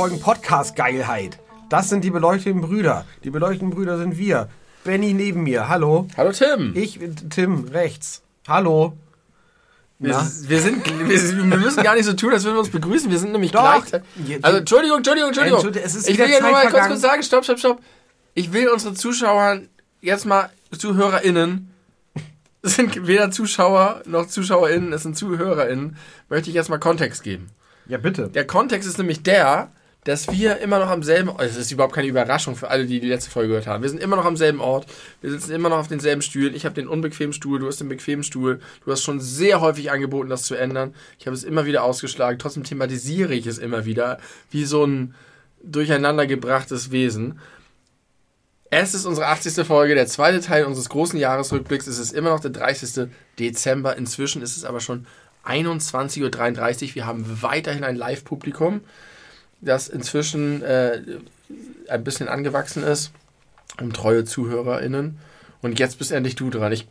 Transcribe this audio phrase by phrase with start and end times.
[0.00, 1.38] Folgen Podcast-Geilheit.
[1.68, 3.04] Das sind die beleuchteten Brüder.
[3.22, 4.48] Die beleuchteten Brüder sind wir.
[4.82, 5.68] Benny neben mir.
[5.68, 6.06] Hallo.
[6.16, 6.72] Hallo Tim.
[6.74, 6.98] Ich,
[7.28, 8.22] Tim, rechts.
[8.48, 8.94] Hallo.
[10.02, 13.10] Wir, wir, sind, wir, wir, müssen gar nicht so tun, als würden wir uns begrüßen.
[13.10, 13.84] Wir sind nämlich Doch.
[13.84, 14.02] gleich.
[14.40, 15.74] Also Entschuldigung, Entschuldigung, Entschuldigung.
[15.74, 17.82] ich will ja nur mal kurz, kurz sagen, stopp, stopp, stopp.
[18.32, 19.60] Ich will unsere Zuschauer
[20.00, 21.70] jetzt mal, ZuhörerInnen,
[22.62, 25.96] es sind weder Zuschauer noch ZuschauerInnen, es sind ZuhörerInnen,
[26.30, 27.48] möchte ich jetzt mal Kontext geben.
[27.86, 28.28] Ja, bitte.
[28.28, 29.70] Der Kontext ist nämlich der,
[30.04, 33.00] dass wir immer noch am selben Ort, es ist überhaupt keine Überraschung für alle, die
[33.00, 33.82] die letzte Folge gehört haben.
[33.82, 34.86] Wir sind immer noch am selben Ort,
[35.20, 36.54] wir sitzen immer noch auf denselben Stühlen.
[36.54, 38.60] Ich habe den unbequemen Stuhl, du hast den bequemen Stuhl.
[38.84, 40.94] Du hast schon sehr häufig angeboten, das zu ändern.
[41.18, 42.38] Ich habe es immer wieder ausgeschlagen.
[42.38, 44.18] Trotzdem thematisiere ich es immer wieder
[44.50, 45.14] wie so ein
[45.62, 47.38] durcheinandergebrachtes Wesen.
[48.70, 49.66] Es ist unsere 80.
[49.66, 51.88] Folge, der zweite Teil unseres großen Jahresrückblicks.
[51.88, 53.08] Es ist immer noch der 30.
[53.38, 53.96] Dezember.
[53.96, 55.06] Inzwischen ist es aber schon
[55.44, 56.94] 21.33 Uhr.
[56.94, 58.80] Wir haben weiterhin ein Live-Publikum
[59.60, 61.02] das inzwischen äh,
[61.88, 63.12] ein bisschen angewachsen ist,
[63.80, 65.18] um treue ZuhörerInnen.
[65.62, 66.72] Und jetzt bist endlich du dran.
[66.72, 66.86] Ich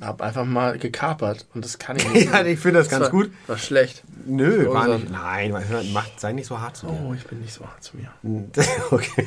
[0.00, 2.26] habe einfach mal gekapert und das kann ich nicht.
[2.32, 3.30] ja, ich finde das, das ganz war, gut.
[3.46, 4.02] War schlecht.
[4.24, 5.10] Nö, war nicht.
[5.10, 5.54] Nein,
[5.92, 7.00] macht, sei nicht so hart zu mir.
[7.04, 8.10] Oh, ich bin nicht so hart zu mir.
[8.90, 9.26] okay.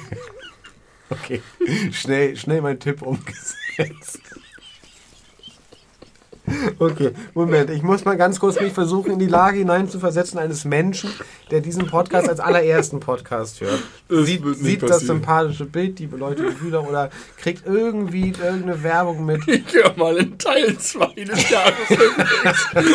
[1.10, 1.42] Okay.
[1.92, 4.20] Schnell, schnell mein Tipp umgesetzt.
[6.80, 11.12] Okay, Moment, ich muss mal ganz kurz mich versuchen, in die Lage hineinzuversetzen eines Menschen,
[11.52, 13.80] der diesen Podcast als allerersten Podcast hört.
[14.10, 19.42] Das sieht, sieht das sympathische Bild, die beleuchtete Brüder oder kriegt irgendwie irgendeine Werbung mit.
[19.54, 21.74] Ich höre mal in Teil 2 des Jahres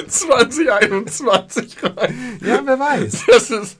[0.08, 2.38] 2021 rein.
[2.44, 3.24] Ja, wer weiß.
[3.28, 3.78] Das ist.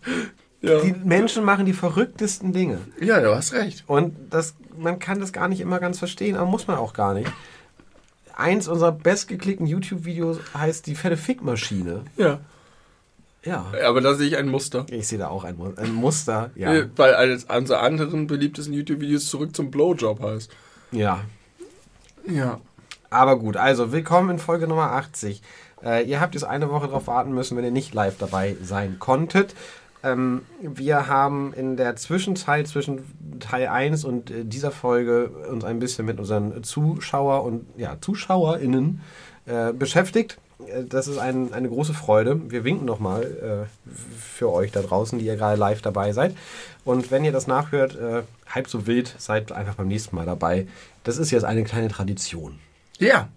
[0.60, 0.80] Ja.
[0.80, 2.78] Die Menschen machen die verrücktesten Dinge.
[3.00, 3.84] Ja, du hast recht.
[3.86, 7.14] Und das, man kann das gar nicht immer ganz verstehen, aber muss man auch gar
[7.14, 7.30] nicht
[8.38, 12.03] eins unserer bestgeklickten YouTube-Videos heißt die fette Fickmaschine.
[12.16, 12.41] Ja.
[13.44, 13.66] Ja.
[13.87, 14.87] Aber da sehe ich ein Muster.
[14.91, 16.84] Ich sehe da auch ein, ein Muster, ja.
[16.97, 20.50] Weil eines unserer anderen beliebtesten YouTube-Videos zurück zum Blowjob heißt.
[20.93, 21.21] Ja.
[22.27, 22.60] Ja.
[23.10, 25.43] Aber gut, also willkommen in Folge Nummer 80.
[25.82, 28.98] Äh, ihr habt jetzt eine Woche darauf warten müssen, wenn ihr nicht live dabei sein
[28.98, 29.54] konntet.
[30.12, 33.00] Ähm, wir haben in der Zwischenzeit zwischen
[33.41, 39.00] Teil 1 und äh, dieser Folge uns ein bisschen mit unseren Zuschauer und ja, ZuschauerInnen
[39.47, 40.38] äh, beschäftigt.
[40.66, 42.50] Äh, das ist ein, eine große Freude.
[42.50, 46.34] Wir winken nochmal äh, für euch da draußen, die ihr gerade live dabei seid.
[46.84, 50.66] Und wenn ihr das nachhört, äh, halb so wild, seid einfach beim nächsten Mal dabei.
[51.04, 52.58] Das ist jetzt eine kleine Tradition.
[52.98, 53.28] Ja,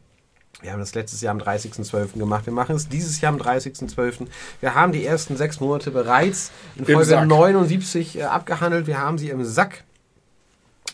[0.61, 2.17] wir haben das letztes Jahr am 30.12.
[2.17, 2.45] gemacht.
[2.45, 4.27] Wir machen es dieses Jahr am 30.12.
[4.59, 7.27] Wir haben die ersten sechs Monate bereits in Folge Sack.
[7.27, 8.87] 79 äh, abgehandelt.
[8.87, 9.83] Wir haben sie im Sack.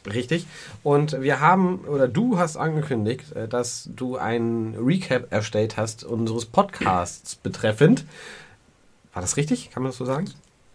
[0.05, 0.47] Richtig.
[0.83, 6.45] Und wir haben, oder du hast angekündigt, äh, dass du ein Recap erstellt hast unseres
[6.45, 8.05] Podcasts betreffend.
[9.13, 9.71] War das richtig?
[9.71, 10.29] Kann man das so sagen?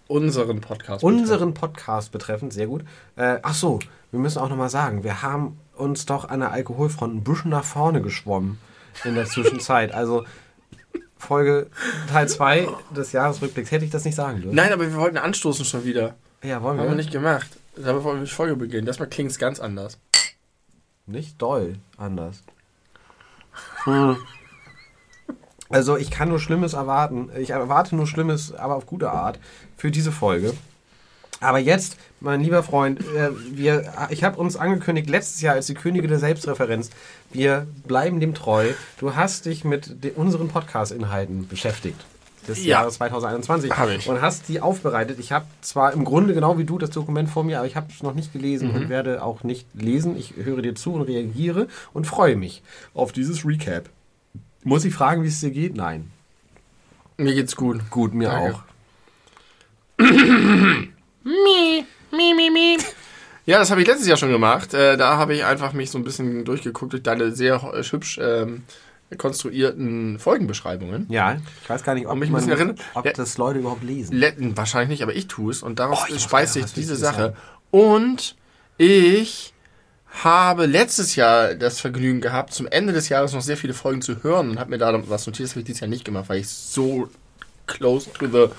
[0.07, 1.03] Unseren Podcast.
[1.03, 2.83] Unseren Podcast betreffend, sehr gut.
[3.17, 3.79] Äh, ach so,
[4.11, 7.65] wir müssen auch nochmal sagen, wir haben uns doch an der Alkoholfront ein bisschen nach
[7.65, 8.59] vorne geschwommen
[9.05, 9.93] in der Zwischenzeit.
[9.93, 10.25] Also
[11.17, 11.69] Folge
[12.11, 14.57] Teil 2 des Jahresrückblicks hätte ich das nicht sagen dürfen.
[14.57, 16.15] Nein, aber wir wollten anstoßen schon wieder.
[16.43, 16.83] Ja, wollen wir.
[16.85, 17.49] Haben wir nicht gemacht.
[17.77, 18.87] Damit wollen wir die Folge beginnen.
[18.87, 19.99] Das mal klingt es ganz anders.
[21.07, 22.43] Nicht doll anders.
[23.85, 24.17] Hm.
[25.69, 27.31] Also ich kann nur Schlimmes erwarten.
[27.39, 29.39] Ich erwarte nur Schlimmes, aber auf gute Art
[29.77, 30.53] für diese Folge.
[31.41, 35.75] Aber jetzt, mein lieber Freund, äh, wir, ich habe uns angekündigt, letztes Jahr als die
[35.75, 36.91] Könige der Selbstreferenz,
[37.33, 38.73] wir bleiben dem treu.
[38.99, 42.05] Du hast dich mit unseren Podcast-Inhalten beschäftigt
[42.49, 42.81] des ja.
[42.81, 44.09] Jahres 2021 hab ich.
[44.09, 45.19] und hast die aufbereitet.
[45.19, 47.87] Ich habe zwar im Grunde genau wie du das Dokument vor mir, aber ich habe
[47.91, 48.75] es noch nicht gelesen mhm.
[48.75, 50.17] und werde auch nicht lesen.
[50.17, 52.63] Ich höre dir zu und reagiere und freue mich
[52.95, 53.89] auf dieses Recap.
[54.65, 55.77] Muss ich fragen, wie es dir geht?
[55.77, 56.11] Nein.
[57.17, 57.91] Mir geht's gut.
[57.91, 58.55] Gut, mir Danke.
[58.55, 58.63] auch.
[63.53, 64.73] Ja, das habe ich letztes Jahr schon gemacht.
[64.73, 68.63] Äh, da habe ich einfach mich so ein bisschen durchgeguckt durch deine sehr hübsch ähm,
[69.19, 71.05] konstruierten Folgenbeschreibungen.
[71.11, 74.19] Ja, ich weiß gar nicht, ob, mich man, erinnert, ob ja, das Leute überhaupt lesen.
[74.57, 77.35] Wahrscheinlich nicht, aber ich tue es und daraus oh, speist sich diese Sache.
[77.71, 78.37] Und
[78.79, 79.53] ich
[80.23, 84.23] habe letztes Jahr das Vergnügen gehabt, zum Ende des Jahres noch sehr viele Folgen zu
[84.23, 85.49] hören und habe mir da was notiert.
[85.49, 87.11] Das habe ich dieses Jahr nicht gemacht, weil ich so
[87.73, 88.53] close to the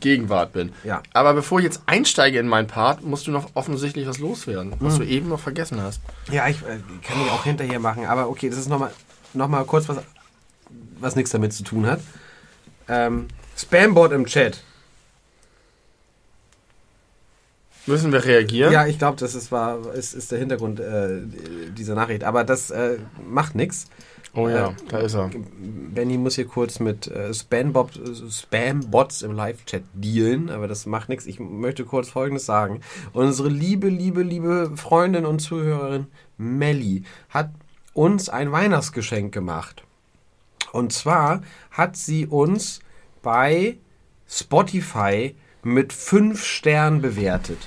[0.00, 0.72] Gegenwart bin.
[0.84, 1.02] Ja.
[1.12, 4.94] Aber bevor ich jetzt einsteige in meinen Part, musst du noch offensichtlich was loswerden, was
[4.94, 4.98] mhm.
[4.98, 6.00] du eben noch vergessen hast.
[6.30, 8.90] Ja, ich äh, kann ich auch hinterher machen, aber okay, das ist nochmal
[9.34, 9.98] noch mal kurz was,
[10.98, 12.00] was nichts damit zu tun hat.
[12.88, 14.62] Ähm, Spambot im Chat.
[17.86, 18.70] Müssen wir reagieren?
[18.72, 21.20] Ja, ich glaube, das ist, war, ist, ist der Hintergrund äh,
[21.70, 22.22] dieser Nachricht.
[22.22, 23.86] Aber das äh, macht nichts.
[24.34, 25.30] Oh ja, da ist er.
[25.58, 27.90] Benny muss hier kurz mit äh, Spambob,
[28.30, 31.26] Spam-Bots im Live-Chat dealen, aber das macht nichts.
[31.26, 32.80] Ich möchte kurz Folgendes sagen.
[33.12, 37.50] Unsere liebe, liebe, liebe Freundin und Zuhörerin Melli hat
[37.94, 39.82] uns ein Weihnachtsgeschenk gemacht.
[40.72, 42.80] Und zwar hat sie uns
[43.22, 43.76] bei
[44.28, 45.34] Spotify
[45.64, 47.58] mit fünf Sternen bewertet.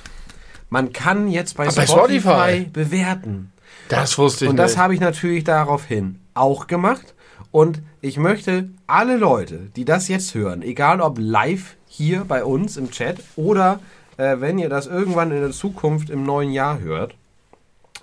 [0.70, 2.64] Man kann jetzt bei, Ah, bei Spotify, Spotify?
[2.72, 3.52] bewerten.
[3.88, 7.14] Das wusste ich Und das habe ich natürlich daraufhin auch gemacht.
[7.50, 12.76] Und ich möchte alle Leute, die das jetzt hören, egal ob live hier bei uns
[12.76, 13.80] im Chat oder
[14.16, 17.14] äh, wenn ihr das irgendwann in der Zukunft im neuen Jahr hört,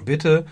[0.05, 0.45] bitte,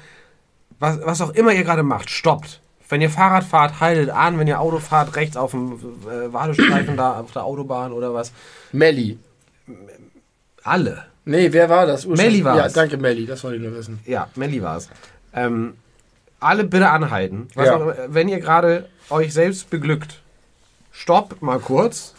[0.79, 2.61] was, was auch immer ihr gerade macht, stoppt.
[2.89, 4.39] Wenn ihr Fahrrad fahrt, haltet an.
[4.39, 8.31] Wenn ihr Auto fahrt, rechts auf dem äh, Wartestreifen da auf der Autobahn oder was.
[8.71, 9.19] Melli.
[10.63, 11.05] Alle.
[11.25, 12.05] Nee, wer war das?
[12.05, 12.57] Melli war's.
[12.57, 13.99] Ja, danke Melli, das wollte ich nur wissen.
[14.05, 14.89] Ja, Melli war es.
[15.37, 15.73] Ähm,
[16.39, 17.47] alle bitte anhalten.
[17.55, 17.75] Was Ja.
[17.75, 20.21] auch immer, wenn ihr gerade euch selbst beglückt,
[20.91, 22.13] stopp mal kurz.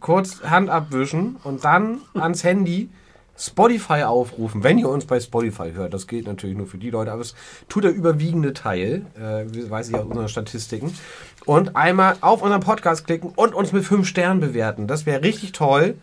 [0.00, 2.90] kurz Hand abwischen und dann ans Handy
[3.38, 5.92] Spotify aufrufen, wenn ihr uns bei Spotify hört.
[5.92, 7.34] Das gilt natürlich nur für die Leute, aber es
[7.68, 10.94] tut der überwiegende Teil, äh, weiß ich aus unseren Statistiken.
[11.44, 14.86] Und einmal auf unseren Podcast klicken und uns mit fünf Sternen bewerten.
[14.86, 15.96] Das wäre richtig toll.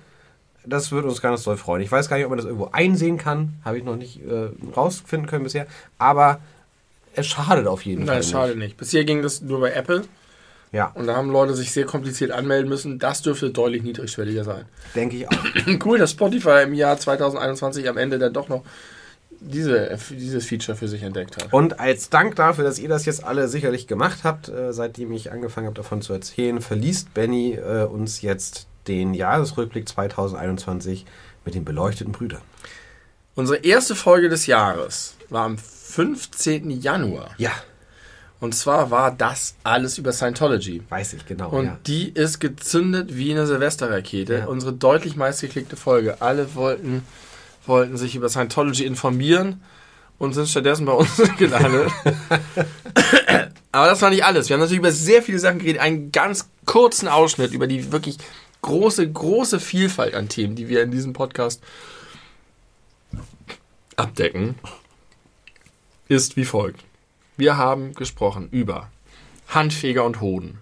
[0.66, 1.82] Das würde uns ganz doll freuen.
[1.82, 3.56] Ich weiß gar nicht, ob man das irgendwo einsehen kann.
[3.66, 5.68] Habe ich noch nicht äh, rausfinden können bisher.
[5.98, 6.40] Aber
[7.16, 8.16] es schadet auf jeden Fall.
[8.16, 8.78] Nein, schade nicht.
[8.78, 10.04] Bisher ging das nur bei Apple
[10.72, 13.00] Ja, und da haben Leute sich sehr kompliziert anmelden müssen.
[13.00, 14.66] Das dürfte deutlich niedrigschwelliger sein.
[14.96, 15.46] denke ich auch.
[15.86, 18.64] cool, dass Spotify im Jahr 2021 am Ende dann doch noch
[19.40, 21.52] diese, dieses Feature für sich entdeckt hat.
[21.52, 25.32] Und als Dank dafür, dass ihr das jetzt alle sicherlich gemacht habt, äh, seitdem ich
[25.32, 31.06] angefangen habe davon zu erzählen, verliest Benny äh, uns jetzt den Jahresrückblick 2021
[31.46, 32.42] mit den beleuchteten Brüdern.
[33.36, 36.70] Unsere erste Folge des Jahres war am 15.
[36.82, 37.32] Januar.
[37.38, 37.52] Ja,
[38.40, 40.84] Und zwar war das alles über Scientology.
[40.90, 41.50] weiß ich genau.
[41.50, 41.78] Und ja.
[41.88, 44.40] die ist gezündet wie eine Silvesterrakete.
[44.40, 44.46] Ja.
[44.48, 46.22] Unsere deutlich meistgeklickte Folge.
[46.22, 47.04] Alle wollten,
[47.66, 49.62] wollten sich über Scientology informieren
[50.20, 51.90] und sind stattdessen bei uns gelandet.
[53.72, 54.50] Aber das war nicht alles.
[54.50, 55.82] Wir haben natürlich über sehr viele Sachen geredet.
[55.82, 58.18] Einen ganz kurzen Ausschnitt über die wirklich
[58.64, 61.62] große, große Vielfalt an Themen, die wir in diesem Podcast
[63.96, 64.56] abdecken,
[66.08, 66.84] ist wie folgt.
[67.38, 68.90] Wir haben gesprochen über
[69.48, 70.60] Handfeger und Hoden,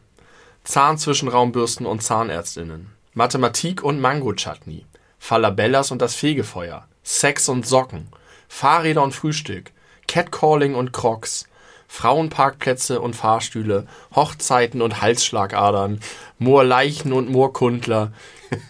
[0.65, 4.85] Zahnzwischenraumbürsten und Zahnärztinnen, Mathematik und Mango-Chutney,
[5.17, 8.07] Falabellas und das Fegefeuer, Sex und Socken,
[8.47, 9.71] Fahrräder und Frühstück,
[10.07, 11.47] Catcalling und Crocs,
[11.87, 15.99] Frauenparkplätze und Fahrstühle, Hochzeiten und Halsschlagadern,
[16.41, 18.11] Moorleichen und Moorkundler,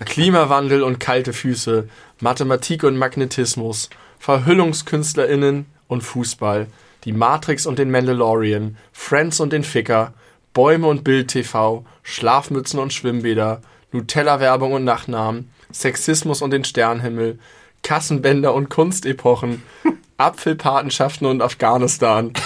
[0.03, 1.87] Klimawandel und kalte Füße,
[2.19, 3.89] Mathematik und Magnetismus,
[4.19, 6.67] VerhüllungskünstlerInnen und Fußball,
[7.05, 10.13] die Matrix und den Mandalorian, Friends und den Ficker,
[10.53, 13.61] Bäume und Bild-TV, Schlafmützen und Schwimmbäder,
[13.93, 17.39] Nutella-Werbung und Nachnamen, Sexismus und den Sternhimmel,
[17.83, 19.63] Kassenbänder und Kunstepochen,
[20.17, 22.33] Apfelpatenschaften und Afghanistan,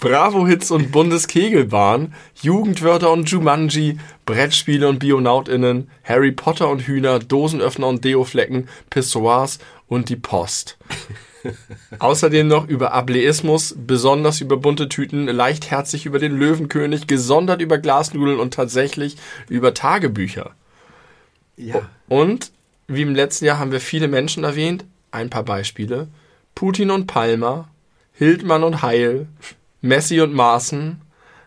[0.00, 8.02] Bravo-Hits und Bundeskegelbahn, Jugendwörter und Jumanji, Brettspiele und BionautInnen, Harry Potter und Hühner, Dosenöffner und
[8.04, 10.78] Deoflecken, Pissoirs und die Post.
[11.98, 18.40] Außerdem noch über Ableismus, besonders über bunte Tüten, leichtherzig über den Löwenkönig, gesondert über Glasnudeln
[18.40, 19.16] und tatsächlich
[19.48, 20.52] über Tagebücher.
[21.56, 21.82] ja.
[22.08, 22.52] Und
[22.88, 24.84] wie im letzten Jahr haben wir viele Menschen erwähnt.
[25.12, 26.08] Ein paar Beispiele.
[26.56, 27.68] Putin und Palmer,
[28.14, 29.28] Hildmann und Heil,
[29.80, 31.00] Messi und Maaßen,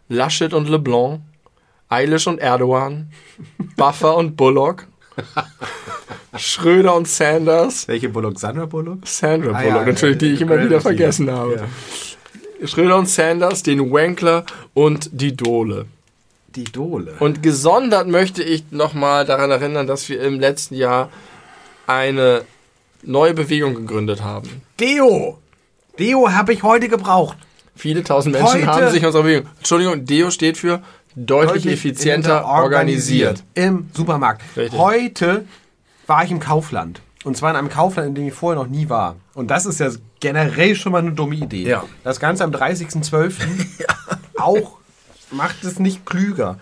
[0.09, 1.21] Laschet und LeBlanc,
[1.89, 3.11] Eilish und Erdogan,
[3.77, 4.87] Buffer und Bullock,
[6.37, 8.39] Schröder und Sanders, Welche Bullock?
[8.39, 9.07] Sandra Bullock?
[9.07, 11.67] Sandra Ah, Bullock ja, natürlich, die ich immer wieder vergessen habe.
[12.61, 12.67] Ja.
[12.67, 15.85] Schröder und Sanders, den Wankler und die Dole.
[16.55, 17.15] Die Dole.
[17.19, 21.09] Und gesondert möchte ich nochmal daran erinnern, dass wir im letzten Jahr
[21.87, 22.43] eine
[23.03, 24.61] neue Bewegung gegründet haben.
[24.79, 25.39] Deo!
[25.99, 27.37] Deo habe ich heute gebraucht.
[27.75, 29.49] Viele tausend Menschen Heute- haben sich unserer Bewegung.
[29.57, 30.81] Entschuldigung, DEO steht für
[31.15, 33.43] deutlich, effizienter organisiert.
[33.53, 34.41] Im Supermarkt.
[34.55, 34.79] Richtig.
[34.79, 35.45] Heute
[36.07, 37.01] war ich im Kaufland.
[37.23, 39.15] Und zwar in einem Kaufland, in dem ich vorher noch nie war.
[39.33, 39.89] Und das ist ja
[40.19, 41.63] generell schon mal eine dumme Idee.
[41.63, 41.85] Ja.
[42.03, 43.33] Das Ganze am 30.12.
[44.37, 44.77] auch
[45.31, 46.59] macht es nicht klüger.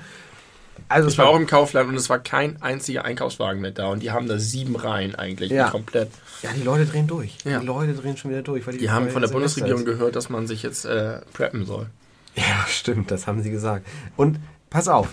[0.87, 3.87] Also es Ich war auch im Kaufland und es war kein einziger Einkaufswagen mehr da.
[3.87, 5.51] Und die haben da sieben Reihen eigentlich.
[5.51, 5.69] Ja.
[5.69, 6.11] Komplett.
[6.41, 7.37] Ja, die Leute drehen durch.
[7.43, 7.59] Ja.
[7.59, 8.65] Die Leute drehen schon wieder durch.
[8.65, 9.85] Weil Die haben weil von der Bundesregierung ist.
[9.85, 11.87] gehört, dass man sich jetzt äh, preppen soll.
[12.35, 13.85] Ja, stimmt, das haben sie gesagt.
[14.17, 15.09] Und pass auf,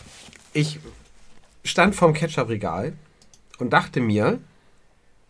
[0.53, 0.79] ich
[1.65, 2.93] stand vorm Ketchup-Regal
[3.59, 4.39] und dachte mir,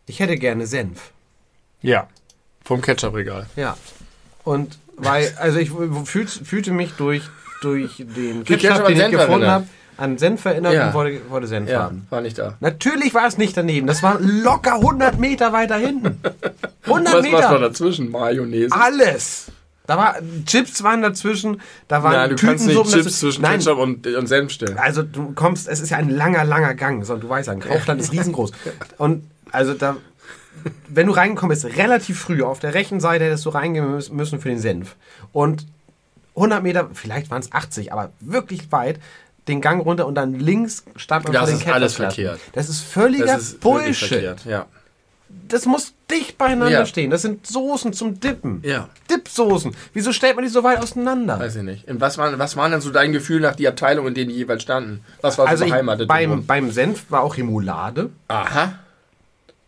[0.07, 1.13] ich hätte gerne Senf.
[1.83, 2.09] Ja.
[2.65, 3.47] Vom Ketchup-Regal.
[3.57, 3.77] Ja.
[4.45, 5.71] Und weil, also ich
[6.05, 7.23] fühl, fühlte mich durch,
[7.63, 9.67] durch den Ketchup Ketchup, den ich gefunden habe,
[9.99, 10.87] an Senf erinnert Ja.
[10.89, 12.07] und wollte, wollte Senf Ja, haben.
[12.09, 12.55] war nicht da.
[12.61, 13.87] Natürlich war es nicht daneben.
[13.87, 16.21] Das war locker 100 Meter weiter hinten.
[16.87, 17.39] 100 Was, Meter.
[17.39, 18.11] was war dazwischen?
[18.11, 18.69] Mayonnaise?
[18.73, 19.53] Alles.
[19.87, 23.11] Da war Chips waren dazwischen, da waren Nein, du kannst nicht Chips dazwischen.
[23.19, 24.77] zwischen Nein, Ketchup und, und Senf stellen.
[24.79, 27.05] also du kommst, es ist ja ein langer, langer Gang.
[27.05, 28.53] So, du weißt ja, ein Kaufland ist riesengroß.
[28.99, 29.97] Und also da,
[30.89, 34.51] wenn du reinkommst, relativ früh auf der rechten Seite hättest du reingehen müssen- müssen für
[34.51, 34.95] den Senf.
[35.33, 35.67] Und
[36.37, 39.01] 100 Meter, vielleicht waren es 80, aber wirklich weit,
[39.49, 42.41] den Gang runter und dann links stand man Das ist alles verkehrt.
[42.53, 44.09] Das ist völliger Das ist Bullshit.
[44.09, 44.45] verkehrt.
[44.45, 44.67] Ja.
[45.49, 46.87] Das muss dicht beieinander Ja.
[46.87, 47.11] stehen.
[47.11, 48.63] Das sind Soßen zum Dippen.
[48.65, 48.89] Ja.
[49.11, 49.75] Dipsoßen.
[49.93, 51.39] Wieso stellt man die so weit auseinander?
[51.39, 51.87] Weiß ich nicht.
[51.89, 54.37] Und was waren, was waren denn so dein Gefühl nach die Abteilung, in denen die
[54.37, 55.01] jeweils standen?
[55.21, 56.09] Was war so Also ich, beheimatet?
[56.09, 58.11] beim, beim Senf war auch Remoulade.
[58.29, 58.75] Aha.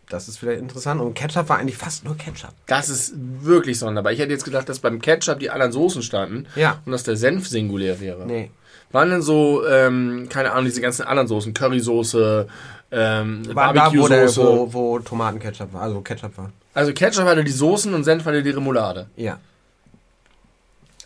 [0.09, 0.99] Das ist vielleicht interessant.
[0.99, 2.51] Und Ketchup war eigentlich fast nur Ketchup.
[2.67, 4.11] Das ist wirklich sonderbar.
[4.11, 6.79] Ich hätte jetzt gedacht, dass beim Ketchup die anderen Soßen standen Ja.
[6.85, 8.25] und dass der Senf singulär wäre.
[8.25, 8.51] Nee.
[8.91, 12.47] Waren denn so, ähm, keine Ahnung, diese ganzen anderen Soßen, Currysoße,
[12.91, 14.41] ähm, da, wo, Barbecue-Soße.
[14.41, 15.83] wo, wo Tomatenketchup war.
[15.83, 16.51] Also Ketchup war.
[16.73, 19.07] Also Ketchup hatte die Soßen und Senf hatte die Remoulade.
[19.15, 19.39] Ja.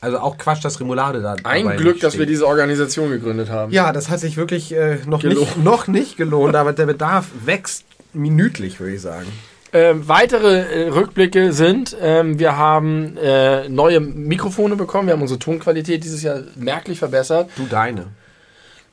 [0.01, 3.71] Also auch Quatsch, dass Remoulade da Ein Glück, dass wir diese Organisation gegründet haben.
[3.71, 7.85] Ja, das hat sich wirklich äh, noch, nicht, noch nicht gelohnt, aber der Bedarf wächst
[8.13, 9.27] minütlich, würde ich sagen.
[9.75, 15.37] Ähm, weitere äh, Rückblicke sind, ähm, wir haben äh, neue Mikrofone bekommen, wir haben unsere
[15.37, 17.49] Tonqualität dieses Jahr merklich verbessert.
[17.57, 18.07] Du deine.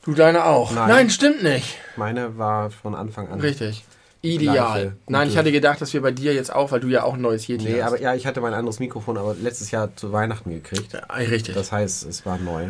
[0.03, 0.73] Du deine auch.
[0.73, 0.89] Nein.
[0.89, 1.77] Nein stimmt nicht.
[1.95, 3.39] Meine war von Anfang an.
[3.39, 3.85] Richtig.
[4.21, 4.55] Ideal.
[4.55, 7.13] Gleiche, Nein, ich hatte gedacht, dass wir bei dir jetzt auch, weil du ja auch
[7.13, 7.93] ein neues Yeti Nee, hast.
[7.93, 10.91] aber ja, ich hatte mein anderes Mikrofon, aber letztes Jahr zu Weihnachten gekriegt.
[10.91, 11.55] Ja, richtig.
[11.55, 12.65] Das heißt, es war neu.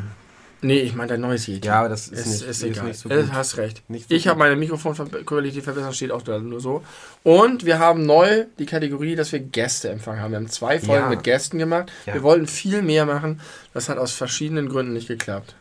[0.63, 1.67] Nee, ich meine dein neues Yeti.
[1.67, 2.85] Ja, aber das ist, ist, nicht, ist ist egal.
[2.85, 3.31] nicht so gut.
[3.31, 3.83] hast recht.
[3.89, 6.83] Nicht so ich habe meine Mikrofonqualität verbessert, steht auch da nur so.
[7.23, 10.31] Und wir haben neu die Kategorie, dass wir Gäste empfangen haben.
[10.31, 11.09] Wir haben zwei Folgen Ja.
[11.09, 11.91] mit Gästen gemacht.
[12.05, 12.15] Ja.
[12.15, 13.39] Wir wollten viel mehr machen.
[13.73, 15.55] Das hat aus verschiedenen Gründen nicht geklappt.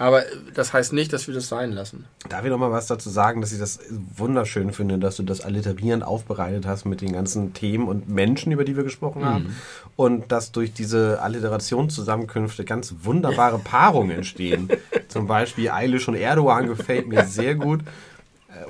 [0.00, 0.22] Aber
[0.54, 2.04] das heißt nicht, dass wir das sein lassen.
[2.28, 3.80] Darf ich noch mal was dazu sagen, dass ich das
[4.16, 8.64] wunderschön finde, dass du das alliterierend aufbereitet hast mit den ganzen Themen und Menschen, über
[8.64, 9.56] die wir gesprochen haben.
[9.96, 14.68] Und dass durch diese Alliterationszusammenkünfte ganz wunderbare Paarungen entstehen.
[15.08, 17.80] Zum Beispiel Eilish und Erdogan gefällt mir sehr gut.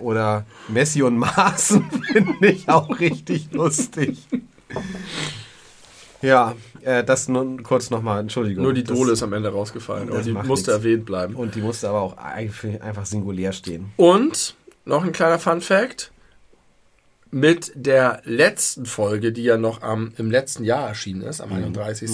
[0.00, 4.26] Oder Messi und Maaßen finde ich auch richtig lustig.
[6.20, 8.64] Ja, äh, das nur kurz nochmal, Entschuldigung.
[8.64, 10.08] Nur die Das- Dole ist am Ende rausgefallen.
[10.10, 10.84] Das die musste nichts.
[10.84, 11.34] erwähnt bleiben.
[11.36, 13.92] Und die musste aber auch einfach singulär stehen.
[13.96, 16.10] Und noch ein kleiner Fun Fact.
[17.30, 22.10] Mit der letzten Folge, die ja noch am, im letzten Jahr erschienen ist, am 31.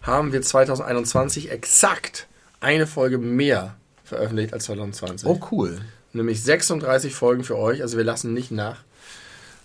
[0.00, 2.26] haben wir 2021 exakt
[2.60, 5.28] eine Folge mehr veröffentlicht als 2020.
[5.28, 5.78] Oh, cool.
[6.14, 8.78] Nämlich 36 Folgen für euch, also wir lassen nicht nach.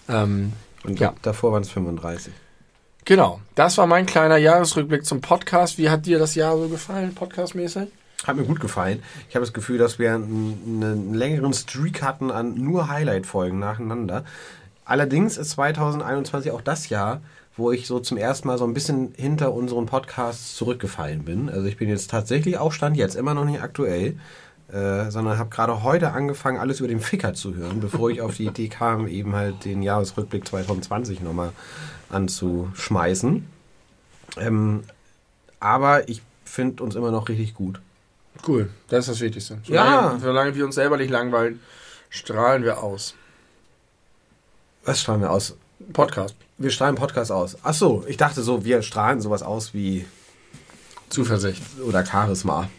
[0.09, 0.51] Ähm,
[0.83, 1.15] Und Ja.
[1.21, 2.33] davor waren es 35.
[3.05, 5.77] genau, das war mein kleiner Jahresrückblick zum Podcast.
[5.77, 7.87] Wie hat dir das Jahr so gefallen, podcastmäßig?
[8.25, 9.03] Hat mir gut gefallen.
[9.29, 14.25] Ich habe das Gefühl, dass wir einen, längeren Streak hatten an nur Highlight-Folgen nacheinander.
[14.83, 17.21] Allerdings ist 2021 auch das Jahr,
[17.57, 21.49] wo ich so zum ersten Mal so ein bisschen hinter unseren Podcasts zurückgefallen bin.
[21.49, 24.17] Also ich bin jetzt tatsächlich auch Stand jetzt immer noch nicht aktuell,
[24.71, 28.35] äh, sondern habe gerade heute angefangen, alles über den Ficker zu hören, bevor ich auf
[28.35, 31.51] die Idee kam, eben halt den Jahresrückblick 2020 nochmal
[32.09, 33.47] anzuschmeißen.
[34.37, 34.83] Ähm,
[35.59, 37.81] aber ich finde uns immer noch richtig gut.
[38.47, 39.59] Cool, das ist das Wichtigste.
[39.65, 39.85] Ja.
[39.85, 41.59] Solange, solange wir uns selber nicht langweilen,
[42.09, 43.15] strahlen wir aus.
[44.83, 45.55] Was strahlen wir aus?
[45.93, 46.35] Podcast.
[46.57, 47.57] Wir strahlen Podcast aus.
[47.63, 50.05] Ach so, ich dachte so, wir strahlen sowas aus wie
[51.09, 51.61] Zuversicht.
[51.85, 52.69] oder Charisma.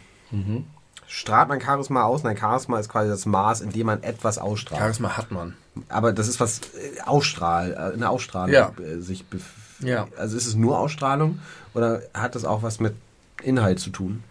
[1.07, 2.23] Strahlt man Charisma aus?
[2.23, 4.81] Nein, Charisma ist quasi das Maß, in dem man etwas ausstrahlt.
[4.81, 5.55] Charisma hat man.
[5.89, 8.73] Aber das ist was äh, Ausstrahl, äh, eine Ausstrahlung Ja.
[8.81, 9.23] äh, sich
[9.79, 10.07] Ja.
[10.17, 11.39] Also ist es nur Ausstrahlung
[11.73, 12.93] oder hat das auch was mit
[13.41, 14.23] Inhalt zu tun?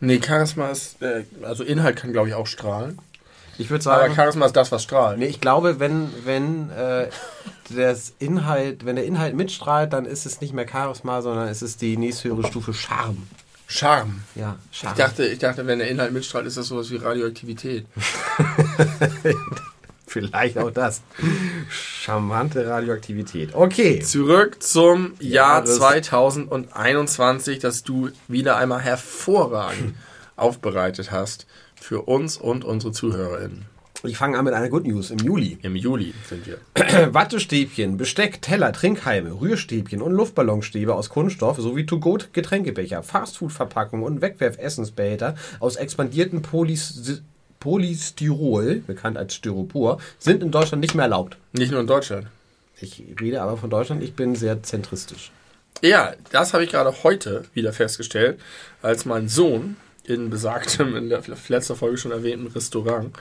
[0.00, 2.98] Nee, Charisma ist, äh, also Inhalt kann, glaube ich, auch strahlen.
[3.58, 5.18] Ich würde Aber sagen, Charisma ist das, was strahlt.
[5.18, 7.08] nee, ich glaube, wenn wenn äh,
[7.74, 11.80] das Inhalt, wenn der Inhalt mitstrahlt, dann ist es nicht mehr Charisma, sondern es ist
[11.80, 13.26] die nächsthöhere Stufe Charme.
[13.68, 14.22] Charme.
[14.34, 14.96] Ja, Ich Charme.
[14.96, 17.86] dachte, ich dachte, wenn der Inhalt mitstrahlt, ist das sowas wie Radioaktivität.
[20.06, 21.02] Vielleicht auch das.
[21.68, 23.54] Charmante Radioaktivität.
[23.54, 23.98] Okay.
[24.00, 29.94] Zurück zum Jahr Jahres- 2021, das du wieder einmal hervorragend
[30.36, 31.46] aufbereitet hast
[31.80, 33.66] für uns und unsere ZuhörerInnen.
[34.02, 35.58] Ich fange an mit einer Good News im Juli.
[35.62, 36.58] Im Juli sind wir.
[37.14, 45.76] Wattestäbchen, Besteck, Teller, Trinkhalme, Rührstäbchen und Luftballonstäbe aus Kunststoff sowie To-Go-Getränkebecher, Fastfood-Verpackungen und Wegwerfessensbehälter aus
[45.76, 47.22] expandierten Polys
[47.58, 51.36] Polystyrol, bekannt als Styropor, sind in Deutschland nicht mehr erlaubt.
[51.52, 52.28] Nicht nur in Deutschland.
[52.78, 55.32] Ich rede aber von Deutschland, ich bin sehr zentristisch.
[55.82, 58.38] Ja, das habe ich gerade heute wieder festgestellt,
[58.82, 63.16] als mein Sohn in besagtem, in der letzter Folge schon erwähnten Restaurant,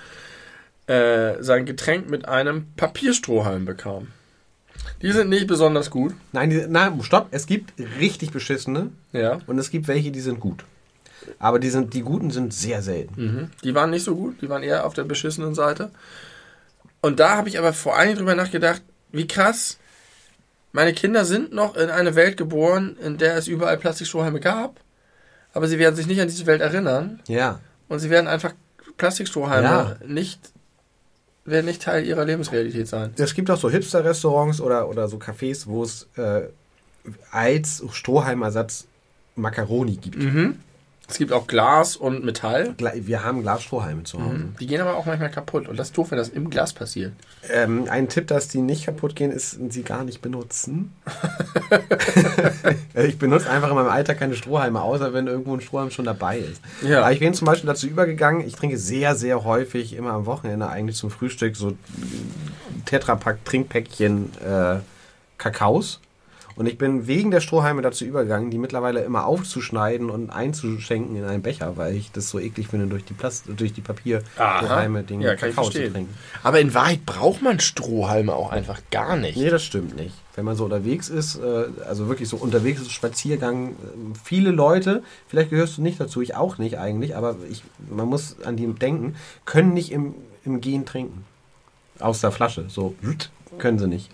[0.88, 4.08] äh, sein Getränk mit einem Papierstrohhalm bekam.
[5.02, 6.14] Die sind nicht besonders gut.
[6.32, 9.40] Nein, die, nein, stopp, es gibt richtig beschissene Ja.
[9.48, 10.64] und es gibt welche, die sind gut.
[11.40, 13.22] Aber die, sind, die guten sind sehr selten.
[13.26, 13.52] Mhm.
[13.64, 15.90] Die waren nicht so gut, die waren eher auf der beschissenen Seite.
[17.02, 19.78] Und da habe ich aber vor allem drüber nachgedacht, wie krass,
[20.72, 24.80] meine Kinder sind noch in eine Welt geboren, in der es überall Plastikstrohhalme gab,
[25.54, 27.60] aber sie werden sich nicht an diese Welt erinnern Ja.
[27.88, 28.54] und sie werden einfach
[28.98, 29.98] Plastikstrohhalme Ja.
[30.08, 30.40] nicht,
[31.46, 33.14] werden nicht Teil ihrer Lebensrealität sein.
[33.18, 36.44] Es gibt auch so Hipster-Restaurants oder, oder so Cafés, wo es äh,
[37.32, 38.88] als Strohhalmersatz
[39.36, 40.18] Macaroni gibt.
[40.18, 40.60] Mhm.
[41.08, 42.76] Es gibt auch Glas und Metall.
[42.78, 44.46] Wir haben Glasstrohhalme zu Hause.
[44.60, 47.14] Die gehen aber auch manchmal kaputt und das ist doof, wenn das im Glas passiert.
[47.50, 50.94] Ähm, ein Tipp, dass die nicht kaputt gehen, ist, sie gar nicht benutzen.
[52.96, 56.40] ich benutze einfach in meinem Alltag keine Strohhalme, außer wenn irgendwo ein Strohhalm schon dabei
[56.40, 56.62] ist.
[56.82, 57.02] Ja.
[57.02, 60.68] Aber ich bin zum Beispiel dazu übergegangen, ich trinke sehr, sehr häufig, immer am Wochenende
[60.70, 61.74] eigentlich zum Frühstück, so
[62.86, 64.78] Tetrapack Trinkpäckchen äh,
[65.38, 66.00] Kakaos.
[66.56, 71.26] Und ich bin wegen der Strohhalme dazu übergegangen, die mittlerweile immer aufzuschneiden und einzuschenken in
[71.26, 75.20] einen Becher, weil ich das so eklig finde, durch die, Plast durch die Papierstrohhalme den
[75.20, 76.14] Ja, kann ich Kakao zu trinken.
[76.44, 79.38] Aber in Wahrheit braucht man Strohhalme auch einfach gar nicht.
[79.38, 80.16] Nee, das stimmt nicht.
[80.36, 83.74] Wenn man so unterwegs ist, äh, also wirklich so unterwegs ist, Spaziergang, äh,
[84.24, 88.42] viele Leute, vielleicht gehörst du nicht dazu, ich auch nicht eigentlich, aber ich, man muss
[88.44, 91.26] an die denken, können nicht im, im Gehen trinken.
[92.00, 92.66] Aus der Flasche.
[92.70, 92.96] So,
[93.58, 94.10] können sie nicht.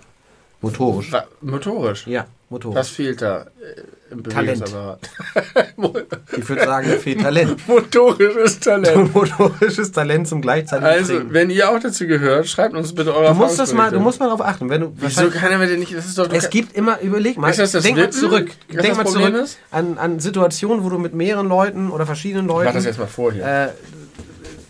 [0.62, 1.12] Motorisch.
[1.12, 2.06] Wa- Motorisch.
[2.08, 2.76] Ja, motorisch.
[2.78, 4.64] Was fehlt da äh, im Talent.
[4.64, 5.10] Bewegungsapparat?
[6.38, 7.56] Ich würde sagen, fehlt Talent.
[7.68, 9.14] Motorisches Talent.
[9.14, 11.34] Motorisches Talent zum gleichzeitigen Also, Trinken.
[11.34, 14.20] wenn ihr auch dazu gehört, schreibt uns bitte eure Du musst das mal, du musst
[14.20, 15.94] mal darauf achten, wenn du Wieso kann er mir denn nicht?
[15.96, 16.32] Das ist doch.
[16.32, 18.14] Es gibt immer, überleg mal, Ist das das denk mal Wippen?
[18.20, 18.52] zurück.
[18.72, 19.58] Was Denk mal Problem zurück ist?
[19.72, 23.08] an, an Situationen, wo du mit mehreren Leuten oder verschiedenen Mach Leuten das jetzt mal
[23.08, 23.46] vor hier.
[23.46, 23.70] äh,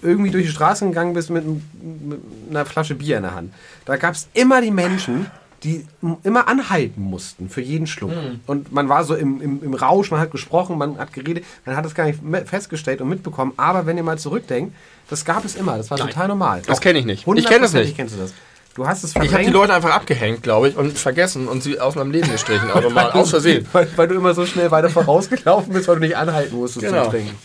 [0.03, 3.53] irgendwie durch die Straße gegangen bist mit, mit einer Flasche Bier in der Hand.
[3.85, 5.27] Da gab es immer die Menschen,
[5.63, 5.85] die
[6.23, 8.11] immer anhalten mussten für jeden Schluck.
[8.11, 8.39] Hm.
[8.47, 11.75] Und man war so im, im, im Rausch, man hat gesprochen, man hat geredet, man
[11.75, 13.53] hat es gar nicht festgestellt und mitbekommen.
[13.57, 14.73] Aber wenn ihr mal zurückdenkt,
[15.09, 16.61] das gab es immer, das war total normal.
[16.65, 17.27] Das Doch, kenn ich nicht.
[17.27, 17.95] Ich kenn das nicht.
[17.95, 18.33] kennst du das.
[18.73, 19.49] Du hast es ich habe verdrängt.
[19.49, 22.71] die Leute einfach abgehängt, glaube ich, und vergessen und sie aus meinem Leben gestrichen.
[22.71, 23.67] Also mal aus Versehen.
[23.73, 27.03] Weil, weil du immer so schnell weiter vorausgelaufen bist, weil du nicht anhalten musstest Genau.
[27.03, 27.37] zum Trinken.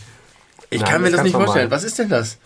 [0.71, 1.71] Ich Nein, kann mir das das nicht vorstellen.
[1.71, 2.39] Was ist denn das?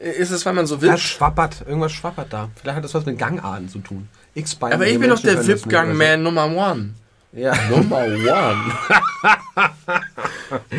[0.00, 0.96] Ist es, weil man so Da will?
[0.98, 2.48] schwappert, irgendwas schwappert da.
[2.58, 4.08] Vielleicht hat das was mit Gangarten zu tun.
[4.34, 4.74] X-Beine.
[4.74, 6.94] Aber ich bin doch der VIP-Gang-Man Nummer one.
[7.32, 7.52] Ja.
[7.70, 8.72] Number one.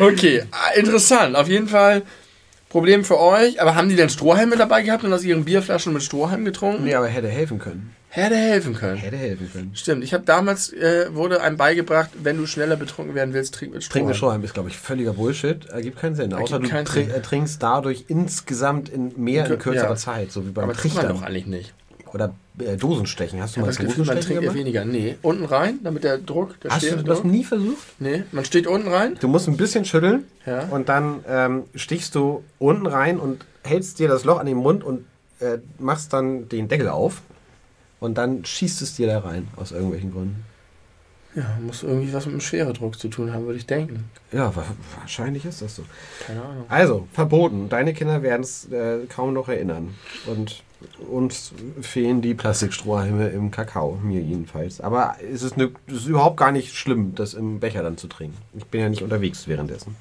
[0.00, 1.36] okay, ah, interessant.
[1.36, 2.02] Auf jeden Fall
[2.72, 3.60] Problem für euch.
[3.60, 6.84] Aber haben die denn Strohhalme dabei gehabt und aus ihren Bierflaschen mit Strohhalm getrunken?
[6.84, 7.94] Nee, aber hätte helfen können.
[8.08, 8.96] Hätte helfen können.
[8.98, 9.70] Hätte helfen können.
[9.74, 13.72] Stimmt, ich habe damals, äh, wurde einem beigebracht, wenn du schneller betrunken werden willst, trink
[13.74, 14.06] mit Strohhalm.
[14.08, 15.66] mit Strohhalm ist, glaube ich, völliger Bullshit.
[15.70, 16.32] Ergibt keinen Sinn.
[16.34, 17.10] Außer du keinen tri Sinn.
[17.14, 19.56] äh, trinkst dadurch insgesamt in mehr in Ja.
[19.58, 20.32] kürzerer Zeit.
[20.32, 21.20] So wie beim Aber trinkt man Trichtern.
[21.22, 21.74] doch eigentlich nicht.
[22.12, 23.40] Oder äh, Dosenstechen.
[23.40, 24.84] Hast du habe mal das Gefühl, man trinkt eher weniger.
[24.84, 27.24] Nee, unten rein, damit der Druck, der Hast du das Druck.
[27.24, 27.78] nie versucht?
[27.98, 29.16] Nee, man steht unten rein.
[29.20, 30.64] Du musst ein bisschen schütteln Ja.
[30.70, 34.84] und dann ähm, stichst du unten rein und hältst dir das Loch an den Mund
[34.84, 35.04] und
[35.40, 37.22] äh, machst dann den Deckel auf
[38.00, 40.44] und dann schießt es dir da rein, aus irgendwelchen Gründen.
[41.34, 44.04] Ja, muss irgendwie was mit dem Schweredruck zu tun haben, würde ich denken.
[44.32, 44.64] Ja, wa
[44.98, 45.82] wahrscheinlich ist das so.
[46.26, 46.66] Keine Ahnung.
[46.68, 47.70] Also, verboten.
[47.70, 49.94] Deine Kinder werden es äh, kaum noch erinnern.
[50.26, 50.62] Und
[51.10, 54.80] uns fehlen die Plastikstrohhalme im Kakao, mir jedenfalls.
[54.80, 58.06] Aber es ist, ne, es ist überhaupt gar nicht schlimm, das im Becher dann zu
[58.08, 58.36] trinken.
[58.56, 59.96] Ich bin ja nicht unterwegs währenddessen.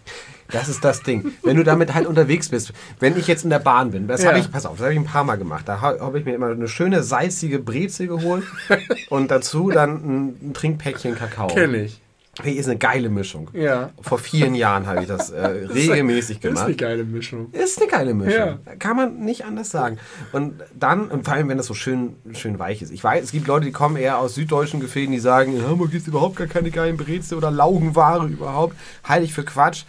[0.52, 1.32] Das ist das Ding.
[1.44, 4.30] Wenn du damit halt unterwegs bist, wenn ich jetzt in der Bahn bin, das Ja.
[4.30, 5.65] habe ich, pass auf, das habe ich ein paar Mal gemacht.
[5.67, 8.44] Da ha- habe ich mir immer eine schöne salzige Brezel geholt
[9.10, 11.48] und dazu dann ein, ein Trinkpäckchen Kakao.
[11.48, 12.01] Kenn ich.
[12.41, 13.50] Hey, ist eine geile Mischung.
[13.54, 13.89] Ja.
[14.02, 16.65] Vor vielen Jahren habe ich das äh, regelmäßig Das ist gemacht.
[16.65, 17.52] eine geile Mischung.
[17.52, 18.34] Ist eine geile Mischung.
[18.65, 18.76] Ja.
[18.80, 19.98] Kann man nicht anders sagen.
[20.32, 22.91] Und dann, und vor allem, wenn das so schön, schön weich ist.
[22.91, 25.91] Ich weiß, es gibt Leute, die kommen eher aus süddeutschen Gefilden, die sagen, in Hamburg
[25.91, 28.78] gibt es überhaupt gar keine geilen Brezel oder Laugenware überhaupt.
[29.04, 29.84] Halte ich für Quatsch.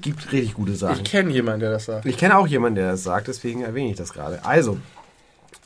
[0.00, 0.96] Gibt richtig gute Sachen.
[0.96, 2.04] Ich kenne jemanden, der das sagt.
[2.06, 4.44] Ich kenne auch jemanden, der das sagt, deswegen erwähne ich das gerade.
[4.44, 4.78] Also,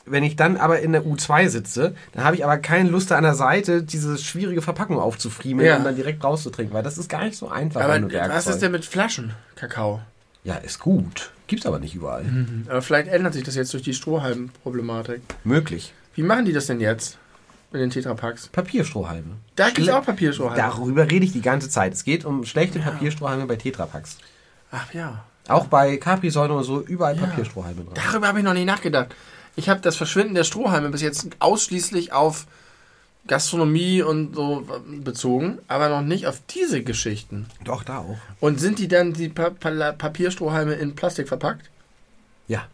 [0.05, 3.17] wenn ich dann aber in der U2 sitze, dann habe ich aber keine Lust, da
[3.17, 5.77] an der Seite diese schwierige Verpackung aufzufriemeln Ja.
[5.77, 7.81] und dann direkt rauszutrinken, weil das ist gar nicht so einfach.
[7.81, 10.01] Aber was ist denn mit Flaschen Kakao?
[10.43, 11.31] Ja, ist gut.
[11.47, 12.25] Gibt's aber nicht überall.
[12.69, 15.21] Aber vielleicht ändert sich das jetzt durch die Strohhalm-Problematik.
[15.43, 15.93] Möglich.
[16.15, 17.17] Wie machen die das denn jetzt
[17.71, 18.47] mit den Tetrapacks?
[18.47, 19.35] Papierstrohhalme.
[19.55, 20.57] Da gibt es auch Papierstrohhalme.
[20.61, 21.93] Darüber rede ich die ganze Zeit.
[21.93, 24.17] Es geht um schlechte Papierstrohhalme bei Tetrapacks.
[24.71, 25.23] Ach ja.
[25.47, 27.93] Auch bei Capri-Säulen oder so, überall Papierstrohhalme dran.
[27.95, 29.15] Darüber habe ich noch nicht nachgedacht.
[29.55, 32.45] Ich habe das Verschwinden der Strohhalme bis jetzt ausschließlich auf
[33.27, 34.65] Gastronomie und so
[35.03, 37.45] bezogen, aber noch nicht auf diese Geschichten.
[37.63, 38.17] Doch, da auch.
[38.39, 41.69] Und sind die dann, die pa pa Papierstrohhalme in Plastik verpackt?
[42.47, 42.67] Ja.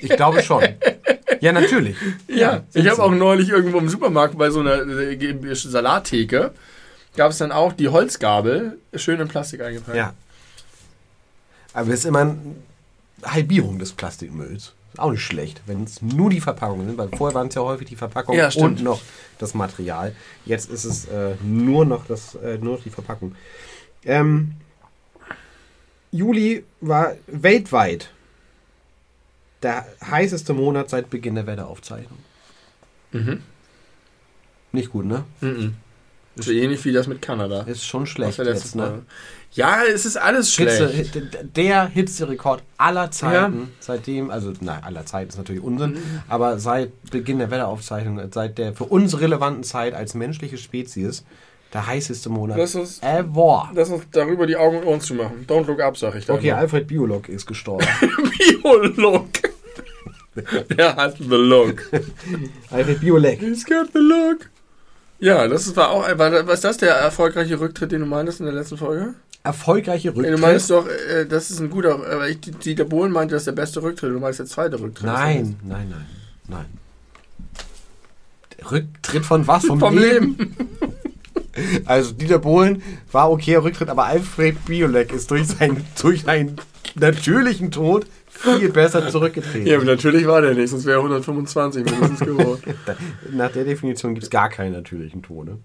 [0.00, 0.64] ich glaube schon.
[1.40, 1.96] Ja, natürlich.
[2.28, 6.52] Ja, ich sind habe auch neulich irgendwo im Supermarkt bei so einer äh, Salattheke,
[7.16, 9.96] gab es dann auch die Holzgabel, schön in Plastik eingepackt.
[9.96, 10.14] Ja.
[11.74, 12.38] Aber es ist immer eine
[13.22, 14.72] Halbierung des Plastikmülls.
[14.98, 17.88] Auch nicht schlecht, wenn es nur die Verpackungen sind, weil vorher waren es ja häufig
[17.88, 19.00] die Verpackungen Ja, und noch
[19.38, 20.14] das Material.
[20.44, 23.34] Jetzt ist es äh, nur noch das, äh, nur noch die Verpackung.
[24.04, 24.52] Ähm,
[26.10, 28.10] Juli war weltweit
[29.62, 32.18] der heißeste Monat seit Beginn der Wetteraufzeichnung.
[33.12, 33.42] Mhm.
[34.72, 35.24] Nicht gut, ne?
[35.40, 35.74] Mhm.
[36.36, 37.62] So ähnlich wie das mit Kanada.
[37.62, 39.02] Ist schon schlecht jetzt, ne?
[39.52, 41.14] Ja, es ist alles Hitze, schlecht.
[41.14, 46.20] Hit- der Hitzerekord aller Zeiten, seitdem, also na, aller Zeiten ist natürlich Unsinn, Mhm.
[46.28, 51.24] aber seit Beginn der Wetteraufzeichnung, seit der für uns relevanten Zeit als menschliche Spezies,
[51.72, 53.70] der heißeste Monat Lass uns, ever.
[53.74, 55.46] lass uns darüber die Augen und Ohren zu machen.
[55.48, 56.34] Don't look up, sag ich da.
[56.34, 56.58] Okay, immer.
[56.58, 57.86] Alfred Biolog ist gestorben.
[58.62, 59.26] Biolog.
[60.76, 61.90] Der hat the look.
[62.70, 63.40] Alfred Biolek.
[63.40, 64.50] He's got the look.
[65.18, 68.54] Ja, das war auch, war, was das der erfolgreiche Rücktritt, den du meintest in der
[68.54, 69.14] letzten Folge?
[69.42, 70.40] Erfolgreiche Ja, du Rücktritt.
[70.40, 73.52] meinst doch, äh, das ist ein guter, aber ich, Dieter Bohlen meinte, das ist der
[73.52, 74.12] beste Rücktritt.
[74.12, 75.06] Du meinst der zweite Rücktritt.
[75.06, 76.06] Nein, nein, nein,
[76.48, 76.66] nein.
[78.58, 79.64] Der Rücktritt von was?
[79.66, 80.36] Vom, Vom Leben?
[80.38, 80.56] Leben.
[81.86, 86.56] Also Dieter Bohlen war okay Rücktritt, aber Alfred Biolek ist durch seinen, durch seinen
[86.96, 88.04] natürlichen Tod
[88.36, 89.66] viel besser zurückgetreten.
[89.66, 92.62] Ja, natürlich war der nicht, sonst wäre er 125 mindestens geworden.
[93.32, 95.58] Nach der Definition gibt es gar keinen natürlichen Tode.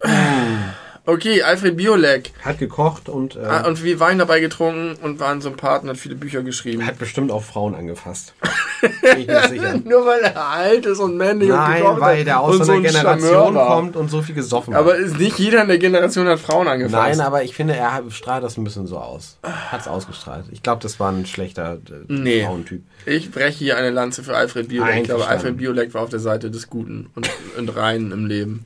[1.04, 2.30] Okay, Alfred Biolek.
[2.44, 5.88] Hat gekocht und, äh, Ah, und viel Wein dabei getrunken und war ein Sympath und
[5.88, 6.86] hat viele Bücher geschrieben.
[6.86, 8.34] hat bestimmt auch Frauen angefasst.
[9.02, 9.78] Bin ich mir sicher.
[9.84, 12.72] Nur weil er alt ist und männlich und Nein, gekocht weil der aus und so
[12.72, 15.00] einer ein Generation Charmeur kommt und so viel gesoffen Aber hat.
[15.00, 17.18] ist nicht jeder in der Generation hat Frauen angefasst.
[17.18, 19.38] Nein, aber ich finde, er hat- strahlt das ein bisschen so aus.
[19.42, 20.44] Hat es ausgestrahlt.
[20.52, 22.44] Ich glaube, das war ein schlechter äh, Nee.
[22.44, 22.82] Frauentyp.
[23.06, 24.98] Ich breche hier eine Lanze für Alfred Biolek.
[24.98, 25.26] Ich glaube.
[25.26, 28.64] Alfred Biolek war auf der Seite des Guten und, und Reinen im Leben.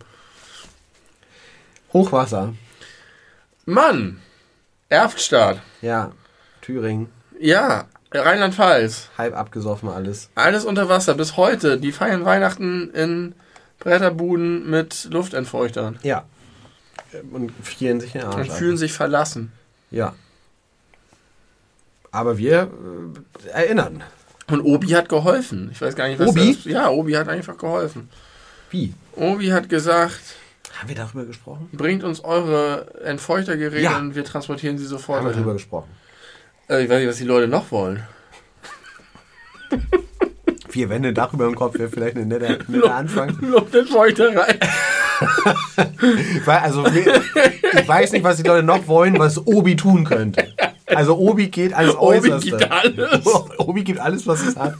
[1.96, 2.52] Hochwasser.
[3.64, 4.20] Mann!
[4.90, 5.62] Erftstadt.
[5.80, 6.12] Ja.
[6.60, 7.08] Thüringen.
[7.40, 9.08] Ja, Rheinland-Pfalz.
[9.16, 10.28] Halb abgesoffen alles.
[10.34, 11.78] Alles unter Wasser bis heute.
[11.78, 13.34] Die feiern Weihnachten in
[13.78, 16.24] Bretterbuden mit Luftentfeuchtern Ja.
[17.32, 19.52] Und frieren sich den Arsch und fühlen sich verlassen.
[19.90, 20.14] Ja.
[22.10, 22.70] Aber wir
[23.46, 24.02] äh, erinnern.
[24.48, 25.70] Und Obi hat geholfen.
[25.72, 26.54] Ich weiß gar nicht, was Obi?
[26.54, 28.10] das Ja, Obi hat einfach geholfen.
[28.70, 28.92] Wie?
[29.14, 30.20] Obi hat gesagt,
[30.78, 31.68] Haben wir darüber gesprochen?
[31.72, 33.98] bringt uns eure Entfeuchtergeräte Ja.
[33.98, 35.18] und wir transportieren sie sofort.
[35.20, 35.88] Haben wir darüber gesprochen.
[36.68, 38.02] Äh, ich weiß nicht, was die Leute noch wollen.
[40.68, 43.36] Vier Wände Dach über dem Kopf wäre vielleicht ein netter, netter Anfang.
[43.40, 44.58] Luftentfeuchterei.
[46.44, 47.22] Weil, also, wir,
[47.80, 50.52] ich weiß nicht, was die Leute noch wollen, was Obi tun könnte.
[50.86, 52.50] Also Obi geht Obi Äußerste.
[52.50, 53.26] gibt alles.
[53.58, 54.74] Obi gibt alles, was es hat.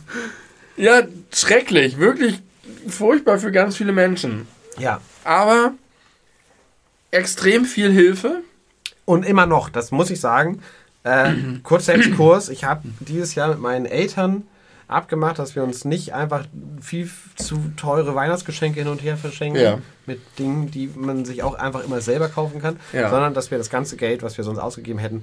[0.77, 1.99] Ja, schrecklich.
[1.99, 2.41] Wirklich
[2.89, 4.47] furchtbar für ganz viele Menschen.
[4.79, 5.01] Ja.
[5.25, 5.73] Aber
[7.11, 8.43] extrem viel Hilfe.
[9.05, 10.63] Und immer noch, das muss ich sagen,
[11.05, 14.43] äh, kurzer Exkurs, ich habe dieses Jahr mit meinen Eltern
[14.89, 16.45] abgemacht, dass wir uns nicht einfach
[16.81, 19.79] viel zu teure Weihnachtsgeschenke hin und her verschenken Ja.
[20.07, 23.09] mit Dingen, die man sich auch einfach immer selber kaufen kann, Ja.
[23.11, 25.23] sondern dass wir das ganze Geld, was wir sonst ausgegeben hätten,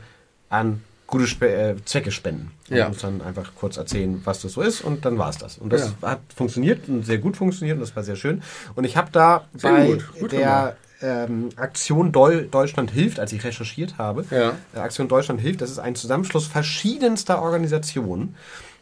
[0.49, 2.51] an gute Spe äh, Zwecke spenden.
[2.69, 2.87] Und Ja.
[2.87, 5.57] uns dann einfach kurz erzählen, was das so ist und dann war es das.
[5.57, 6.09] Und das Ja.
[6.09, 8.41] hat funktioniert und sehr gut funktioniert und das war sehr schön.
[8.75, 10.05] Und ich habe da Sehr bei gut.
[10.19, 14.53] Gut der ähm, Aktion Deu Deutschland hilft, als ich recherchiert habe, Ja.
[14.73, 18.35] äh, Aktion Deutschland hilft, das ist ein Zusammenschluss verschiedenster Organisationen,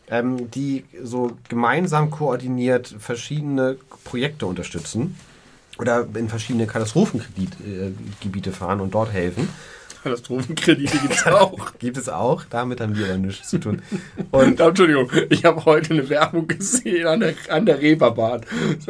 [0.09, 5.15] ähm, die so gemeinsam koordiniert verschiedene Projekte unterstützen
[5.79, 9.49] oder in verschiedene Katastrophenkreditgebiete fahren und dort helfen.
[10.03, 11.71] Katastrophenkredite gibt es auch.
[11.79, 13.81] Gibt es auch, damit haben wir dann nichts zu tun.
[14.31, 18.41] Und Entschuldigung, ich habe heute eine Werbung gesehen an der, an der Reeperbahn.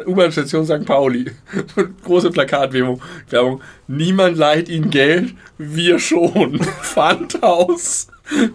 [0.06, 0.86] U-Bahn-Station St.
[0.86, 1.30] Pauli.
[2.04, 3.02] Große Plakatwerbung.
[3.28, 3.60] Werbung.
[3.88, 6.58] Niemand leiht ihnen Geld, wir schon.
[6.58, 8.08] Pfandhaus.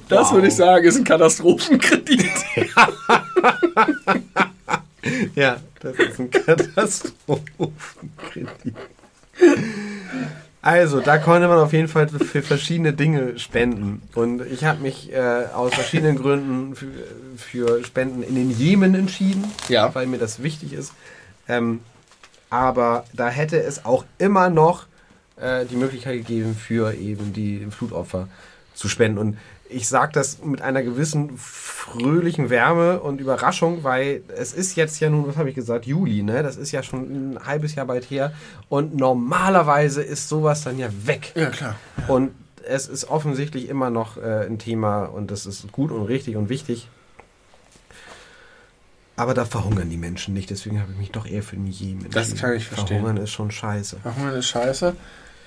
[0.10, 0.34] Das Wow.
[0.34, 2.26] würde ich sagen, ist ein Katastrophenkredit.
[5.36, 8.76] ja, das ist ein Katastrophenkredit.
[10.68, 14.02] Also, da konnte man auf jeden Fall für verschiedene Dinge spenden.
[14.16, 16.88] Und ich habe mich äh, aus verschiedenen Gründen für,
[17.38, 19.96] für Spenden in den Jemen entschieden, Ja.
[19.96, 20.92] weil mir das wichtig ist.
[21.48, 21.80] Ähm,
[22.50, 24.88] aber da hätte es auch immer noch
[25.40, 28.28] äh, die Möglichkeit gegeben, für eben die Flutopfer
[28.76, 29.20] zu spenden.
[29.20, 29.38] Und
[29.70, 35.10] ich sage das mit einer gewissen fröhlichen Wärme und Überraschung, weil es ist jetzt ja
[35.10, 36.44] nun, was habe ich gesagt, Juli, ne?
[36.44, 38.34] Das ist ja schon ein halbes Jahr bald her.
[38.70, 41.32] Und normalerweise ist sowas dann ja weg.
[41.36, 41.76] Ja, klar.
[42.08, 42.32] Und
[42.68, 46.50] es ist offensichtlich immer noch äh, ein Thema und das ist gut und richtig und
[46.50, 46.90] wichtig.
[49.16, 52.08] Aber da verhungern die Menschen nicht, deswegen habe ich mich doch eher für den Jemen
[52.12, 53.00] Das kann ich verstehen.
[53.00, 53.98] Verhungern ist schon scheiße.
[54.02, 54.96] Verhungern ist scheiße.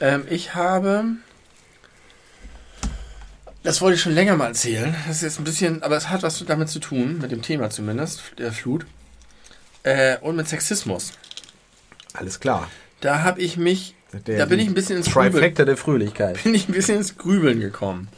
[0.00, 1.04] Ähm, ich habe.
[3.62, 4.94] Das wollte ich schon länger mal erzählen.
[5.06, 7.68] Das ist jetzt ein bisschen, aber es hat was damit zu tun, mit dem Thema
[7.70, 8.86] zumindest, der Flut.
[9.82, 11.12] Äh, und mit Sexismus.
[12.14, 12.70] Alles klar.
[13.00, 13.94] Da habe ich mich,
[14.26, 16.42] Der- da bin ich ein bisschen ins Grübeln, Trifecta der Fröhlichkeit.
[16.42, 18.08] bin ich ein bisschen ins Grübeln gekommen.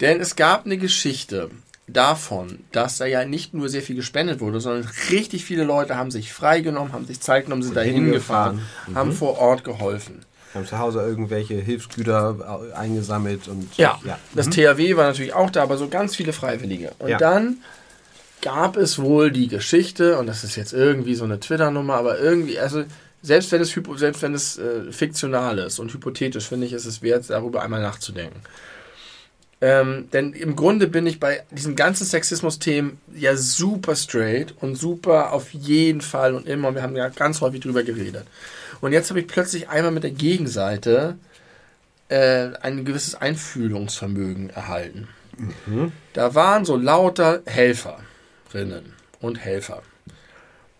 [0.00, 1.50] Denn es gab eine Geschichte
[1.86, 6.10] davon, dass da ja nicht nur sehr viel gespendet wurde, sondern richtig viele Leute haben
[6.10, 8.94] sich freigenommen, haben sich Zeit genommen, sind da hingefahren, hingefahren.
[8.96, 10.24] haben vor Ort geholfen.
[10.54, 14.18] Haben zu Hause irgendwelche Hilfsgüter äh, eingesammelt und Ja, ja.
[14.34, 16.92] das THW war natürlich auch da, aber so ganz viele Freiwillige.
[16.98, 17.18] Und Ja.
[17.18, 17.58] dann
[18.42, 22.58] gab es wohl die Geschichte, und das ist jetzt irgendwie so eine Twitter-Nummer, aber irgendwie,
[22.58, 22.84] also
[23.22, 27.02] selbst wenn es, selbst wenn es äh, fiktional ist und hypothetisch, finde ich, ist es
[27.02, 28.40] wert, darüber einmal nachzudenken.
[29.62, 35.32] Ähm, denn im Grunde bin ich bei diesen ganzen Sexismus-Themen ja super straight und super
[35.32, 36.74] auf jeden Fall und immer.
[36.74, 38.24] Wir haben ja ganz häufig drüber geredet.
[38.80, 41.16] Und jetzt habe ich plötzlich einmal mit der Gegenseite
[42.08, 45.08] äh, ein gewisses Einfühlungsvermögen erhalten.
[46.12, 49.82] Da waren so lauter Helferinnen und Helfer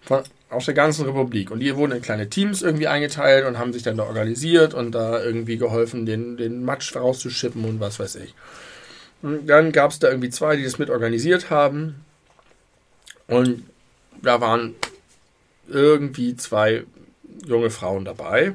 [0.02, 1.50] von, aus der ganzen Republik.
[1.50, 4.92] Und die wurden in kleine Teams irgendwie eingeteilt und haben sich dann da organisiert und
[4.92, 8.34] da irgendwie geholfen, den, den Matsch rauszuschippen und was weiß ich.
[9.22, 12.04] Und dann gab es da irgendwie zwei, die das mit organisiert haben.
[13.28, 13.62] Und
[14.22, 14.74] da waren
[15.68, 16.84] irgendwie zwei
[17.46, 18.54] junge Frauen dabei,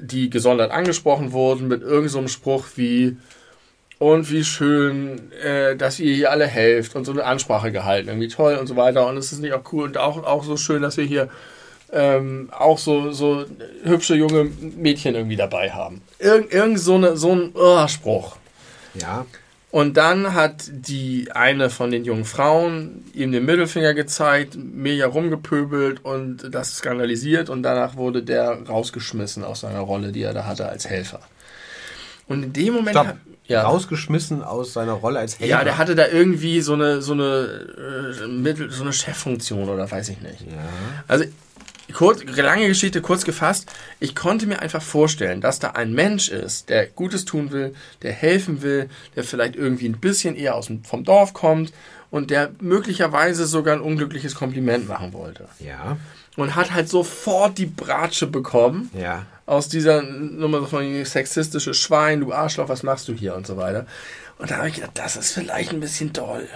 [0.00, 3.16] die gesondert angesprochen wurden mit irgendeinem so Spruch wie
[3.98, 8.28] und wie schön, äh, dass ihr hier alle helft und so eine Ansprache gehalten, irgendwie
[8.28, 10.82] toll und so weiter und es ist nicht auch cool und auch, auch so schön,
[10.82, 11.28] dass wir hier
[11.92, 13.44] ähm, auch so, so
[13.84, 16.00] hübsche junge Mädchen irgendwie dabei haben.
[16.18, 18.36] Irgend, irgend so, eine, so ein oh, Spruch.
[18.94, 19.26] Ja,
[19.70, 26.04] Und dann hat die eine von den jungen Frauen ihm den Mittelfinger gezeigt, mega rumgepöbelt
[26.04, 30.68] und das skandalisiert und danach wurde der rausgeschmissen aus seiner Rolle, die er da hatte
[30.68, 31.20] als Helfer.
[32.26, 33.16] Und in dem Moment Stopp.
[33.46, 35.50] ja, rausgeschmissen aus seiner Rolle als Helfer.
[35.50, 39.88] ja, der hatte da irgendwie so eine so eine äh, Mittel, so eine Cheffunktion oder
[39.88, 40.40] weiß ich nicht.
[40.42, 40.68] Ja.
[41.06, 41.26] Also
[41.90, 43.70] kurz, lange Geschichte kurz gefasst.
[44.00, 48.12] Ich konnte mir einfach vorstellen, dass da ein Mensch ist, der Gutes tun will, der
[48.12, 51.72] helfen will, der vielleicht irgendwie ein bisschen eher aus dem, vom Dorf kommt
[52.10, 55.48] und der möglicherweise sogar ein unglückliches Kompliment machen wollte.
[55.58, 55.96] Ja,
[56.36, 59.26] Und hat halt sofort die Bratsche bekommen ja.
[59.46, 63.86] aus dieser Nummer von sexistische Schwein, du Arschloch, was machst du hier und so weiter.
[64.38, 66.48] Und da habe ich gedacht, das ist vielleicht ein bisschen doll.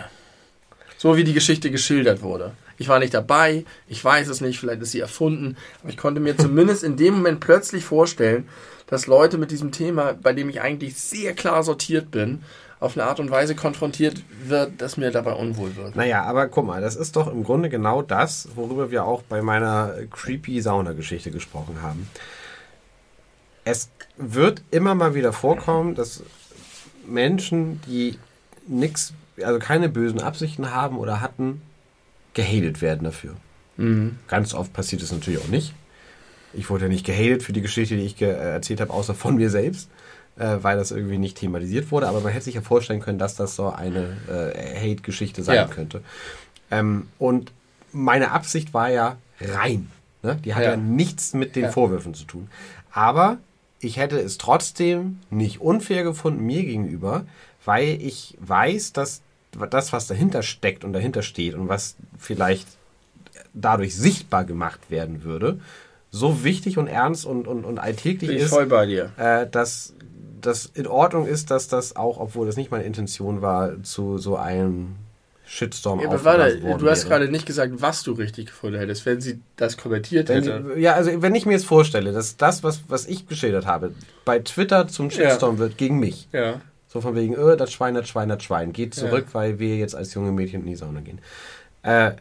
[0.96, 2.52] So wie die Geschichte geschildert wurde.
[2.78, 6.20] Ich war nicht dabei, ich weiß es nicht, vielleicht ist sie erfunden, aber ich konnte
[6.20, 8.48] mir zumindest in dem Moment plötzlich vorstellen,
[8.86, 12.42] dass Leute mit diesem Thema, bei dem ich eigentlich sehr klar sortiert bin,
[12.80, 15.96] auf eine Art und Weise konfrontiert wird, dass mir dabei unwohl wird.
[15.96, 19.40] Naja, aber guck mal, das ist doch im Grunde genau das, worüber wir auch bei
[19.40, 22.08] meiner creepy Sauna-Geschichte gesprochen haben.
[23.64, 26.22] Es wird immer mal wieder vorkommen, dass
[27.06, 28.18] Menschen, die
[28.66, 31.62] nichts, also keine bösen Absichten haben oder hatten,
[32.34, 33.34] gehatet werden dafür.
[33.76, 34.18] Mhm.
[34.28, 35.74] Ganz oft passiert es natürlich auch nicht.
[36.52, 39.34] Ich wurde ja nicht gehatet für die Geschichte, die ich äh, erzählt habe, außer von
[39.36, 39.88] mir selbst,
[40.36, 42.06] äh, weil das irgendwie nicht thematisiert wurde.
[42.08, 45.66] Aber man hätte sich ja vorstellen können, dass das so eine äh, Hate-Geschichte sein Ja.
[45.66, 46.02] könnte.
[46.70, 47.52] Ähm, und
[47.92, 49.90] meine Absicht war ja rein.
[50.22, 50.38] Ne?
[50.44, 50.70] Die hat ja.
[50.70, 50.76] Ja.
[50.76, 51.70] nichts mit den Ja.
[51.72, 52.48] Vorwürfen zu tun.
[52.92, 53.38] Aber
[53.80, 57.26] ich hätte es trotzdem nicht unfair gefunden mir gegenüber,
[57.64, 59.22] weil ich weiß, dass
[59.70, 62.66] das, was dahinter steckt und dahinter steht und was vielleicht
[63.52, 65.60] dadurch sichtbar gemacht werden würde,
[66.10, 69.10] so wichtig und ernst und, und, und alltäglich Bin ich ist, voll bei dir.
[69.16, 69.94] äh, dass
[70.40, 74.36] das in Ordnung ist, dass das auch, obwohl das nicht meine Intention war, zu so
[74.36, 74.96] einem
[75.46, 77.20] Shitstorm Ja, aber warte, du hast wäre.
[77.20, 80.78] gerade nicht gesagt, was du richtig gefunden hättest, wenn sie das kommentiert Wenn hätte.
[80.78, 83.92] ja, also wenn ich mir jetzt vorstelle, dass das, was, was ich geschildert habe,
[84.24, 86.28] bei Twitter zum Shitstorm wird gegen mich.
[86.32, 86.60] Ja.
[86.94, 88.72] So von wegen, öh, das Schwein, das Schwein, das Schwein.
[88.72, 89.34] Geht zurück, Ja.
[89.34, 91.18] weil wir jetzt als junge Mädchen in die Sauna gehen.
[91.82, 92.12] Äh,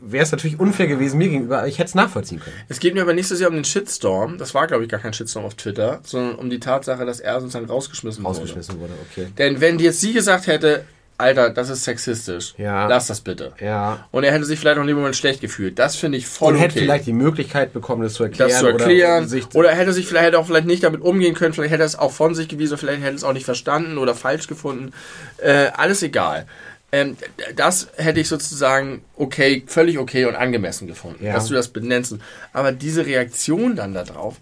[0.00, 2.54] Wäre es natürlich unfair gewesen mir gegenüber, aber ich hätte es nachvollziehen können.
[2.68, 5.00] Es geht mir aber nicht so sehr um den Shitstorm, das war glaube ich gar
[5.00, 9.22] kein Shitstorm auf Twitter, sondern um die Tatsache, dass er sozusagen rausgeschmissen, Rausgeschmissen wurde, okay.
[9.22, 9.32] wurde.
[9.38, 10.84] Denn wenn jetzt sie gesagt hätte,
[11.18, 12.54] Alter, das ist sexistisch.
[12.58, 12.86] Ja.
[12.86, 13.52] Lass das bitte.
[13.60, 14.06] Ja.
[14.12, 15.76] Und er hätte sich vielleicht auch in dem Moment schlecht gefühlt.
[15.76, 16.64] Das finde ich voll Und okay.
[16.68, 18.50] hätte vielleicht die Möglichkeit bekommen, das zu erklären.
[18.50, 19.18] das zu erklären.
[19.24, 21.82] Oder, sich, Oder, hätte sich vielleicht hätte auch vielleicht nicht damit umgehen können, vielleicht hätte
[21.82, 24.46] er es auch von sich gewiesen, vielleicht hätte er es auch nicht verstanden oder falsch
[24.46, 24.92] gefunden.
[25.38, 26.46] Äh, alles egal.
[26.92, 27.16] Ähm,
[27.56, 31.34] das hätte ich sozusagen okay, völlig okay und angemessen gefunden, Ja.
[31.34, 32.14] dass du das benennst.
[32.52, 34.36] Aber diese Reaktion dann darauf,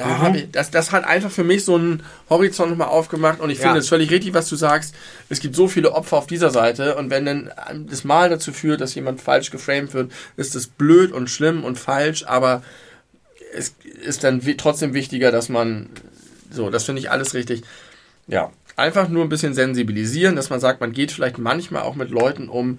[0.00, 0.18] da Mhm.
[0.22, 3.58] habe ich, das, das hat einfach für mich so einen Horizont nochmal aufgemacht und ich
[3.58, 3.64] Ja.
[3.64, 4.94] finde es völlig richtig, was du sagst.
[5.28, 7.50] Es gibt so viele Opfer auf dieser Seite und wenn dann
[7.88, 11.78] das Mal dazu führt, dass jemand falsch geframed wird, ist das blöd und schlimm und
[11.78, 12.62] falsch, aber
[13.52, 15.88] es ist dann trotzdem wichtiger, dass man
[16.50, 17.62] so, das finde ich alles richtig.
[18.26, 22.10] Ja, einfach nur ein bisschen sensibilisieren, dass man sagt, man geht vielleicht manchmal auch mit
[22.10, 22.78] Leuten um,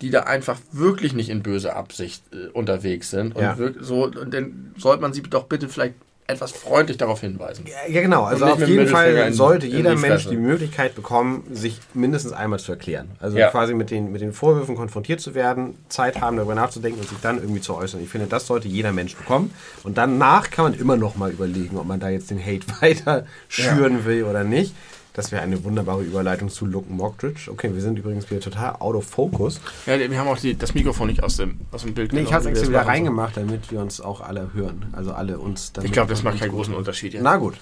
[0.00, 3.56] die da einfach wirklich nicht in böse Absicht äh, unterwegs sind und Ja.
[3.80, 5.94] so und dann sollte man sie doch bitte vielleicht
[6.28, 7.66] etwas freundlich darauf hinweisen.
[7.88, 8.22] Ja, genau.
[8.24, 12.32] Also auf jeden Fall in- sollte in jeder die Mensch die Möglichkeit bekommen, sich mindestens
[12.32, 13.10] einmal zu erklären.
[13.18, 13.50] Also Ja.
[13.50, 17.18] quasi mit den, mit den Vorwürfen konfrontiert zu werden, Zeit haben, darüber nachzudenken und sich
[17.20, 18.00] dann irgendwie zu äußern.
[18.02, 19.52] Ich finde, das sollte jeder Mensch bekommen.
[19.82, 23.26] Und danach kann man immer noch mal überlegen, ob man da jetzt den Hate weiter
[23.48, 24.74] schüren will oder nicht.
[25.14, 27.50] Das wäre eine wunderbare Überleitung zu Luke Mockridge.
[27.50, 29.60] Okay, wir sind übrigens wieder total out of focus.
[29.84, 32.32] Ja, wir haben auch die, das Mikrofon nicht aus dem, aus dem Bild Nee, ich
[32.32, 34.86] habe es extra wieder reingemacht, damit wir uns auch alle hören.
[34.92, 35.84] Also alle uns dann.
[35.84, 37.12] Ich glaube, das macht keinen großen Unterschied.
[37.12, 37.22] jetzt.
[37.22, 37.54] Na gut.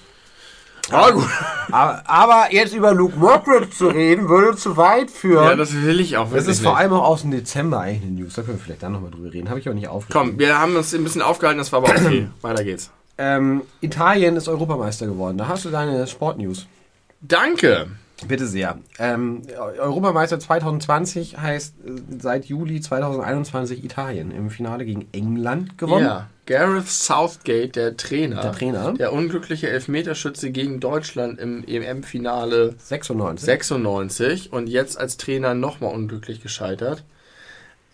[0.89, 1.27] Ah, gut.
[1.71, 5.43] Aber, aber jetzt über Luke Mockridge zu reden, würde zu weit führen.
[5.45, 6.79] Ja, das will ich auch Das ist vor nicht.
[6.81, 8.33] allem auch aus dem Dezember eigentlich eine News.
[8.33, 9.49] Da können wir vielleicht dann nochmal drüber reden.
[9.49, 10.29] Habe ich auch nicht aufgeschrieben.
[10.31, 12.27] Komm, wir haben uns ein bisschen aufgehalten, das war aber okay.
[12.41, 12.91] Weiter geht's.
[13.17, 15.37] Ähm, Italien ist Europameister geworden.
[15.37, 16.65] Da hast du deine Sportnews.
[17.21, 17.87] Danke.
[18.27, 18.77] Bitte sehr.
[18.99, 19.41] Ähm,
[19.79, 24.29] Europameister 2020 heißt äh, seit Juli 2021 Italien.
[24.31, 26.05] Im Finale gegen England gewonnen.
[26.05, 28.93] Ja, Gareth Southgate, der Trainer, Der Trainer.
[28.93, 33.43] der unglückliche Elfmeterschütze gegen Deutschland im EM-Finale 96.
[33.45, 37.03] 96 und jetzt als Trainer nochmal unglücklich gescheitert.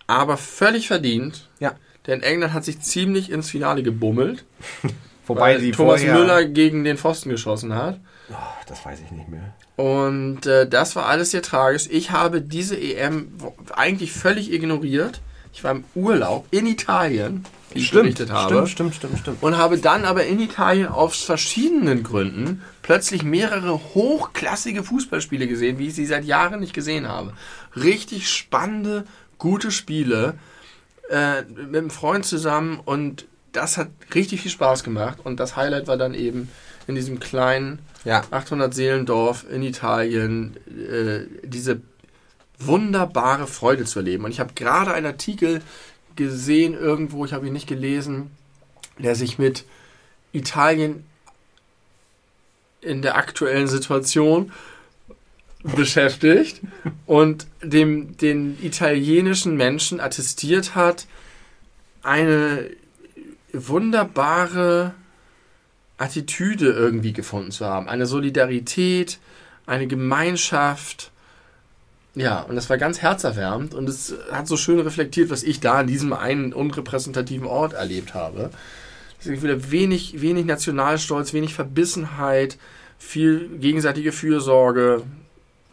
[0.07, 1.73] Aber völlig verdient, Ja.
[2.05, 4.43] denn England hat sich ziemlich ins Finale gebummelt,
[5.27, 6.01] Wobei sie Thomas.
[6.03, 7.99] Müller gegen den Pfosten geschossen hat.
[8.29, 8.35] Oh,
[8.67, 9.53] das weiß ich nicht mehr.
[9.77, 11.87] Und äh, das war alles sehr tragisch.
[11.89, 13.31] Ich habe diese EM
[13.73, 15.21] eigentlich völlig ignoriert.
[15.53, 18.67] Ich war im Urlaub in Italien, wie ich berichtet habe.
[18.67, 19.43] stimmt, stimmt, stimmt, stimmt.
[19.43, 25.87] Und habe dann aber in Italien aus verschiedenen Gründen plötzlich mehrere hochklassige Fußballspiele gesehen, wie
[25.87, 27.33] ich sie seit Jahren nicht gesehen habe.
[27.75, 29.05] Richtig spannende,
[29.37, 30.35] gute Spiele
[31.09, 35.19] äh, mit einem Freund zusammen und das hat richtig viel Spaß gemacht.
[35.23, 36.49] Und das Highlight war dann eben
[36.87, 38.23] in diesem kleinen Ja.
[38.31, 41.81] 800 Seelendorf in Italien äh, diese
[42.57, 44.23] wunderbare Freude zu erleben.
[44.23, 45.61] Und ich habe gerade einen Artikel
[46.15, 48.31] gesehen irgendwo, ich habe ihn nicht gelesen,
[48.97, 49.65] der sich mit
[50.31, 51.03] Italien
[52.79, 54.53] in der aktuellen Situation
[55.63, 56.61] beschäftigt
[57.05, 61.07] und dem den italienischen Menschen attestiert hat,
[62.03, 62.69] eine
[63.51, 64.93] wunderbare
[65.97, 67.89] Attitüde irgendwie gefunden zu haben.
[67.89, 69.19] Eine Solidarität,
[69.65, 71.11] eine Gemeinschaft.
[72.15, 75.79] Ja, und das war ganz herzerwärmend und es hat so schön reflektiert, was ich da
[75.79, 78.49] an diesem einen unrepräsentativen Ort erlebt habe.
[79.19, 82.57] Es ist wieder wenig, wenig Nationalstolz, wenig Verbissenheit,
[82.97, 85.03] viel gegenseitige Fürsorge.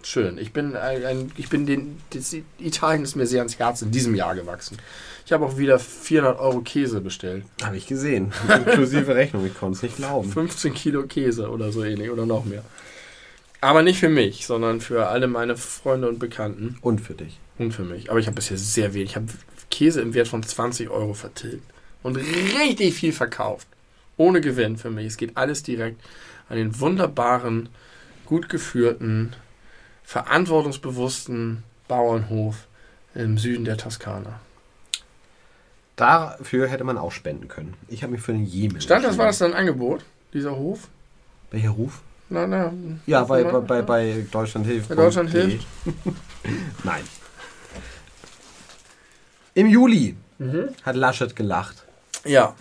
[0.03, 0.37] Schön.
[0.37, 2.01] Ich bin ein, ich bin den,
[2.59, 4.77] Italien ist mir sehr ans Herz in diesem Jahr gewachsen.
[5.27, 7.45] Ich habe auch wieder 400 Euro Käse bestellt.
[7.63, 8.33] Habe ich gesehen.
[8.49, 9.47] Inklusive Rechnung.
[9.47, 10.31] Ich konnte es nicht glauben.
[10.31, 12.63] 15 Kilo Käse oder so ähnlich oder noch mehr.
[13.63, 17.39] Aber nicht für mich, sondern für alle meine Freunde und Bekannten Und für dich.
[17.59, 18.11] und für mich.
[18.11, 19.11] Aber ich habe bisher sehr wenig.
[19.11, 19.27] Ich habe
[19.71, 21.65] Käse im Wert von 20 Euro vertilgt
[22.03, 23.67] und richtig viel verkauft.
[24.19, 25.07] Ohne Gewinn für mich.
[25.07, 26.01] Es geht alles direkt
[26.51, 27.71] an den wunderbaren,
[28.27, 29.33] gut geführten,
[30.03, 32.67] verantwortungsbewussten Bauernhof
[33.15, 34.41] im Süden der Toskana.
[35.97, 37.75] Dafür hätte man auch spenden können.
[37.89, 40.89] Ich habe mich für den Jemen Stand das, war das dann ein Angebot, dieser Hof?
[41.53, 42.01] Welcher Ruf?
[42.31, 42.73] Na, na,
[43.07, 44.89] Ja, bei, bei, bei, bei Deutschland hilft.
[44.89, 45.67] Bei Deutschland hilft?
[46.85, 47.03] Nein.
[49.55, 50.71] Im Juli Mhm.
[50.83, 51.85] hat Laschet gelacht.
[52.25, 52.57] Ja,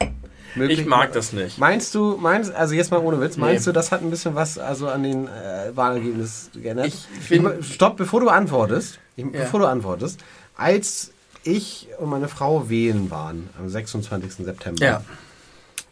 [0.53, 1.57] Möglich- ich mag das nicht.
[1.57, 3.71] Meinst du, meinst, also jetzt mal ohne Witz, meinst Nee.
[3.71, 6.85] du, das hat ein bisschen was also an den äh, Wahlergebnis geändert?
[6.87, 9.31] Ich find- Stopp, bevor du antwortest, ich, Ja.
[9.31, 10.19] bevor du antwortest,
[10.55, 11.12] als
[11.43, 14.45] ich und meine Frau wählen waren am 26.
[14.45, 15.01] September, Ja.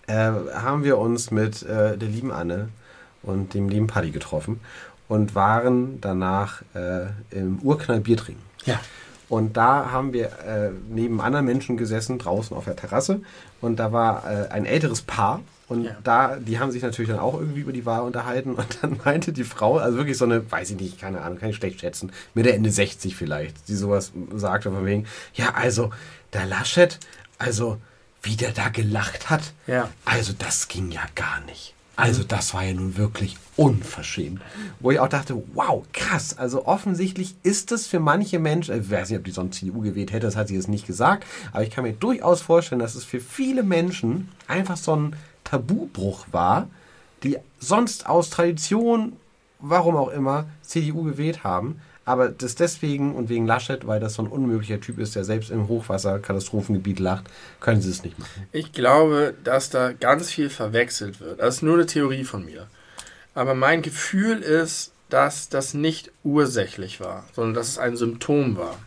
[0.08, 2.70] äh, haben wir uns mit äh, der lieben Anne
[3.24, 4.60] und dem lieben Paddy getroffen
[5.08, 8.41] und waren danach äh, im Urknall Bier trinken.
[8.66, 8.80] Ja.
[9.30, 13.22] Und da haben wir äh, neben anderen Menschen gesessen, draußen auf der Terrasse.
[13.62, 15.39] Und da war äh, ein älteres Paar
[15.72, 15.95] Und Ja.
[16.03, 18.55] da, die haben sich natürlich dann auch irgendwie über die Wahl unterhalten.
[18.55, 21.49] Und dann meinte die Frau, also wirklich so eine, weiß ich nicht, keine Ahnung, kann
[21.49, 25.89] ich schlecht schätzen, Mitte Ende 60 vielleicht, die sowas sagte von wegen, ja, also,
[26.34, 26.99] der Laschet,
[27.38, 27.78] also,
[28.22, 29.89] wie der da gelacht hat, Ja.
[30.03, 31.74] also das ging ja gar nicht.
[31.95, 34.41] Also das war ja nun wirklich unverschämt.
[34.80, 36.38] Wo ich auch dachte, wow, krass.
[36.38, 40.11] Also offensichtlich ist es für manche Menschen, ich weiß nicht, ob die sonst CDU gewählt
[40.11, 43.03] hätte, das hat sie jetzt nicht gesagt, aber ich kann mir durchaus vorstellen, dass es
[43.03, 45.15] für viele Menschen einfach so ein
[45.52, 46.70] Tabubruch war,
[47.24, 49.14] die sonst aus Tradition,
[49.60, 51.82] warum auch immer, CDU gewählt haben.
[52.04, 55.52] Aber das deswegen und wegen Laschet, weil das so ein unmöglicher Typ ist, der selbst
[55.52, 57.26] im Hochwasserkatastrophengebiet lacht,
[57.60, 58.47] können sie es nicht machen.
[58.52, 61.39] Ich glaube, dass da ganz viel verwechselt wird.
[61.39, 62.68] Das ist nur eine Theorie von mir.
[63.36, 68.80] Aber mein Gefühl ist, dass das nicht ursächlich war, sondern dass es ein Symptom war.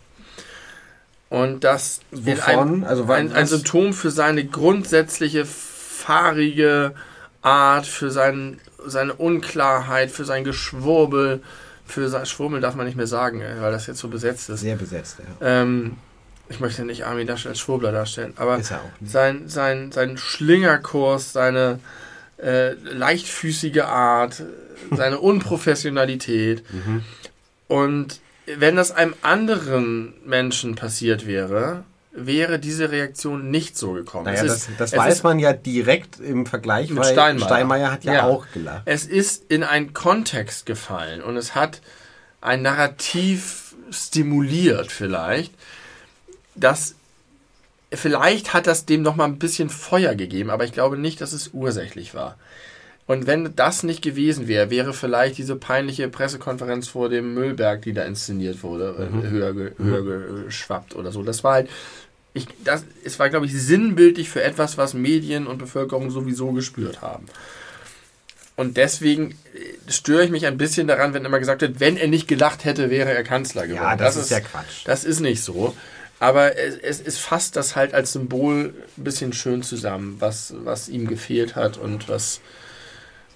[1.29, 2.83] Und dass in Wovon?
[2.83, 5.47] Ein, Also ein, ein Symptom für seine grundsätzliche
[6.05, 6.95] fahrige
[7.41, 11.43] Art, für sein, seine Unklarheit, für sein Geschwurbel,
[11.87, 14.61] für sein Schwurbel darf man nicht mehr sagen, ey, weil das jetzt so besetzt ist.
[14.61, 15.63] Sehr besetzt, ja.
[15.63, 15.97] Ähm,
[16.49, 21.81] ich möchte nicht Armin Laschet als Schwurbler darstellen, aber er sein, sein, sein Schlingerkurs, seine
[22.43, 24.43] äh, leichtfüßige Art,
[24.91, 26.65] seine Unprofessionalität.
[26.71, 27.03] Mhm.
[27.69, 31.85] Und wenn das einem anderen Menschen passiert wäre,
[32.15, 34.27] wäre diese Reaktion nicht so gekommen.
[34.27, 37.47] Naja, das, ist, das es weiß man ja direkt im Vergleich, Mit weil Steinmeier.
[37.47, 38.25] Steinmeier hat ja, Ja.
[38.27, 38.83] auch gelacht.
[38.85, 41.81] Es ist in einen Kontext gefallen und es hat
[42.41, 45.53] ein Narrativ stimuliert vielleicht,
[46.55, 46.95] das
[47.93, 51.33] vielleicht hat das dem noch mal ein bisschen Feuer gegeben, aber ich glaube nicht, dass
[51.33, 52.37] es ursächlich war.
[53.07, 57.93] Und wenn das nicht gewesen wäre, wäre vielleicht diese peinliche Pressekonferenz vor dem Müllberg, die
[57.93, 61.23] da inszeniert wurde, äh, höher, höher geschwappt oder so.
[61.23, 61.69] Das war halt,
[62.35, 67.01] ich, das, es war, glaube ich, sinnbildlich für etwas, was Medien und Bevölkerung sowieso gespürt
[67.01, 67.27] haben.
[68.57, 72.09] Und deswegen äh, störe ich mich ein bisschen daran, wenn immer gesagt wird, wenn er
[72.09, 73.85] nicht gelacht hätte, wäre er Kanzler geworden.
[73.85, 74.83] Ja, das, ist ja Quatsch.
[74.85, 75.77] Das ist nicht so.
[76.21, 80.89] Aber es, es, es fasst das halt als Symbol ein bisschen schön zusammen, was, was
[80.89, 82.41] ihm gefehlt hat und was,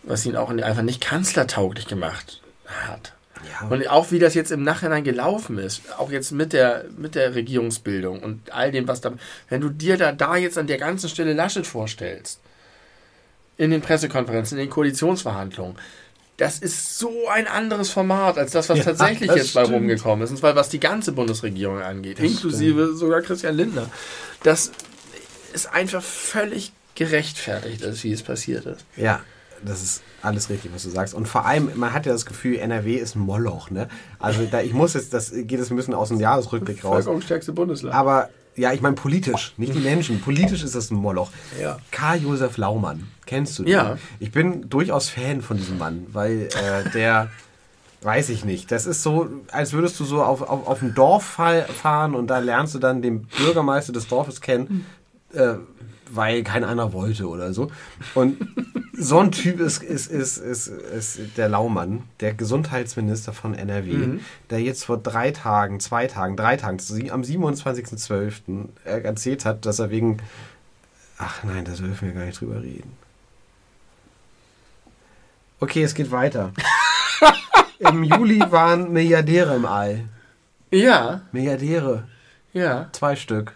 [0.03, 3.13] was ihn auch einfach nicht kanzlertauglich gemacht hat.
[3.61, 7.15] Ja, Und auch wie das jetzt im Nachhinein gelaufen ist, auch jetzt mit der, mit
[7.15, 9.13] der Regierungsbildung und all dem, was da.
[9.49, 12.41] Wenn du dir da, da jetzt an der ganzen Stelle Laschet vorstellst,
[13.57, 15.77] in den Pressekonferenzen, in den Koalitionsverhandlungen,
[16.37, 19.77] das ist so ein anderes Format als das, was Ja, tatsächlich das jetzt bei stimmt.
[19.77, 20.31] rumgekommen ist.
[20.31, 23.91] Und zwar was die ganze Bundesregierung angeht, Das inklusive sogar Christian Lindner.
[24.45, 24.71] Das
[25.53, 28.85] ist einfach völlig gerechtfertigt, ist, wie es passiert ist.
[28.97, 29.21] ja,
[29.65, 31.15] das ist alles richtig, was du sagst.
[31.15, 33.71] Und vor allem, man hat ja das Gefühl, NRW ist ein Moloch.
[33.71, 33.89] Ne?
[34.19, 36.97] Also da, ich muss jetzt, das geht jetzt ein bisschen aus dem Jahresrückblick raus.
[36.99, 37.95] Bevölkerungsstärkste Bundesland.
[37.95, 40.21] Aber ja, ich meine politisch, nicht die Menschen.
[40.21, 41.31] Politisch ist das ein Moloch.
[41.61, 41.79] Ja.
[41.93, 43.73] Karl Josef Laumann, kennst du den?
[43.73, 43.99] Ja.
[44.19, 47.29] Ich bin durchaus Fan von diesem Mann, weil äh, der,
[48.03, 51.23] weiß ich nicht, das ist so, als würdest du so auf, auf, auf ein Dorf
[51.25, 54.87] fa- fahren und da lernst du dann den Bürgermeister des Dorfes kennen,
[55.33, 55.55] äh,
[56.11, 57.71] weil kein einer wollte oder so.
[58.15, 58.37] Und
[58.93, 64.19] so ein Typ ist, ist, ist, ist, ist der Laumann, der Gesundheitsminister von NRW,
[64.51, 66.79] der jetzt vor drei Tagen, zwei Tagen, drei Tagen,
[67.11, 68.69] am 27.12.
[68.85, 70.19] erzählt hat, dass er wegen.
[71.19, 72.93] Ach nein, da dürfen wir gar nicht drüber reden.
[75.61, 76.53] Okay, es geht weiter.
[77.81, 80.05] Im Juli waren Milliardäre im All.
[80.71, 82.07] Ja, Milliardäre.
[82.53, 83.55] ja, Zwei Stück.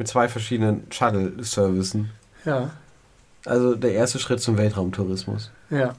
[0.00, 2.08] Mit zwei verschiedenen Shuttle-Servicen.
[2.46, 2.70] ja,
[3.44, 5.50] Also der erste Schritt zum Weltraumtourismus.
[5.68, 5.94] ja.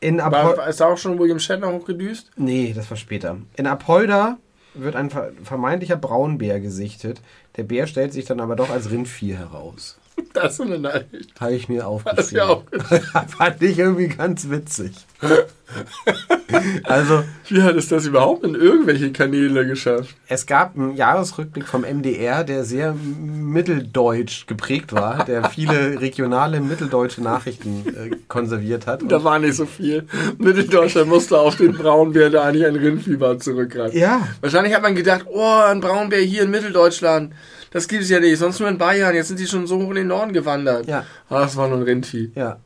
[0.00, 2.32] In War, Apol war- ist da auch schon William Shatner hochgedüst?
[2.36, 3.36] Nee, das war später.
[3.54, 4.38] In Apolda
[4.74, 7.22] wird ein ver- vermeintlicher Braunbär gesichtet.
[7.56, 9.98] Der Bär stellt sich dann aber doch als Rindvieh heraus.
[10.32, 11.40] Das ist eine Nachricht.
[11.40, 12.40] Habe ich mir aufgeschrieben.
[12.42, 12.64] auch
[13.38, 14.92] Fand ich irgendwie ganz witzig.
[16.84, 20.14] also, Wie hat es das überhaupt in irgendwelche Kanäle geschafft?
[20.28, 27.22] es gab einen Jahresrückblick vom MDR, der sehr mitteldeutsch geprägt war, der viele regionale mitteldeutsche
[27.22, 29.00] Nachrichten äh, konserviert hat.
[29.08, 30.06] Da war nicht so viel.
[30.38, 33.98] Mitteldeutschland musste auf den Braunbär, der eigentlich ein Rindvieh war, zurückgreifen.
[33.98, 37.32] ja, Wahrscheinlich hat man gedacht, oh, ein Braunbär hier in Mitteldeutschland.
[37.76, 39.14] Das gibt es ja nicht, sonst nur in Bayern.
[39.14, 40.86] Jetzt sind die schon so hoch in den Norden gewandert.
[40.88, 42.30] ja, Ah, das war nur ein Rindvieh.
[42.34, 42.56] ja.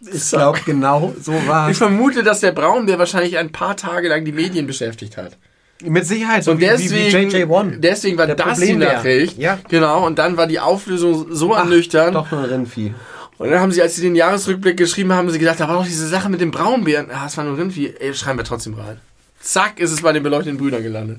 [0.00, 4.24] Ich glaube, genau so war Ich vermute, dass der Braunbär wahrscheinlich ein paar Tage lang
[4.24, 5.36] die Medien beschäftigt hat.
[5.82, 7.78] Mit Sicherheit, so Und wie, deswegen, wie, wie JJ1.
[7.80, 8.88] deswegen war Der das Problembär.
[8.90, 9.38] die Nachricht.
[9.38, 9.58] Ja.
[9.68, 12.14] Genau, und dann war die Auflösung so Ach, ernüchternd.
[12.14, 12.94] Doch nur ein Rindvieh.
[13.38, 15.84] Und dann haben sie, als sie den Jahresrückblick geschrieben haben, sie gedacht, da war doch
[15.86, 17.10] diese Sache mit dem Braunbären.
[17.10, 17.94] Ah, es war nur ein Rindvieh.
[17.98, 18.98] Ey, schreiben wir trotzdem rein.
[19.40, 21.18] Zack, ist es bei den beleuchteten Brüdern gelandet.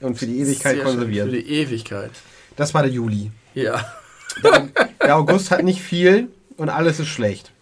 [0.00, 1.26] Und für die Ewigkeit Sehr konserviert.
[1.30, 2.10] Für die Ewigkeit.
[2.56, 3.30] Das war der Juli.
[3.54, 3.84] Ja.
[5.04, 7.52] Der August hat nicht viel und alles ist schlecht.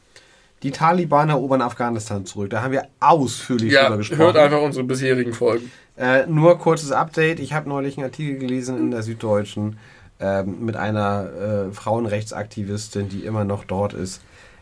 [0.62, 2.50] Die Taliban erobern Afghanistan zurück.
[2.50, 4.18] Da haben wir ausführlich Ja, drüber gesprochen.
[4.18, 5.70] hört einfach unsere bisherigen Folgen.
[5.96, 7.38] Äh, nur kurzes Update.
[7.40, 9.78] Ich habe neulich einen Artikel gelesen in der Süddeutschen
[10.20, 14.20] ähm, mit einer äh, Frauenrechtsaktivistin, die immer noch dort ist.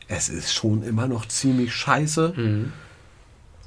[0.08, 2.34] Es ist schon immer noch ziemlich scheiße.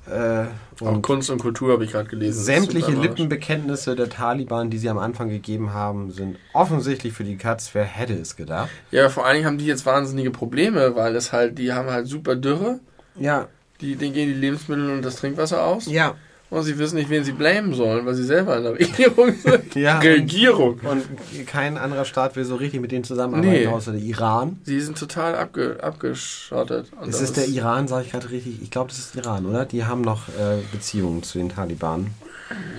[0.09, 0.45] Äh,
[0.81, 2.43] Auch und Kunst und Kultur habe ich gerade gelesen.
[2.43, 2.91] sämtliche.
[2.91, 7.69] Lippenbekenntnisse der Taliban, die sie am Anfang gegeben haben, sind offensichtlich für die Katz.
[7.73, 8.69] Wer hätte es gedacht?
[8.91, 12.07] Ja, vor allen Dingen haben die jetzt wahnsinnige Probleme, weil es halt, die haben halt
[12.07, 12.79] super Dürre.
[13.15, 13.47] Ja,
[13.81, 15.85] Die, denen gehen die Lebensmittel und das Trinkwasser aus.
[15.85, 16.15] ja.
[16.51, 19.75] Und sie wissen nicht, wen sie blamen sollen, weil sie selber in der Regierung sind.
[19.75, 20.79] Ja, Regierung.
[20.79, 21.03] Und
[21.45, 23.67] kein anderer Staat will so richtig mit denen zusammenarbeiten, Nee.
[23.67, 24.59] außer der Iran.
[24.63, 26.87] Sie sind total abge, abgeschottet.
[26.99, 28.61] Und Es das ist der Iran, sage ich gerade richtig.
[28.63, 29.65] Ich glaube, das ist Iran, oder?
[29.65, 32.07] Die haben noch äh, Beziehungen zu den Taliban.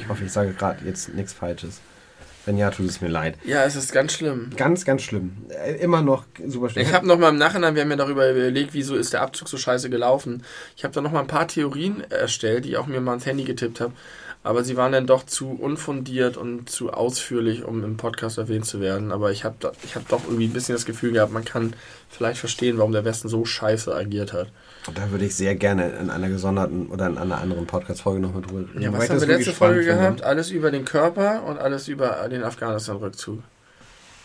[0.01, 1.81] Ich hoffe, ich sage gerade jetzt nichts Falsches.
[2.51, 3.37] Wenn ja, tut es mir leid.
[3.45, 4.51] Ja, es ist ganz schlimm.
[4.57, 5.37] Ganz, ganz schlimm.
[5.51, 6.85] Äh, immer noch super schlimm.
[6.85, 9.49] Ich habe noch mal im Nachhinein, wir haben ja darüber überlegt, wieso ist der Abzug
[9.49, 10.43] so scheiße gelaufen.
[10.77, 13.25] Ich habe da noch mal ein paar Theorien erstellt, die ich auch mir mal ins
[13.25, 13.93] Handy getippt habe.
[14.43, 18.81] Aber sie waren dann doch zu unfundiert und zu ausführlich, um im Podcast erwähnt zu
[18.81, 19.13] werden.
[19.13, 21.75] Aber ich habe ich hab doch irgendwie ein bisschen das Gefühl gehabt, man kann
[22.09, 24.49] vielleicht verstehen, warum der Westen so scheiße agiert hat.
[24.95, 28.61] Da würde ich sehr gerne in einer gesonderten oder in einer anderen Podcast-Folge nochmal drüber
[28.61, 28.81] reden.
[28.83, 30.23] Ja, was haben wir letzte Folge gehabt?
[30.23, 33.41] Alles über den Körper und alles über den Afghanistan-Rückzug.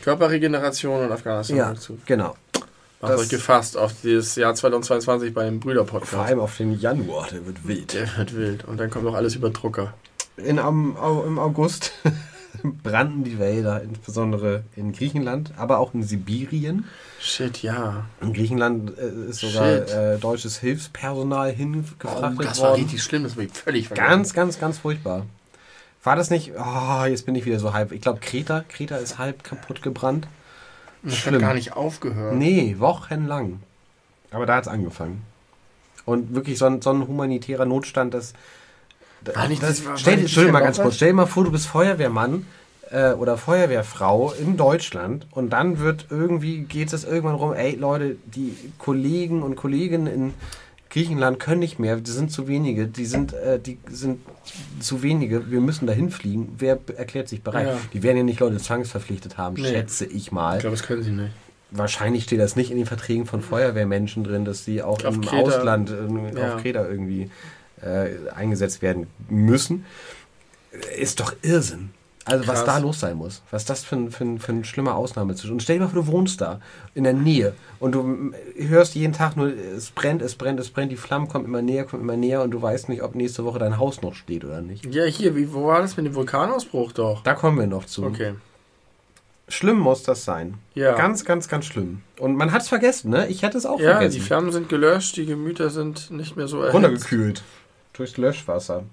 [0.03, 2.05] Körperregeneration und Ja, Afghanistan-Rückzug.
[2.05, 2.35] genau.
[3.01, 6.13] Macht Das- euch gefasst auf das Jahr 2022 bei dem Vor Brüder-Podcast.
[6.15, 7.93] allem auf den Januar, der wird wild.
[7.93, 8.65] Der wird wild.
[8.65, 9.93] Und dann kommt noch alles über Drucker.
[10.37, 11.91] In, am, au, Im August
[12.83, 16.85] brannten die Wälder, insbesondere in Griechenland, aber auch in Sibirien.
[17.19, 18.05] Shit, ja.
[18.21, 22.81] In Griechenland äh, ist sogar äh, deutsches Hilfspersonal hingefrachtet Oh, das war worden.
[22.81, 24.07] richtig schlimm, das ich völlig vergessen.
[24.09, 25.25] Ganz, ganz, ganz furchtbar.
[26.03, 26.51] War das nicht?
[26.57, 27.91] Oh, jetzt bin ich wieder so halb.
[27.91, 30.27] Ich glaube, Kreta, Kreta ist halb kaputt gebrannt.
[31.01, 31.41] das hat schlimm.
[31.41, 32.35] gar nicht aufgehört.
[32.35, 33.59] Nee, wochenlang.
[34.31, 35.23] Aber da hat es angefangen.
[36.05, 38.33] Und wirklich so ein, so ein humanitärer Notstand, das.
[39.33, 40.95] War nicht- das das war- stell, war dir- mal ganz kurz.
[40.97, 42.45] Stell dir mal vor, du bist Feuerwehrmann
[42.91, 48.17] äh, oder Feuerwehrfrau in Deutschland und dann wird irgendwie, geht es irgendwann rum, ey Leute,
[48.25, 50.33] die Kollegen und Kolleginnen in
[50.89, 54.19] Griechenland können nicht mehr, die sind zu wenige, die sind, äh, die sind
[54.79, 56.55] zu wenige, wir müssen dahin fliegen.
[56.57, 57.67] Wer erklärt sich bereit?
[57.67, 57.77] Ja.
[57.91, 59.67] Die werden ja nicht Leute zwangsverpflichtet haben, Nee.
[59.69, 61.31] schätze ich mal Ich glaube, das können sie nicht.
[61.71, 65.21] wahrscheinlich steht das nicht in den Verträgen von Feuerwehrmenschen drin, dass sie auch Auf im
[65.21, 65.41] Kreta.
[65.57, 66.55] Ausland äh, Ja.
[66.55, 67.29] auf Kreta irgendwie
[67.81, 69.85] äh, eingesetzt werden müssen.
[70.97, 71.89] Ist doch Irrsinn.
[72.25, 72.65] Also was Krass.
[72.65, 73.43] da los sein muss.
[73.51, 75.53] Was das für ein, für ein, für ein schlimmer Ausnahmezustand.
[75.53, 76.59] Und stell dir mal vor, du wohnst da
[76.95, 80.91] in der Nähe und du hörst jeden Tag nur, es brennt, es brennt, es brennt,
[80.91, 83.59] die Flammen kommen immer näher, kommen immer näher und du weißt nicht, ob nächste Woche
[83.59, 84.85] dein Haus noch steht oder nicht.
[84.93, 87.21] Ja, hier, wie, wo war das mit dem Vulkanausbruch doch?
[87.21, 88.03] Da kommen wir noch zu.
[88.03, 88.33] Okay.
[89.47, 90.55] Schlimm muss das sein.
[90.73, 90.95] Ja.
[90.95, 92.01] Ganz, ganz, ganz schlimm.
[92.17, 93.27] Und man hat es vergessen, ne?
[93.27, 94.15] Ich hätte es auch ja, vergessen.
[94.15, 96.73] die Flammen sind gelöscht, die Gemüter sind nicht mehr so erhitzt.
[96.73, 97.43] runtergekühlt.
[97.93, 98.83] Durchs Löschwasser.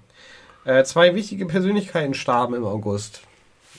[0.65, 3.21] Äh, zwei wichtige Persönlichkeiten starben im August.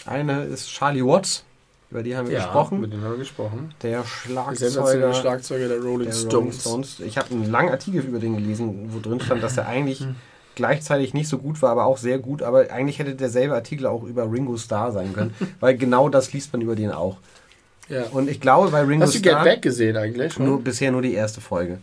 [0.06, 1.44] Eine ist Charlie Watts,
[1.90, 2.80] über die haben wir Ja, gesprochen.
[2.80, 3.74] mit denen haben wir gesprochen.
[3.82, 6.60] Der Der sensationelle Schlagzeuger Schlagzeuger der Rolling der Rolling Stones.
[6.60, 7.00] Stones.
[7.00, 10.06] Ich habe einen langen Artikel über den gelesen, wo drin stand, dass er eigentlich
[10.56, 12.42] gleichzeitig nicht so gut war, aber auch sehr gut.
[12.42, 16.52] Aber eigentlich hätte derselbe Artikel auch über Ringo Starr sein können, weil genau das liest
[16.52, 17.16] man über den auch.
[17.88, 18.04] Ja.
[18.12, 19.44] Und ich glaube, bei Ringo Hast du Get Starr...
[19.44, 20.38] Back gesehen eigentlich?
[20.38, 21.78] Nur, bisher nur die erste Folge.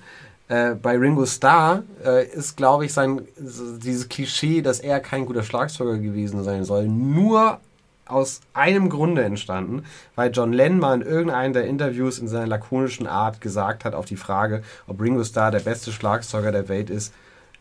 [0.51, 5.43] Äh, bei Ringo Starr äh, ist, glaube ich, sein dieses Klischee, dass er kein guter
[5.43, 7.61] Schlagzeuger gewesen sein soll, nur
[8.05, 9.85] aus einem Grunde entstanden,
[10.15, 14.03] weil John Lennon mal in irgendeinem der Interviews in seiner lakonischen Art gesagt hat auf
[14.03, 17.13] die Frage, ob Ringo Starr der beste Schlagzeuger der Welt ist,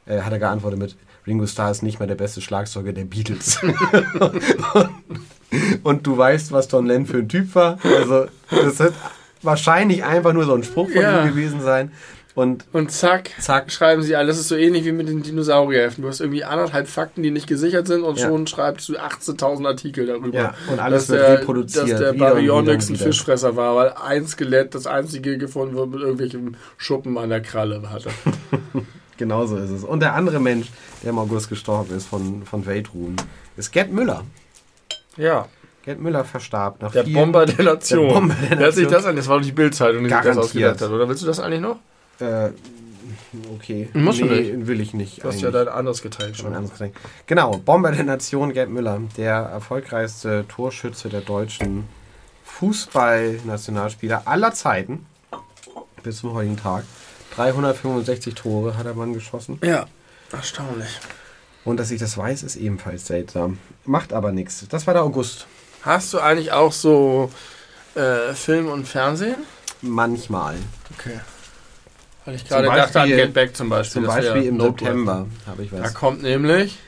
[0.07, 0.97] äh, hat er geantwortet mit
[1.29, 3.61] Ringo Starr ist nicht mehr der beste Schlagzeuger der Beatles.
[5.85, 7.79] Und du weißt, was John Lennon für ein Typ war.
[7.85, 8.95] Also, das wird
[9.43, 11.23] wahrscheinlich einfach nur so ein Spruch von Ja.
[11.23, 11.93] ihm gewesen sein.
[12.41, 13.71] Und Und zack, Zack.
[13.71, 14.37] schreiben sie alles.
[14.37, 16.03] Das ist so ähnlich wie mit den Dinosaurierheften.
[16.03, 18.29] Du hast irgendwie anderthalb Fakten, die nicht gesichert sind und Ja.
[18.29, 20.39] schon schreibst du 18.000 Artikel darüber.
[20.39, 22.97] Ja, und alles dass wird der, reproduziert, Dass der Baryonyx ein.
[22.97, 27.83] Fischfresser war, weil ein Skelett das einzige gefunden wird mit irgendwelchen Schuppen an der Kralle
[27.91, 28.09] hatte.
[29.19, 29.85] genauso ist es.
[29.85, 30.69] Und der andere Mensch,
[31.03, 33.17] der im August gestorben ist von, von Weltruhm,
[33.57, 34.25] ist Gerd Müller.
[35.17, 35.47] Ja,
[35.85, 38.07] Gerd Müller verstarb nach der Bomber der Nation.
[38.09, 38.93] Der Bomber der Wer hat sich Nation.
[39.03, 39.17] das an?
[39.17, 40.91] Das war doch die Bildzeitung, die sich das ausgedacht hat.
[40.91, 41.79] Oder willst du das eigentlich noch?
[42.21, 42.51] Äh,
[43.55, 43.89] okay.
[43.93, 45.23] Musst du nee, will ich nicht.
[45.23, 46.95] Du hast ja dein anderes geteilt Schon anderes Getränk.
[47.27, 51.89] Genau, Bomber der Nation, Gerd Müller, der erfolgreichste Torschütze der deutschen
[52.45, 55.07] Fußballnationalspieler aller Zeiten.
[56.03, 56.85] Bis zum heutigen Tag.
[57.37, 59.59] 365 Tore hat der Mann geschossen.
[59.63, 59.87] Ja,
[60.33, 60.99] erstaunlich.
[61.65, 63.59] Und dass ich das weiß, ist ebenfalls seltsam.
[63.85, 64.67] Macht aber nichts.
[64.69, 65.47] Das war der August.
[65.83, 67.31] Hast du eigentlich auch so
[67.95, 69.35] Äh, Film und Fernsehen?
[69.83, 70.55] Manchmal.
[70.97, 71.19] Okay.
[72.25, 74.03] Weil ich gerade dachte an Get Back zum Beispiel.
[74.03, 74.79] Zum Beispiel im Notebook.
[74.81, 75.95] September habe ich Da was.
[75.95, 76.79] kommt nämlich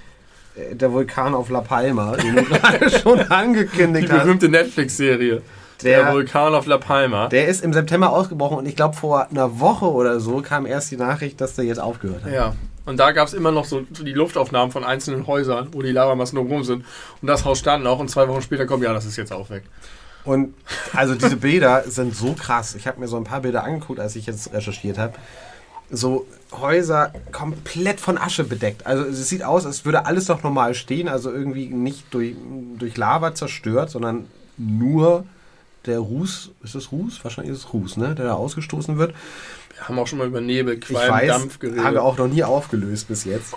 [0.55, 4.25] Äh, Der Vulkan auf La Palma, den du gerade schon die angekündigt hast.
[4.25, 5.41] berühmte Netflix-Serie.
[5.83, 7.29] Der, Der, Vulkan auf La Palma.
[7.29, 10.91] der ist im September ausgebrochen und ich glaube vor einer Woche oder so kam erst
[10.91, 12.33] die Nachricht, dass der jetzt aufgehört hat.
[12.33, 12.55] Ja.
[12.85, 16.37] Und da gab es immer noch so die Luftaufnahmen von einzelnen Häusern, wo die Lavamassen
[16.39, 16.85] noch rum sind.
[17.21, 19.51] Und das Haus stand noch und zwei Wochen später kommt, ja, das ist jetzt auch
[19.51, 19.63] weg.
[20.25, 20.55] Und
[20.93, 22.75] also diese Bilder sind so krass.
[22.75, 25.15] Ich habe mir so ein paar Bilder angeguckt, als ich jetzt recherchiert habe.
[25.91, 28.87] So Häuser komplett von Asche bedeckt.
[28.87, 31.09] Also es sieht aus, als würde alles noch normal stehen.
[31.09, 32.35] Also irgendwie nicht durch,
[32.79, 35.25] durch Lava zerstört, sondern nur
[35.87, 36.51] der Ruß.
[36.63, 37.23] Ist das Ruß?
[37.25, 38.15] Wahrscheinlich ist es Ruß, ne?
[38.15, 39.15] Der da ausgestoßen wird.
[39.75, 41.85] Wir haben auch schon mal über Nebel, Qualm, Dampf geredet.
[41.85, 43.55] haben wir auch noch nie aufgelöst bis jetzt.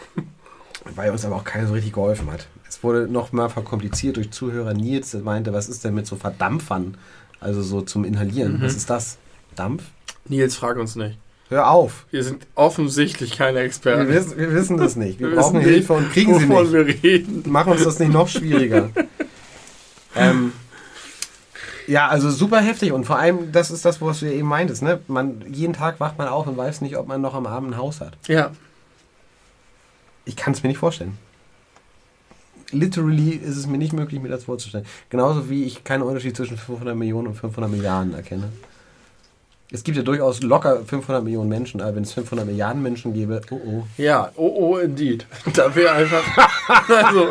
[0.95, 2.47] Weil uns aber auch keiner so richtig geholfen hat.
[2.68, 6.16] Es wurde noch mal verkompliziert durch Zuhörer Nils, der meinte, was ist denn mit so
[6.16, 6.97] Verdampfern?
[7.39, 8.57] Also so zum Inhalieren.
[8.57, 8.61] Mhm.
[8.61, 9.18] Was ist das?
[9.55, 9.84] Dampf?
[10.28, 11.18] Nils, frag uns nicht.
[11.49, 12.05] Hör auf.
[12.09, 14.09] Wir sind offensichtlich keine Wir Experten.
[14.09, 15.20] wissen, wir wissen das nicht.
[15.20, 16.72] Wir, Wir brauchen nicht, Hilfe und kriegen sie nicht.
[16.72, 17.43] wir reden.
[17.45, 18.89] Mach uns das nicht noch schwieriger.
[20.16, 20.53] ähm,
[21.88, 24.82] ja, also super heftig und vor allem, das ist das, was du eben meintest.
[24.82, 24.99] Ne?
[25.07, 27.78] Man, jeden Tag wacht man auf und weiß nicht, ob man noch am Abend ein
[27.78, 28.18] Haus hat.
[28.28, 28.49] Ja.
[30.26, 31.18] Ich kann es mir nicht vorstellen.
[32.76, 34.86] Literally ist es mir nicht möglich, mir das vorzustellen.
[35.09, 38.49] Genauso wie ich keinen Unterschied zwischen 500 Millionen und 500 Milliarden erkenne.
[39.71, 43.41] Es gibt ja durchaus locker 500 Millionen Menschen, aber wenn es 500 Milliarden Menschen gäbe,
[43.49, 43.84] oh oh.
[43.97, 45.26] Ja, oh oh, indeed.
[45.53, 46.23] Da wäre einfach.
[46.88, 47.30] Also,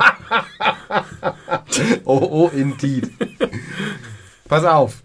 [2.05, 3.11] Oh oh, indeed.
[4.49, 5.03] Pass auf.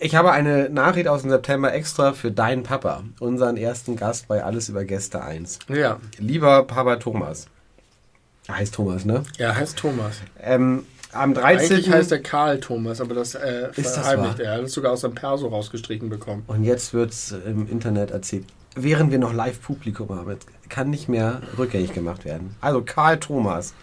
[0.00, 4.42] Ich habe eine Nachricht aus dem September extra für deinen Papa, unseren ersten Gast bei
[4.42, 5.60] Alles über Gäste 1.
[5.68, 6.00] ja.
[6.18, 7.46] Lieber Papa Thomas.
[8.48, 9.22] Er heißt Thomas, ne?
[9.38, 10.16] Ja, heißt Thomas.
[10.40, 11.76] Ähm, am 13.
[11.76, 14.52] Eigentlich heißt er Karl Thomas, aber das äh, Ist das verheimlicht er.
[14.52, 16.42] Er hat es sogar aus seinem Perso rausgestrichen bekommen.
[16.46, 18.46] Und jetzt wird es im Internet erzählt.
[18.74, 20.36] Während wir noch Live-Publikum haben,
[20.70, 22.56] kann nicht mehr rückgängig gemacht werden.
[22.60, 23.74] Also Karl Thomas,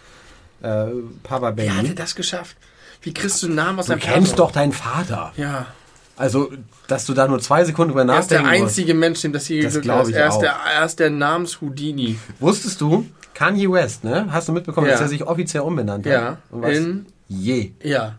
[0.62, 0.86] äh,
[1.22, 1.94] Papa Wie hat er Benny.
[1.94, 2.56] das geschafft?
[3.02, 4.36] Wie kriegst du einen Namen aus Du kennst Perso?
[4.36, 5.32] doch deinen Vater.
[5.36, 5.68] Ja.
[6.16, 6.52] Also,
[6.86, 8.72] dass du da nur zwei Sekunden drüber Er ist der nachdenken musst.
[8.78, 10.08] einzige Mensch, dem das hier Das geglückt ist.
[10.10, 12.18] ich Er ist, der, er ist der Namens-Houdini.
[12.40, 13.06] Wusstest du,
[13.40, 14.26] Kanye West, ne?
[14.30, 14.92] Hast du mitbekommen, Ja.
[14.92, 16.12] dass er sich offiziell umbenannt hat?
[16.12, 16.38] Ja.
[16.50, 16.76] Und was?
[16.76, 17.06] In.
[17.26, 17.70] Je.
[17.82, 18.18] Ja.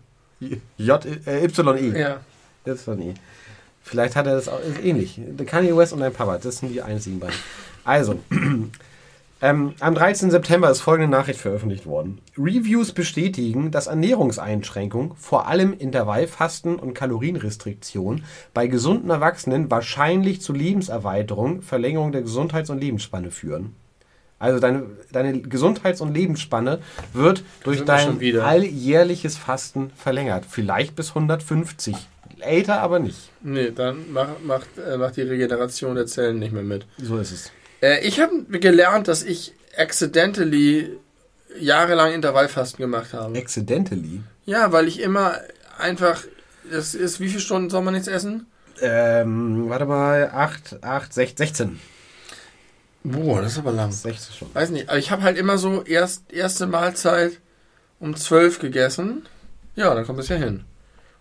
[0.80, 2.00] J, äh, Y-E.
[2.00, 2.22] Ja.
[2.66, 3.14] Y-E.
[3.84, 5.22] Vielleicht hat er das auch ähnlich.
[5.46, 7.36] Kanye West und dein Papa, das sind die einzigen beiden.
[7.84, 8.18] Also,
[9.44, 10.32] ähm, am 13.
[10.32, 12.18] September ist folgende Nachricht veröffentlicht worden.
[12.36, 18.24] Reviews bestätigen, dass Ernährungseinschränkungen, vor allem Intervallfasten und Kalorienrestriktion,
[18.56, 23.76] bei gesunden Erwachsenen wahrscheinlich zu Lebenserweiterung, Verlängerung der Gesundheits- und Lebensspanne führen.
[24.42, 26.80] Also deine, deine Gesundheits- und Lebensspanne
[27.14, 30.46] wird durch dein alljährliches Fasten verlängert.
[30.50, 31.96] Vielleicht bis 150.
[32.40, 33.30] Älter aber nicht.
[33.44, 36.88] Nee, dann macht, macht, äh, macht die Regeneration der Zellen nicht mehr mit.
[36.98, 37.52] So ist es.
[37.84, 40.90] Äh, ich habe gelernt, dass ich accidentally
[41.60, 43.38] jahrelang Intervallfasten gemacht habe.
[43.38, 44.22] Accidentally.
[44.46, 45.36] Ja, weil ich immer
[45.78, 46.24] einfach.
[46.72, 48.48] Das ist, wie viele Stunden soll man jetzt essen?
[48.82, 51.80] Ähm, warte mal, 8, 8, 6, 16.
[53.04, 53.92] Boah, das ist aber lang.
[53.92, 54.54] 16 schon.
[54.54, 57.40] Weiß nicht, aber ich habe halt immer so erst erste Mahlzeit
[58.00, 59.26] um 12 gegessen.
[59.76, 60.66] Ja, dann kommt es ja hin.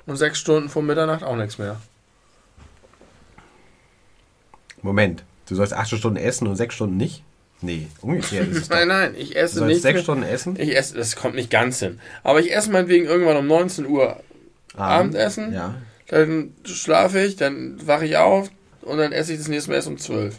[0.07, 1.81] Und sechs Stunden vor Mitternacht auch nichts mehr.
[4.83, 7.23] Moment, du sollst 8 Stunden essen und 6 Stunden nicht?
[7.63, 8.69] Nee, umgekehrt ist es.
[8.71, 10.03] Nein, nein, ich Du esse sollst nichts 6 mehr.
[10.03, 10.57] Stunden essen?
[10.59, 12.01] Ich esse, das kommt nicht ganz hin.
[12.23, 14.17] Aber ich esse meinetwegen irgendwann um 19 Uhr
[14.77, 15.53] Abendessen.
[15.53, 15.75] Ja.
[16.09, 18.51] Dann schlafe ich, dann wache ich auf
[18.83, 20.37] und dann esse ich das nächste Mal erst um 12.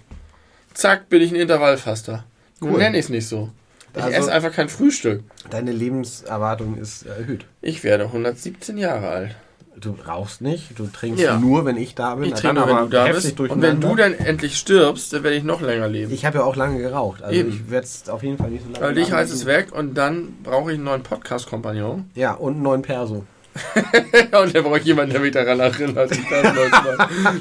[0.73, 2.23] Zack, bin ich ein Intervallfaster.
[2.63, 2.77] Cool.
[2.77, 3.49] nenne ich es nicht so.
[3.95, 5.23] Ich Also- esse einfach kein Frühstück.
[5.49, 7.45] Deine Lebenserwartung ist erhöht.
[7.61, 9.35] Ich werde 117 Jahre alt.
[9.75, 11.37] Du rauchst nicht, du trinkst Ja.
[11.39, 12.25] nur, wenn ich da bin.
[12.25, 13.39] Ich trinke, dann wenn du da bist.
[13.39, 16.13] Und wenn du dann endlich stirbst, dann werde ich noch länger leben.
[16.13, 17.49] Ich habe ja auch lange geraucht, also Eben.
[17.49, 19.95] ich werde es auf jeden Fall nicht so lange Weil dich heißt es weg und
[19.95, 22.09] dann brauche ich einen neuen Podcast-Kompagnon.
[22.15, 23.25] Ja, und einen neuen Perso.
[24.31, 26.11] und dann brauche ich jemanden, der mich daran erinnert.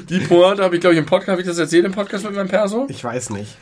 [0.09, 2.35] Die Pointe habe ich, glaube ich, im Podcast, habe ich das erzählt im Podcast mit
[2.35, 2.85] meinem Perso?
[2.89, 3.55] Ich weiß nicht.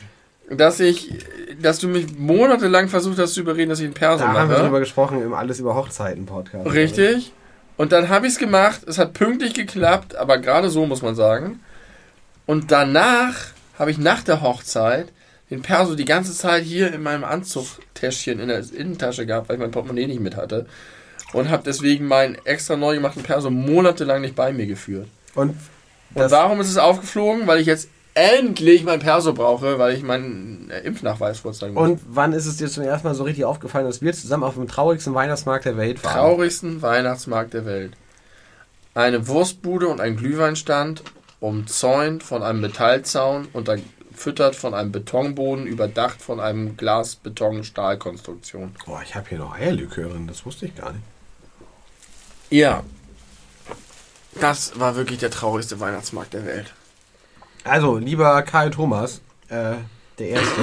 [0.48, 1.14] Dass ich,
[1.62, 4.56] dass du mich monatelang versucht hast zu überreden, dass ich einen Perso Da haben wir
[4.56, 4.64] mache.
[4.64, 6.72] drüber gesprochen im Alles über Hochzeiten Podcast.
[6.72, 7.32] Richtig.
[7.76, 8.80] Und dann habe ich es gemacht.
[8.86, 11.60] Es hat pünktlich geklappt, aber gerade so muss man sagen.
[12.46, 13.36] Und danach
[13.78, 15.06] habe ich nach der Hochzeit
[15.50, 19.62] den Perso die ganze Zeit hier in meinem Anzugtäschchen in der Innentasche gehabt, weil ich
[19.62, 20.66] mein Portemonnaie nicht mit hatte.
[21.32, 25.08] Und habe deswegen meinen extra neu gemachten Perso monatelang nicht bei mir geführt.
[25.34, 25.56] Und
[26.14, 27.46] Und warum ist es aufgeflogen?
[27.46, 31.88] Weil ich jetzt endlich mein Perso brauche, weil ich meinen äh, Impfnachweis vorzeigen muss.
[31.88, 34.54] und wann ist es dir zum ersten Mal so richtig aufgefallen, dass wir zusammen auf
[34.54, 36.12] dem traurigsten Weihnachtsmarkt der Welt waren?
[36.12, 37.92] traurigsten Weihnachtsmarkt der Welt.
[38.94, 41.04] eine Wurstbude und ein Glühweinstand,
[41.38, 43.70] umzäunt von einem Metallzaun und
[44.10, 48.74] gefüttert von einem Betonboden, überdacht von einem Glas-Beton-Stahlkonstruktion.
[48.84, 51.04] Boah, ich habe hier noch Eierlikörin, das wusste ich gar nicht.
[52.50, 52.82] Ja.
[54.40, 56.72] Das war wirklich der traurigste Weihnachtsmarkt der Welt.
[57.64, 59.74] Also, lieber Karl Thomas, äh,
[60.18, 60.62] der Erste,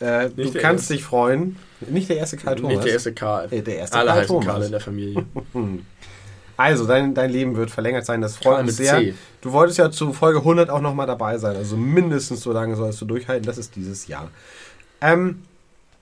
[0.00, 0.94] äh, du der kannst Erste.
[0.94, 1.56] dich freuen.
[1.80, 2.72] Nicht der erste Karl Thomas.
[2.74, 3.52] Nicht der erste Karl.
[3.52, 4.46] Äh, der erste Alle Karl heißen Thomas.
[4.46, 5.26] Karl in der Familie.
[6.54, 8.98] Also, dein, dein Leben wird verlängert sein, das freut uns mit sehr.
[8.98, 9.14] C.
[9.40, 13.00] Du wolltest ja zu Folge 100 auch nochmal dabei sein, also mindestens so lange sollst
[13.00, 14.30] du durchhalten, das ist dieses Jahr.
[15.00, 15.42] Ähm,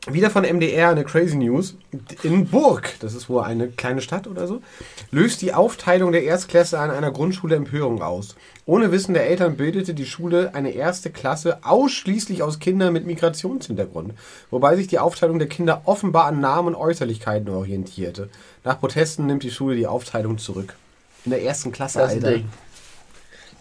[0.09, 1.76] wieder von MDR eine Crazy News.
[2.22, 4.62] In Burg, das ist wohl eine kleine Stadt oder so,
[5.11, 8.34] löst die Aufteilung der Erstklässe an einer Grundschule Empörung aus.
[8.64, 14.14] Ohne Wissen der Eltern bildete die Schule eine erste Klasse ausschließlich aus Kindern mit Migrationshintergrund,
[14.51, 18.30] wobei sich die Aufteilung der Kinder offenbar an Namen und Äußerlichkeiten orientierte.
[18.64, 20.76] Nach Protesten nimmt die Schule die Aufteilung zurück.
[21.26, 22.30] In der ersten Klasse, Das Alter.
[22.32, 22.48] Ding.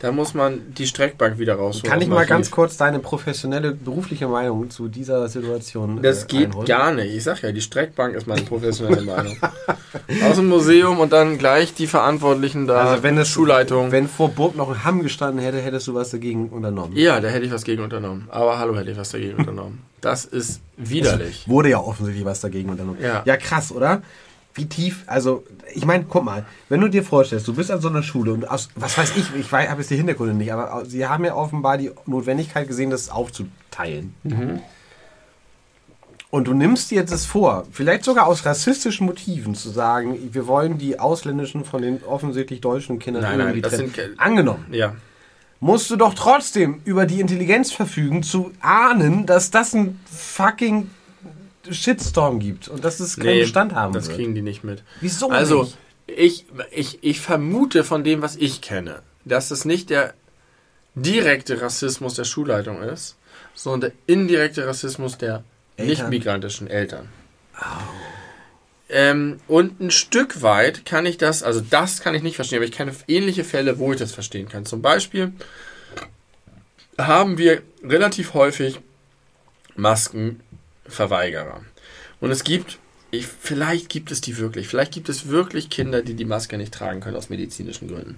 [0.01, 1.91] Da muss man die Streckbank wieder rausholen.
[1.91, 6.45] Kann ich mal ganz kurz deine professionelle berufliche Meinung zu dieser Situation Das äh, geht
[6.47, 6.67] einholen?
[6.67, 7.13] gar nicht.
[7.13, 9.37] Ich sag ja, die Streckbank ist meine professionelle Meinung.
[10.29, 12.91] Aus dem Museum und dann gleich die Verantwortlichen da.
[12.91, 13.91] Also wenn es Schulleitung.
[13.91, 16.95] wenn vor Burg noch ein Hamm gestanden hätte, hättest du was dagegen unternommen.
[16.95, 18.27] ja, da hätte ich was gegen unternommen.
[18.29, 19.83] Aber hallo, hätte ich was dagegen unternommen.
[19.99, 21.43] Das ist widerlich.
[21.47, 23.01] Wurde ja offensichtlich was dagegen unternommen.
[23.01, 23.21] Ja.
[23.25, 24.01] ja, krass, oder?
[24.55, 25.43] Wie tief, also,
[25.73, 28.49] ich meine, guck mal, wenn du dir vorstellst, du bist an so einer Schule und
[28.49, 31.77] aus, was weiß ich, ich habe jetzt die Hintergründe nicht, aber sie haben ja offenbar
[31.77, 34.15] die Notwendigkeit gesehen, das aufzuteilen.
[34.23, 34.59] Mhm.
[36.31, 40.45] Und du nimmst dir jetzt das vor, vielleicht sogar aus rassistischen Motiven zu sagen, wir
[40.45, 43.93] wollen die ausländischen von den offensichtlich deutschen Kindern Nein, nein, das trennen.
[43.95, 44.93] sind- Angenommen Ja.
[45.59, 50.89] musst du doch trotzdem über die Intelligenz verfügen, zu ahnen, dass das ein fucking
[51.69, 54.17] Shitstorm gibt und dass es keinen Bestand haben das wird.
[54.17, 54.83] kriegen die nicht mit.
[55.01, 55.77] Wieso Also, nicht?
[56.07, 60.13] ich, ich, ich vermute von dem, was ich kenne, dass es nicht der
[60.95, 63.17] direkte Rassismus der Schulleitung ist,
[63.53, 65.43] sondern der indirekte Rassismus der
[65.77, 65.87] Eltern.
[65.87, 67.09] nicht-migrantischen Eltern.
[68.91, 72.65] Ähm, und ein Stück weit kann ich das, also das kann ich nicht verstehen, aber
[72.65, 74.65] ich kenne ähnliche Fälle, wo ich das verstehen kann.
[74.65, 75.31] Zum Beispiel
[76.97, 78.79] haben wir relativ häufig
[80.89, 81.61] Maskenverweigerer.
[82.19, 82.79] Und es gibt,
[83.11, 86.73] ich, vielleicht gibt es die wirklich, vielleicht gibt es wirklich Kinder, die die Maske nicht
[86.73, 88.17] tragen können aus medizinischen Gründen.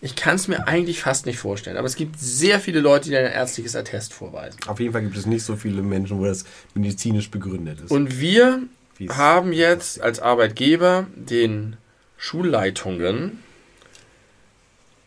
[0.00, 3.16] Ich kann es mir eigentlich fast nicht vorstellen, aber es gibt sehr viele Leute, die
[3.16, 4.58] ein ärztliches Attest vorweisen.
[4.66, 6.44] Auf jeden Fall gibt es nicht so viele Menschen, wo das
[6.74, 7.90] medizinisch begründet ist.
[7.90, 8.62] Und wir
[8.96, 11.76] Wie es haben jetzt als Arbeitgeber den
[12.16, 13.42] Schulleitungen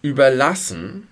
[0.02, 1.08] überlassen,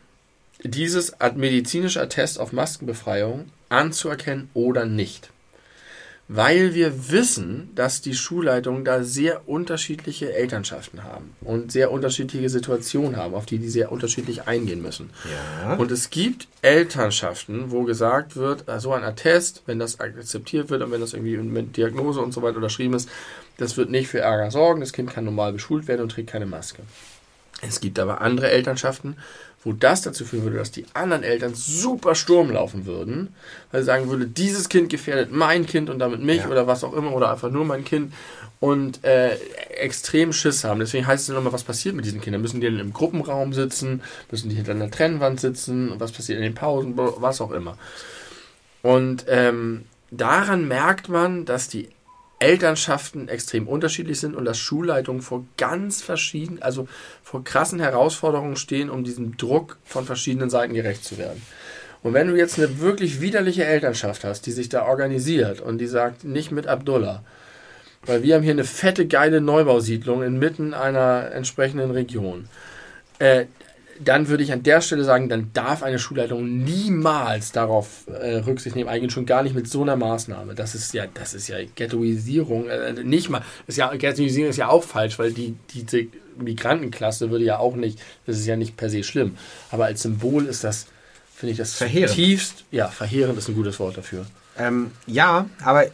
[0.63, 5.32] dieses medizinische Attest auf Maskenbefreiung anzuerkennen oder nicht.
[6.35, 13.17] Weil wir wissen, dass die Schulleitungen da sehr unterschiedliche Elternschaften haben und sehr unterschiedliche Situationen
[13.17, 15.11] haben, auf die die sehr unterschiedlich eingehen müssen.
[15.63, 15.75] ja.
[15.75, 20.81] Und es gibt Elternschaften, wo gesagt wird, äh, so ein Attest, wenn das akzeptiert wird
[20.81, 23.09] und wenn das irgendwie mit Diagnose und so weiter unterschrieben ist,
[23.57, 26.47] das wird nicht für Ärger sorgen, das Kind kann normal beschult werden und trägt keine
[26.47, 26.81] Maske.
[27.61, 29.17] Es gibt aber andere Elternschaften,
[29.63, 33.29] wo das dazu führen würde, dass die anderen Eltern super Sturm laufen würden,
[33.71, 36.49] weil sie sagen würde, dieses Kind gefährdet mein Kind und damit mich Ja.
[36.49, 38.13] oder was auch immer oder einfach nur mein Kind
[38.59, 39.35] und äh,
[39.69, 40.79] extrem Schiss haben.
[40.79, 42.41] Deswegen heißt es nochmal, was passiert mit diesen Kindern?
[42.41, 44.01] Müssen die im Gruppenraum sitzen?
[44.31, 45.93] Müssen die hinter einer Trennwand sitzen?
[45.97, 46.93] Was passiert in den Pausen?
[46.95, 47.77] Was auch immer.
[48.81, 51.89] Und ähm, daran merkt man, dass die
[52.43, 56.87] Elternschaften extrem unterschiedlich sind und dass Schulleitungen vor ganz verschiedenen, also
[57.23, 61.41] vor krassen Herausforderungen stehen, um diesem Druck von verschiedenen Seiten gerecht zu werden.
[62.03, 65.87] Und wenn du jetzt eine wirklich widerliche Elternschaft hast, die sich da organisiert und die
[65.87, 67.23] sagt, nicht mit Abdullah,
[68.05, 72.49] weil wir haben hier eine fette, geile Neubausiedlung inmitten einer entsprechenden Region,
[73.19, 73.45] äh,
[74.03, 78.75] dann würde ich an der Stelle sagen, dann darf eine Schulleitung niemals darauf äh, Rücksicht
[78.75, 80.55] nehmen, eigentlich schon gar nicht mit so einer Maßnahme.
[80.55, 83.41] Das ist ja, das ist ja Ghettoisierung, äh, nicht mal.
[83.67, 87.99] Ist ja, Ghettoisierung ist ja auch falsch, weil die, diese Migrantenklasse würde ja auch nicht,
[88.25, 89.37] das ist ja nicht per se schlimm.
[89.71, 90.87] Aber als Symbol ist das,
[91.35, 92.15] finde ich das Verheerend.
[92.15, 94.25] tiefst, ja, verheerend ist ein gutes Wort dafür.
[94.57, 95.85] Ähm, ja, aber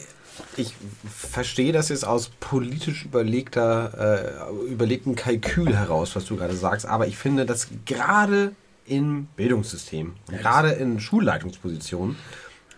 [0.56, 0.74] ich
[1.08, 6.86] verstehe das jetzt aus politisch überlegter, äh, überlegtem Kalkül heraus, was du gerade sagst.
[6.86, 8.52] Aber ich finde, dass gerade
[8.86, 12.16] im Bildungssystem, gerade in Schulleitungspositionen,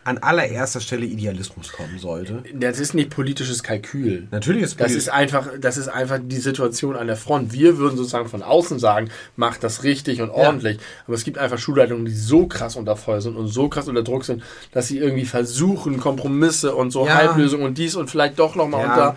[0.05, 2.43] an allererster Stelle Idealismus kommen sollte.
[2.55, 4.27] Das ist nicht politisches Kalkül.
[4.31, 7.53] Natürlich ist Das Poli- ist einfach, das ist einfach die Situation an der Front.
[7.53, 10.79] Wir würden sozusagen von außen sagen, macht das richtig und ordentlich.
[11.07, 14.03] Aber es gibt einfach Schulleitungen, die so krass unter Feuer sind und so krass unter
[14.03, 14.43] Druck sind,
[14.73, 17.15] dass sie irgendwie versuchen, Kompromisse und so Ja.
[17.15, 18.91] Halblösungen und dies und vielleicht doch nochmal Ja.
[18.93, 19.17] und da.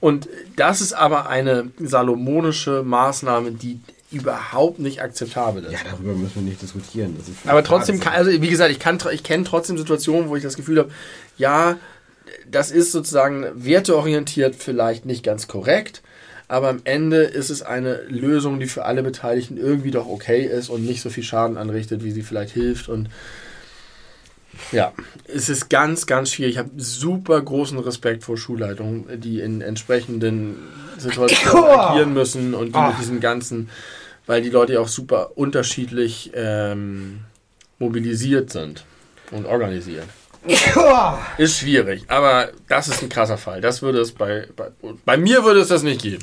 [0.00, 3.80] Und das ist aber eine salomonische Maßnahme, die
[4.10, 5.72] überhaupt nicht akzeptabel ist.
[5.72, 7.16] Ja, darüber müssen wir nicht diskutieren.
[7.46, 10.56] Aber trotzdem, kann, also wie gesagt, ich, kann, ich kenne trotzdem Situationen, wo ich das
[10.56, 10.90] Gefühl habe,
[11.36, 11.76] ja,
[12.50, 16.02] das ist sozusagen werteorientiert vielleicht nicht ganz korrekt,
[16.48, 20.68] aber am Ende ist es eine Lösung, die für alle Beteiligten irgendwie doch okay ist
[20.68, 22.88] und nicht so viel Schaden anrichtet, wie sie vielleicht hilft.
[22.88, 23.08] Und
[24.72, 24.92] ja,
[25.26, 26.54] es ist ganz, ganz schwierig.
[26.54, 30.56] Ich habe super großen Respekt vor Schulleitungen, die in entsprechenden
[30.98, 32.96] Situationen agieren müssen und die mit Ah.
[32.98, 33.68] diesem ganzen,
[34.26, 37.20] weil die Leute ja auch super unterschiedlich ähm,
[37.78, 38.84] mobilisiert sind
[39.30, 40.04] und organisiert.
[41.38, 43.60] Ist schwierig, aber das ist ein krasser Fall.
[43.60, 44.68] Das würde es bei, bei,
[45.04, 46.22] bei mir würde es das nicht geben.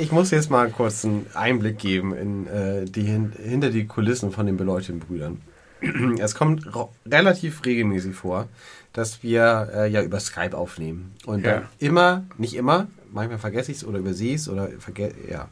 [0.00, 4.32] Ich muss jetzt mal kurz einen Einblick geben in äh, die hin hinter die Kulissen
[4.32, 5.40] von den beleuchteten Brüdern.
[6.18, 6.66] Es kommt
[7.06, 8.48] relativ regelmäßig vor,
[8.92, 11.12] dass wir äh, ja über Skype aufnehmen.
[11.26, 11.68] Und dann Ja.
[11.78, 14.68] immer, nicht immer, manchmal vergesse ich es oder übersehe es oder
[15.28, 15.48] ja,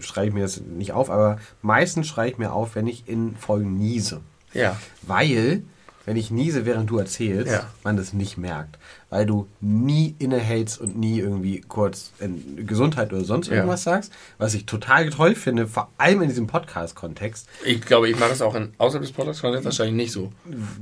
[0.00, 3.36] schreibe ich mir das nicht auf, aber meistens schreibe ich mir auf, wenn ich in
[3.36, 4.20] Folgen niese.
[4.52, 4.76] Ja.
[5.02, 5.62] Weil,
[6.04, 7.68] wenn ich niese, während du erzählst, Ja.
[7.84, 8.78] man das nicht merkt.
[9.12, 13.56] Weil du nie innehältst und nie irgendwie kurz in Gesundheit oder sonst Ja.
[13.56, 14.10] irgendwas sagst.
[14.38, 17.46] Was ich total toll finde, vor allem in diesem Podcast-Kontext.
[17.62, 20.32] Ich glaube, ich mache es auch in, außerhalb des Podcasts wahrscheinlich nicht so.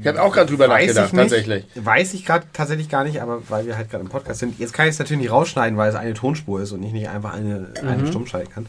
[0.00, 1.64] Ich habe auch gerade drüber nachgedacht, ich nicht, tatsächlich.
[1.74, 4.60] Weiß ich gerade tatsächlich gar nicht, aber weil wir halt gerade im Podcast sind.
[4.60, 7.08] Jetzt kann ich es natürlich nicht rausschneiden, weil es eine Tonspur ist und ich nicht
[7.08, 7.88] einfach eine, Mhm.
[7.88, 8.66] eine stumm schalten kann.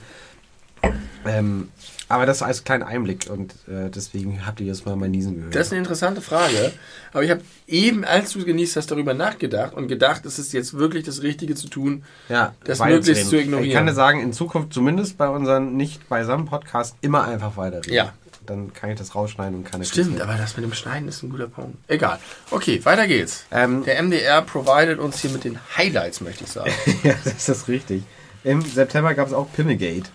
[1.27, 1.69] Ähm,
[2.11, 5.55] aber das als kleiner Einblick und äh, deswegen habt ihr jetzt mal mein Niesen gehört.
[5.55, 6.71] Das ist eine interessante Frage.
[7.13, 10.73] Aber ich habe eben, als du genießt hast, darüber nachgedacht und gedacht, es ist jetzt
[10.73, 12.03] wirklich das Richtige zu tun.
[12.29, 13.69] Ja, das möglichst zu ignorieren.
[13.69, 17.93] Ich kann dir sagen, in Zukunft zumindest bei unseren nicht beisammen Podcasts immer einfach weiterreden.
[17.93, 18.13] Ja.
[18.45, 21.21] Dann kann ich das rausschneiden und kann es Stimmt, aber das mit dem Schneiden ist
[21.23, 21.77] ein guter Punkt.
[21.87, 22.19] Egal.
[22.49, 23.45] Okay, weiter geht's.
[23.51, 26.71] Ähm, Der MDR provided uns hier mit den Highlights, möchte ich sagen.
[27.03, 28.03] ja, das ist richtig.
[28.43, 30.09] Im September gab es auch Pimmelgate.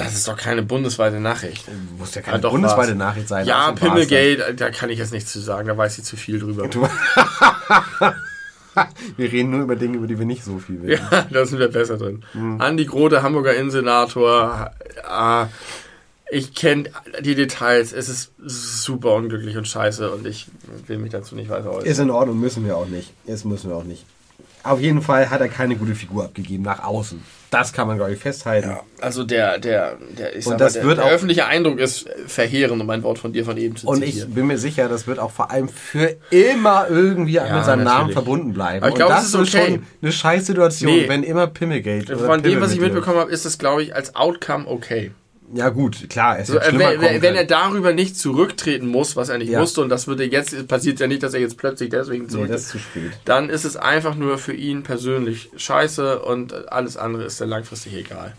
[0.00, 1.66] Das ist doch keine bundesweite Nachricht.
[1.98, 2.98] Muss ja keine doch, bundesweite war's.
[2.98, 3.46] Nachricht sein.
[3.46, 3.72] Ja.
[3.72, 6.70] Pimmelgate, da kann ich jetzt nichts zu sagen, da weiß ich zu viel drüber.
[9.18, 11.04] Wir reden nur über Dinge, über die wir nicht so viel wissen.
[11.10, 12.24] Ja, da sind wir besser drin.
[12.58, 14.70] Andi Grote, Hamburger Innensenator.
[15.04, 15.48] Ah,
[16.30, 16.84] ich kenne
[17.20, 17.92] die Details.
[17.92, 20.46] Es ist super unglücklich und scheiße und ich
[20.86, 21.84] will mich dazu nicht weiter äußern.
[21.90, 23.12] Ist in Ordnung, müssen wir auch nicht.
[23.26, 24.06] Jetzt müssen wir auch nicht.
[24.62, 27.22] Auf jeden Fall hat er keine gute Figur abgegeben nach außen.
[27.50, 28.68] Das kann man, glaube ich, festhalten.
[28.70, 31.80] Ja, also der, der, der, ich Und das mal, der, wird der auch- öffentliche Eindruck
[31.80, 34.34] ist verheerend, um ein Wort von dir von eben zu Und ich zitieren.
[34.34, 38.08] bin mir sicher, das wird auch vor allem für immer irgendwie Ja, mit seinem Namen
[38.08, 38.12] natürlich.
[38.14, 38.78] verbunden bleiben.
[38.84, 39.66] Aber ich Und glaube, das es ist okay.
[39.72, 41.08] schon eine scheiß Situation, Nee.
[41.08, 44.14] wenn immer Pimmelgate oder Von dem, was ich mitbekommen habe, ist das, glaube ich, als
[44.14, 45.10] Outcome okay.
[45.52, 49.16] Ja gut, klar, es So, wird schlimmer wenn, wenn, wenn er darüber nicht zurücktreten muss,
[49.16, 49.58] was er nicht Ja.
[49.58, 52.54] musste, und das würde jetzt, passiert ja nicht, dass er jetzt plötzlich deswegen Nee, zurücktritt,
[52.54, 52.84] das ist
[53.24, 57.94] dann ist es einfach nur für ihn persönlich scheiße und alles andere ist dann langfristig
[57.94, 58.34] egal.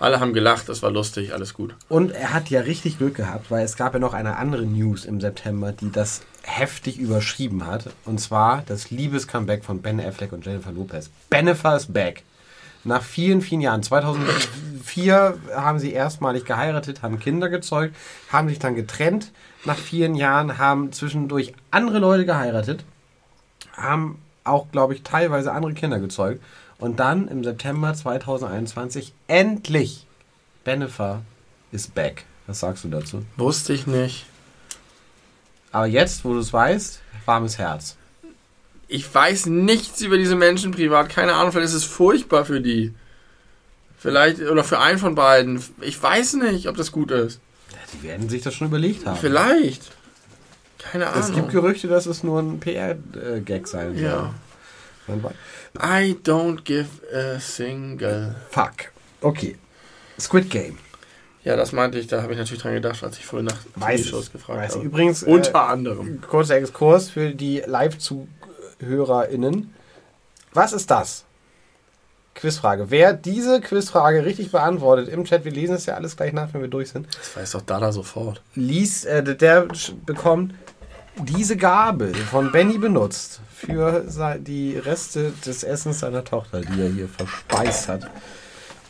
[0.00, 1.74] Alle haben gelacht, das war lustig, alles gut.
[1.88, 5.04] Und er hat ja richtig Glück gehabt, weil es gab ja noch eine andere News
[5.04, 7.90] im September, die das heftig überschrieben hat.
[8.04, 11.10] Und zwar das Liebes-Comeback von Ben Affleck und Jennifer Lopez.
[11.30, 12.22] Bennifer is back.
[12.84, 13.82] Nach vielen, vielen Jahren.
[13.82, 17.94] 2004 haben sie erstmalig geheiratet, haben Kinder gezeugt,
[18.30, 19.32] haben sich dann getrennt.
[19.64, 22.84] Nach vielen Jahren haben zwischendurch andere Leute geheiratet,
[23.76, 26.42] haben auch, glaube ich, teilweise andere Kinder gezeugt.
[26.78, 30.06] Und dann im September 2021 endlich
[30.64, 31.22] Bennifer
[31.72, 32.24] is back.
[32.46, 33.24] Was sagst du dazu?
[33.36, 34.26] Wusste ich nicht.
[35.72, 37.96] Aber jetzt, wo du es weißt, warmes Herz.
[38.88, 42.94] Ich weiß nichts über diese Menschen privat, keine Ahnung, vielleicht ist es furchtbar für die.
[43.98, 45.62] Vielleicht, oder für einen von beiden.
[45.80, 47.40] Ich weiß nicht, ob das gut ist.
[47.72, 49.18] Ja, die werden sich das schon überlegt haben.
[49.18, 49.82] Vielleicht.
[50.78, 51.20] Keine Ahnung.
[51.20, 54.04] Es gibt Gerüchte, dass es nur ein PR-Gag sein soll.
[54.04, 54.34] Ja.
[55.80, 58.34] I don't give a single.
[58.50, 58.92] Fuck.
[59.20, 59.56] Okay.
[60.18, 60.78] Squid Game.
[61.44, 64.02] Ja, das meinte ich, da habe ich natürlich dran gedacht, als ich vorhin nach Weiß
[64.02, 64.76] TV-Shows gefragt Weiß ich.
[64.76, 64.86] habe.
[64.86, 66.20] Übrigens, äh, Unter anderem.
[66.20, 67.62] kurzer Exkurs für die
[68.80, 69.74] Live-ZuhörerInnen.
[70.52, 71.24] Was ist das?
[72.34, 72.90] Quizfrage.
[72.90, 76.60] Wer diese Quizfrage richtig beantwortet im Chat, wir lesen es ja alles gleich nach, wenn
[76.60, 78.42] wir durch sind, Das weiß doch Dada sofort.
[78.54, 79.66] liest, äh, der
[80.06, 80.54] bekommt
[81.16, 84.04] diese Gabel von Benny benutzt für
[84.38, 88.08] die Reste des Essens seiner Tochter, die er hier verspeist hat.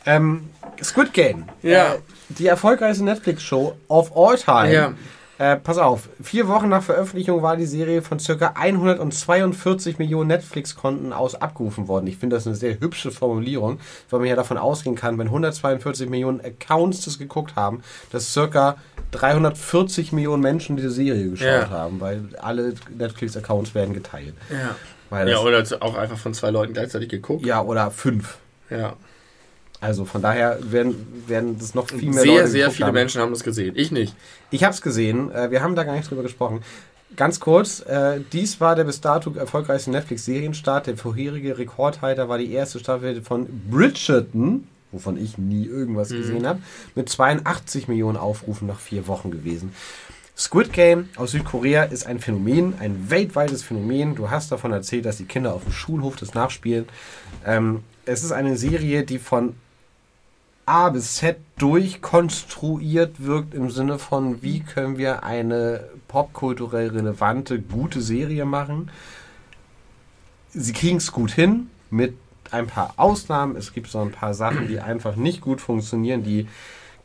[0.05, 0.51] Ähm,
[0.82, 1.47] Squid Game.
[1.62, 1.95] Ja.
[1.95, 4.72] Äh, die erfolgreichste Netflix-Show of all time.
[4.72, 4.93] Ja.
[5.39, 8.53] Äh, pass auf, vier Wochen nach Veröffentlichung war die Serie von ca.
[8.57, 12.09] 142 Millionen Netflix-Konten aus abgerufen worden.
[12.09, 13.78] Ich finde das eine sehr hübsche Formulierung,
[14.11, 18.76] weil man ja davon ausgehen kann, wenn 142 Millionen Accounts das geguckt haben, dass ca.
[19.12, 21.70] 340 Millionen Menschen diese Serie geschaut Ja.
[21.70, 24.34] haben, weil alle Netflix-Accounts werden geteilt.
[24.51, 24.74] Ja.
[25.11, 27.47] Weil Ja, oder auch einfach von zwei Leuten gleichzeitig geguckt.
[27.47, 28.39] ja, oder fünf.
[28.70, 28.95] Ja.
[29.81, 32.95] Also von daher werden, werden das noch viel mehr Sehr, Leute sehr geguckt viele haben.
[32.95, 33.74] Menschen haben das gesehen.
[33.76, 34.14] Ich nicht.
[34.51, 35.31] Ich habe es gesehen.
[35.31, 36.62] Äh, wir haben da gar nicht drüber gesprochen.
[37.16, 40.89] Ganz kurz, äh, dies war der bis dato erfolgreichste Netflix-Serienstart.
[40.89, 46.61] Der vorherige Rekordhalter war die erste Staffel von Bridgerton, wovon ich nie irgendwas gesehen habe,
[46.95, 49.72] mit 82 Millionen Aufrufen nach vier Wochen gewesen.
[50.37, 54.14] Squid Game aus Südkorea ist ein Phänomen, ein weltweites Phänomen.
[54.14, 56.87] Du hast davon erzählt, dass die Kinder auf dem Schulhof das nachspielen.
[57.45, 59.55] Ähm, es ist eine Serie, die von
[60.69, 68.03] A bis Z durchkonstruiert wirkt im Sinne von, wie können wir eine popkulturell relevante, gute
[68.03, 68.91] Serie machen.
[70.51, 72.19] Sie kriegen es gut hin, mit
[72.51, 73.57] ein paar Ausnahmen.
[73.57, 76.47] Es gibt so ein paar Sachen, die einfach nicht gut funktionieren, die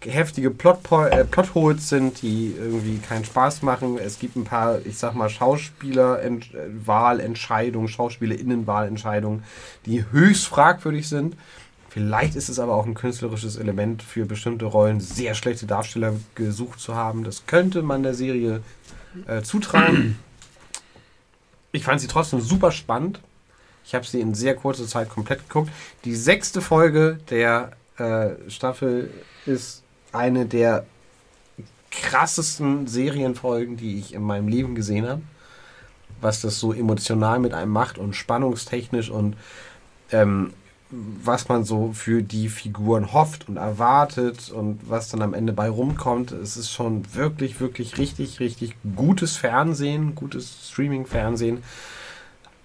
[0.02, 3.98] heftige äh, Plotholes sind, die irgendwie keinen Spaß machen.
[3.98, 9.46] Es gibt ein paar, ich sag mal, Schauspielerwahlentscheidungen, Schauspielerinnenwahlentscheidungen,
[9.86, 11.38] die höchst fragwürdig sind.
[11.94, 16.80] Vielleicht ist es aber auch ein künstlerisches Element für bestimmte Rollen, sehr schlechte Darsteller gesucht
[16.80, 17.24] zu haben.
[17.24, 18.64] Das könnte man der Serie
[19.28, 20.18] äh, zutrauen.
[21.72, 23.20] Ich fand sie trotzdem super spannend.
[23.86, 25.70] Ich habe sie in sehr kurzer Zeit komplett geguckt.
[26.04, 29.12] Die sechste Folge der äh, Staffel
[29.46, 30.88] ist eine der
[31.92, 35.22] krassesten Serienfolgen, die ich in meinem Leben gesehen habe.
[36.22, 39.36] Was das so emotional mit einem macht und spannungstechnisch und
[40.12, 40.54] ähm,
[41.24, 45.68] was man so für die Figuren hofft und erwartet und was dann am Ende bei
[45.70, 46.32] rumkommt.
[46.32, 51.64] Es ist schon wirklich, wirklich richtig, richtig gutes Fernsehen, gutes Streaming-Fernsehen.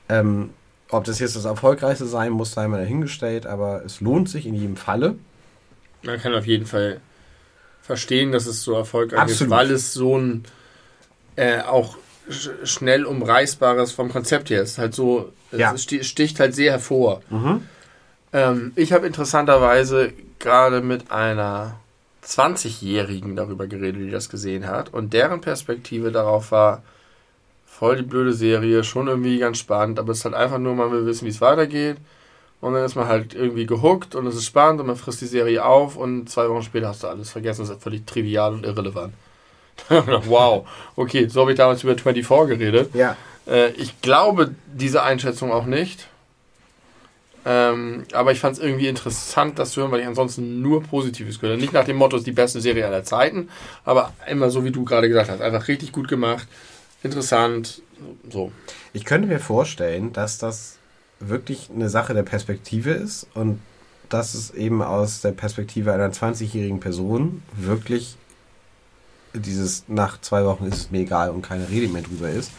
[0.09, 0.51] Ähm,
[0.91, 4.55] ob das jetzt das erfolgreichste sein muss, sei mal dahingestellt, aber es lohnt sich in
[4.55, 5.17] jedem Falle.
[6.03, 7.01] Man kann auf jeden Fall
[7.83, 9.41] verstehen, dass es so erfolgreich Absolut.
[9.41, 10.45] ist, weil es so ein
[11.37, 11.97] äh, auch
[12.31, 14.77] sch schnell umreißbares vom Konzept her ist.
[14.79, 15.73] Halt so, Ja.
[15.73, 17.23] es sti- sticht halt sehr hervor.
[18.33, 21.77] Ähm, ich habe interessanterweise gerade mit einer
[22.25, 24.93] 20-Jährigen darüber geredet, die das gesehen hat.
[24.93, 26.83] Und deren Perspektive darauf war,
[27.67, 30.91] voll die blöde Serie, schon irgendwie ganz spannend, aber es ist halt einfach nur, man
[30.91, 31.97] will wissen, wie es weitergeht.
[32.61, 35.27] Und dann ist man halt irgendwie gehuckt und es ist spannend und man frisst die
[35.27, 37.63] Serie auf und zwei Wochen später hast du alles vergessen.
[37.63, 39.15] Das ist völlig trivial und irrelevant.
[39.89, 40.67] wow,
[40.97, 42.95] okay, so habe ich damals über 24 geredet.
[42.95, 43.17] Ja.
[43.47, 46.09] Äh, ich glaube diese Einschätzung auch nicht.
[47.51, 51.39] Ähm, aber ich fand es irgendwie interessant, das zu hören, weil ich ansonsten nur Positives
[51.39, 51.57] habe.
[51.57, 53.49] Nicht nach dem Motto, es ist die beste Serie aller Zeiten,
[53.87, 55.41] aber immer so, wie du gerade gesagt hast.
[55.41, 56.47] Einfach richtig gut gemacht,
[57.03, 57.81] interessant,
[58.31, 58.53] so.
[58.93, 60.77] Ich könnte mir vorstellen, dass das
[61.21, 63.61] wirklich eine Sache der Perspektive ist und
[64.11, 68.17] dass es eben aus der Perspektive einer 20-jährigen Person wirklich
[69.33, 72.51] dieses nach zwei Wochen ist es mir egal und keine Rede mehr drüber ist.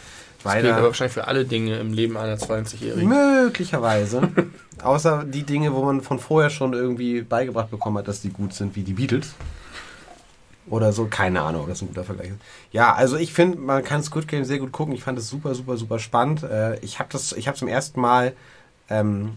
[0.44, 3.10] Das Weil gilt aber wahrscheinlich für alle Dinge im Leben einer 20-Jährigen.
[3.10, 4.30] möglicherweise,
[4.84, 8.54] außer die Dinge, wo man von vorher schon irgendwie beigebracht bekommen hat, dass die gut
[8.54, 9.34] sind, wie die Beatles.
[10.70, 12.38] Oder so, keine Ahnung, ob das ein guter Vergleich ist.
[12.72, 14.94] Ja, also ich finde, man kann Squid Game sehr gut gucken.
[14.94, 16.44] Ich fand es super, super, super spannend.
[16.44, 18.34] Äh, ich habe das, ich habe zum ersten Mal
[18.90, 19.34] ähm,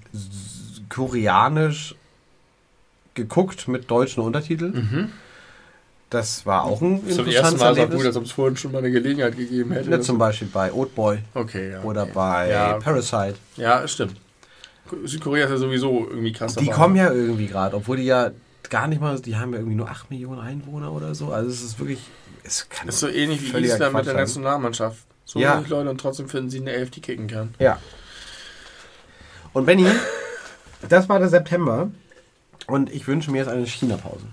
[0.89, 1.95] koreanisch
[3.15, 5.13] geguckt mit deutschen Untertiteln.
[6.13, 8.79] Das war auch ein Zum ersten Mal so gut, als ob es vorhin schon mal
[8.81, 9.89] eine Gelegenheit gegeben hätte.
[9.89, 11.83] Ne, zum Beispiel bei Oldboy okay, ja.
[11.83, 12.75] oder bei Ja.
[12.75, 13.37] Parasite.
[13.57, 14.17] Ja, stimmt.
[15.05, 18.31] Südkorea ist ja sowieso irgendwie krass Die kommen ja irgendwie gerade, obwohl die ja
[18.69, 21.33] gar nicht mal, die haben ja irgendwie nur 8 Millionen Einwohner oder so.
[21.33, 22.01] Also es ist wirklich,
[22.45, 24.13] es kann ist so ähnlich wie Island mit der.
[24.13, 24.99] Nationalmannschaft.
[25.25, 25.57] So Ja.
[25.57, 27.55] wenig Leute und trotzdem finden sie eine Elf, die kicken kann.
[27.59, 27.79] Ja.
[29.55, 29.87] Und Benny,
[30.91, 31.91] das war der September
[32.67, 34.27] und ich wünsche mir jetzt eine China-Pause.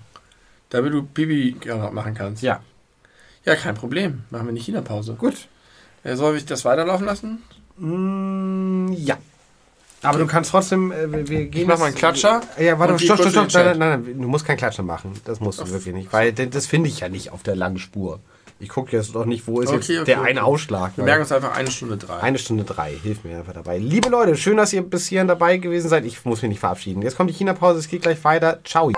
[0.70, 1.56] Damit du Pipi
[1.92, 2.42] machen kannst.
[2.42, 2.60] Ja.
[3.44, 4.22] Ja, kein Problem.
[4.30, 5.14] Machen wir eine China-Pause.
[5.18, 5.48] Gut.
[6.04, 7.42] Äh, Soll ich das weiterlaufen lassen?
[7.76, 9.16] Mm, ja.
[10.02, 11.62] Aber du kannst trotzdem, äh, wir- wir gehen.
[11.62, 13.52] Ich mach mal einen Klatscher Ja, warte, stopp, stopp, stopp.
[13.52, 15.12] Nein, nein, nein, du musst keinen Klatscher machen.
[15.24, 18.20] Das musst du wirklich nicht, weil das finde ich ja nicht auf der langen Spur.
[18.62, 20.30] Ich gucke jetzt doch nicht, wo ist Okay, jetzt okay, der okay.
[20.30, 20.92] eine Ausschlag.
[20.96, 22.20] Wir merken uns einfach eine Stunde drei.
[22.20, 23.78] Eine Stunde drei, hilf mir einfach dabei.
[23.78, 26.04] Liebe Leute, schön, dass ihr bis hierhin dabei gewesen seid.
[26.04, 27.00] Ich muss mich nicht verabschieden.
[27.02, 28.60] Jetzt kommt die China-Pause, es geht gleich weiter.
[28.64, 28.92] Ciao.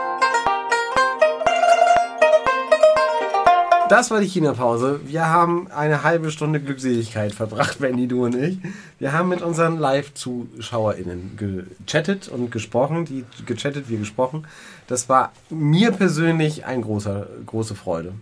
[3.92, 5.00] Das war die China-Pause.
[5.04, 8.56] Wir haben eine halbe Stunde Glückseligkeit verbracht, Benny, du und ich.
[8.98, 13.04] Wir haben mit unseren Live-ZuschauerInnen gechattet und gesprochen.
[13.04, 14.46] Die gechattet, wir gesprochen.
[14.86, 18.14] Das war mir persönlich eine große, große Freude.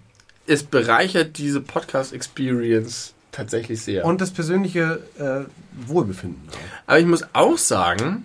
[0.48, 4.04] Es bereichert diese Podcast-Experience tatsächlich sehr.
[4.04, 6.48] Und das persönliche äh, Wohlbefinden.
[6.48, 6.88] auch.
[6.88, 8.24] Aber ich muss auch sagen,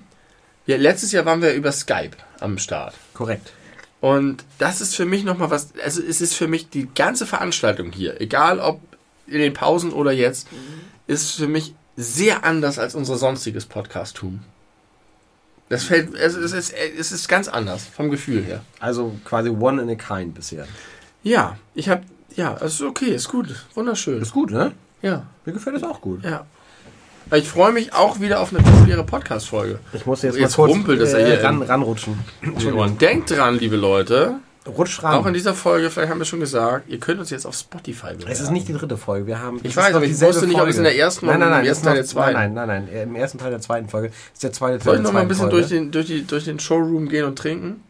[0.65, 2.95] ja, letztes Jahr waren wir über Skype am Start.
[3.13, 3.51] Korrekt.
[4.05, 7.91] Und das ist für mich nochmal was, also es ist für mich die ganze Veranstaltung
[7.91, 8.79] hier, egal ob
[9.25, 10.47] in den Pausen oder jetzt,
[11.07, 14.41] ist für mich sehr anders als unser sonstiges Podcasttum.
[15.69, 18.61] Das fällt, es, es, ist, es ist ganz anders vom Gefühl her.
[18.79, 20.67] Also quasi one in a kind bisher.
[21.23, 22.03] Ja, ich habe,
[22.35, 24.21] ja, es ist okay, ist gut, wunderschön.
[24.21, 24.73] Ist gut, ne?
[25.01, 26.23] Ja, Mir gefällt das auch gut.
[26.23, 26.45] ja.
[27.33, 29.79] Ich freue mich auch wieder auf eine populäre Podcast-Folge.
[29.93, 32.19] Ich muss jetzt, Jetzt mal kurz rumpelt es ja äh, hier ran, ranrutschen.
[32.75, 34.35] Und denkt dran, liebe Leute,
[34.67, 35.15] Rutsch ran.
[35.15, 38.13] auch in dieser Folge, vielleicht haben wir schon gesagt, ihr könnt uns jetzt auf Spotify
[38.13, 38.31] bewerten.
[38.31, 39.25] es ist nicht die dritte Folge.
[39.25, 39.59] Wir haben.
[39.63, 41.63] Ich weiß, aber ich wusste nicht, ob es in der ersten nein, oder nein, nein,
[41.63, 42.33] im ersten Teil der zweiten.
[42.33, 43.01] Nein, nein, nein, nein.
[43.03, 45.21] Im ersten Teil der zweiten Folge ist der zweite Teil Soll ich der noch mal
[45.21, 45.57] ein bisschen Folge.
[45.57, 47.83] durch den, durch, die, durch den Showroom gehen und trinken?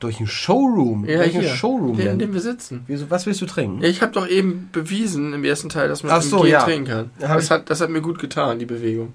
[0.00, 1.06] Durch den Showroom?
[1.06, 1.50] Welchen hier.
[1.50, 2.84] Showroom Den, in dem wir sitzen.
[2.86, 3.82] Wieso, was willst du trinken?
[3.82, 6.62] Ja, ich habe doch eben bewiesen im ersten Teil, dass man Ach im so, ja.
[6.62, 7.10] trinken kann.
[7.20, 9.12] Ja, Das ich- hat, das hat mir gut getan, die Bewegung.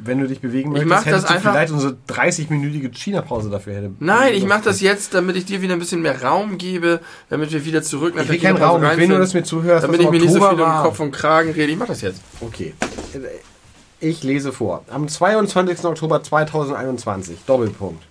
[0.00, 3.74] Wenn du dich bewegen Ich möchtest, das hättest du einfach- vielleicht unsere 30-minütige China-Pause dafür
[3.74, 3.90] hätte.
[3.98, 7.00] Nein, ich mache das jetzt, damit ich dir wieder ein bisschen mehr Raum gebe,
[7.30, 9.38] damit wir wieder zurück nach Ich will keinen Kinopause Raum, ich will nur, dass du
[9.38, 9.84] mir zuhörst.
[9.84, 10.84] Damit ich mir nicht so viel um war.
[10.84, 11.72] Kopf und Kragen rede.
[11.72, 12.20] Ich mache das jetzt.
[12.40, 12.74] Okay.
[14.00, 14.84] Ich lese vor.
[14.88, 15.84] Am 22.
[15.84, 18.04] Oktober 2021, Doppelpunkt.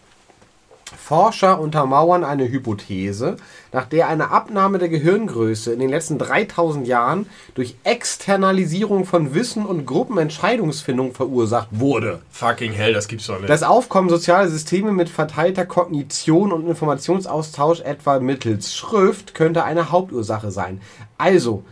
[1.07, 3.37] Forscher untermauern eine Hypothese,
[3.71, 9.65] nach der eine Abnahme der Gehirngröße in den letzten 3000 Jahren durch Externalisierung von Wissen
[9.65, 12.23] und Gruppenentscheidungsfindung verursacht wurde.
[12.29, 13.49] Fucking hell, das gibt's doch nicht.
[13.49, 20.51] Das Aufkommen sozialer Systeme mit verteilter Kognition und Informationsaustausch etwa mittels Schrift könnte eine Hauptursache
[20.51, 20.81] sein.
[21.17, 21.63] Also,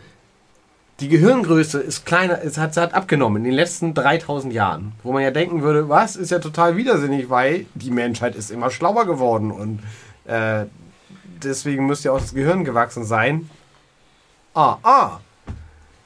[1.00, 4.92] die Gehirngröße ist kleiner, es hat, hat abgenommen in den letzten 3000 Jahren.
[5.02, 8.70] Wo man ja denken würde, was, ist ja total widersinnig, weil die Menschheit ist immer
[8.70, 9.80] schlauer geworden und
[10.24, 10.64] äh,
[11.42, 13.50] deswegen müsste ja auch das Gehirn gewachsen sein.
[14.54, 15.20] Ah, ah.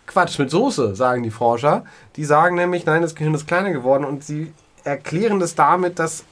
[0.06, 1.84] Quatsch mit Soße, sagen die Forscher.
[2.16, 6.24] Die sagen nämlich, nein, das Gehirn ist kleiner geworden und sie erklären das damit, dass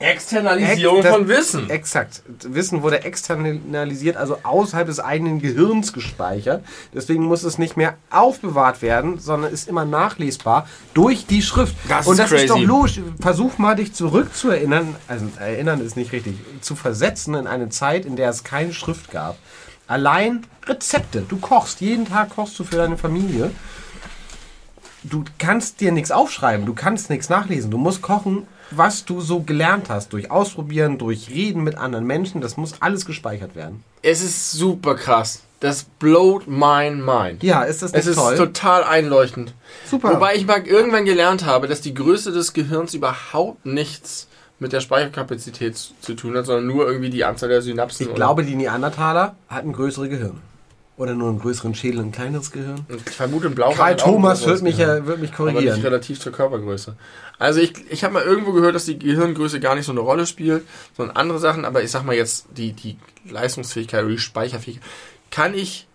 [0.00, 1.70] Externalisierung das- von Wissen.
[1.70, 2.22] Exakt.
[2.42, 6.64] Wissen wurde externalisiert, also außerhalb des eigenen Gehirns gespeichert.
[6.94, 11.76] Deswegen muss es nicht mehr aufbewahrt werden, sondern ist immer nachlesbar durch die Schrift.
[11.88, 12.66] Das Und ist das ist doch crazy.
[12.66, 13.00] logisch.
[13.20, 14.96] Versuch mal, dich zurückzuerinnern.
[15.06, 16.34] Also, erinnern ist nicht richtig.
[16.62, 19.36] Zu versetzen in eine Zeit, in der es keine Schrift gab.
[19.86, 21.22] Allein Rezepte.
[21.28, 21.80] Du kochst.
[21.80, 23.50] Jeden Tag kochst du für deine Familie.
[25.02, 26.66] Du kannst dir nichts aufschreiben.
[26.66, 27.70] Du kannst nichts nachlesen.
[27.70, 30.12] Du musst kochen, was du so gelernt hast.
[30.12, 32.40] Durch Ausprobieren, durch Reden mit anderen Menschen.
[32.40, 33.82] Das muss alles gespeichert werden.
[34.02, 35.42] Es ist super krass.
[35.60, 37.42] Das blowt mein mind.
[37.42, 38.36] Ja, ist das nicht Es ist toll?
[38.36, 39.52] total einleuchtend.
[39.90, 40.14] Super.
[40.14, 44.26] Wobei ich mal irgendwann gelernt habe, dass die Größe des Gehirns überhaupt nichts
[44.58, 48.08] mit der Speicherkapazität zu- tun hat, sondern nur irgendwie die Anzahl der Synapsen.
[48.08, 50.40] ich glaube, die Neandertaler hatten größere Gehirne.
[51.00, 52.84] Oder nur einen größeren Schädel, ein kleineres Gehirn.
[52.94, 55.80] Ich vermute, ein Blau Karl Thomas wird mich, äh, wird mich Aber nicht korrigieren.
[55.80, 56.94] relativ zur Körpergröße.
[57.38, 60.26] Also ich, ich habe mal irgendwo gehört, dass die Gehirngröße gar nicht so eine Rolle
[60.26, 60.62] spielt,
[60.94, 62.98] sondern andere Sachen, aber ich sag mal jetzt, die, die
[63.30, 64.86] Leistungsfähigkeit oder die Speicherfähigkeit,
[65.30, 65.86] kann ich,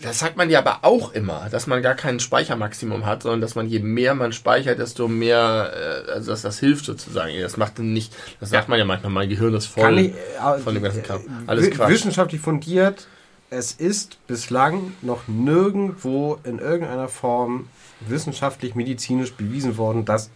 [0.00, 3.56] das sagt man ja aber auch immer, dass man gar kein Speichermaximum hat, sondern dass
[3.56, 5.72] man je mehr man speichert, desto mehr,
[6.06, 7.32] äh, also dass das hilft sozusagen.
[7.40, 10.58] Das macht nicht, das sagt man ja manchmal, mein Gehirn ist voll Kann ich, äh,
[10.62, 11.22] von dem ganzen Kram.
[11.22, 11.90] äh, Alles Quatsch.
[11.90, 13.08] Wissenschaftlich fundiert,
[13.50, 17.68] es ist bislang noch nirgendwo in irgendeiner Form
[18.00, 20.30] wissenschaftlich, medizinisch bewiesen worden, dass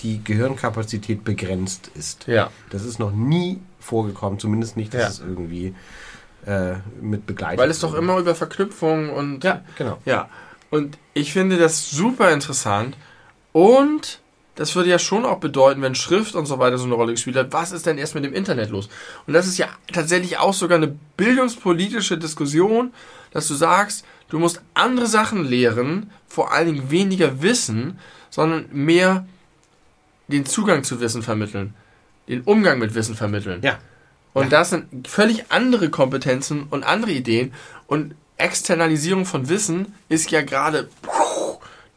[0.00, 2.26] die Gehirnkapazität begrenzt ist.
[2.26, 2.50] Ja.
[2.70, 5.08] Das ist noch nie vorgekommen, zumindest nicht, dass Ja.
[5.08, 5.74] es irgendwie
[6.46, 9.98] äh, mit begleitet Weil es doch immer über Verknüpfung und Ja, genau.
[10.04, 10.28] Ja,
[10.70, 12.96] und ich finde das super interessant.
[13.52, 14.20] Und
[14.58, 17.36] das würde ja schon auch bedeuten, wenn Schrift und so weiter so eine Rolle gespielt
[17.36, 18.88] hat, was ist denn erst mit dem Internet los?
[19.28, 22.92] Und das ist ja tatsächlich auch sogar eine bildungspolitische Diskussion,
[23.30, 28.00] dass du sagst, du musst andere Sachen lehren, vor allen Dingen weniger Wissen,
[28.30, 29.28] sondern mehr
[30.26, 31.74] den Zugang zu Wissen vermitteln,
[32.26, 33.60] den Umgang mit Wissen vermitteln.
[33.62, 33.78] Ja.
[34.34, 37.52] Und das sind völlig andere Kompetenzen und andere Ideen.
[37.86, 40.88] Und Externalisierung von Wissen ist ja gerade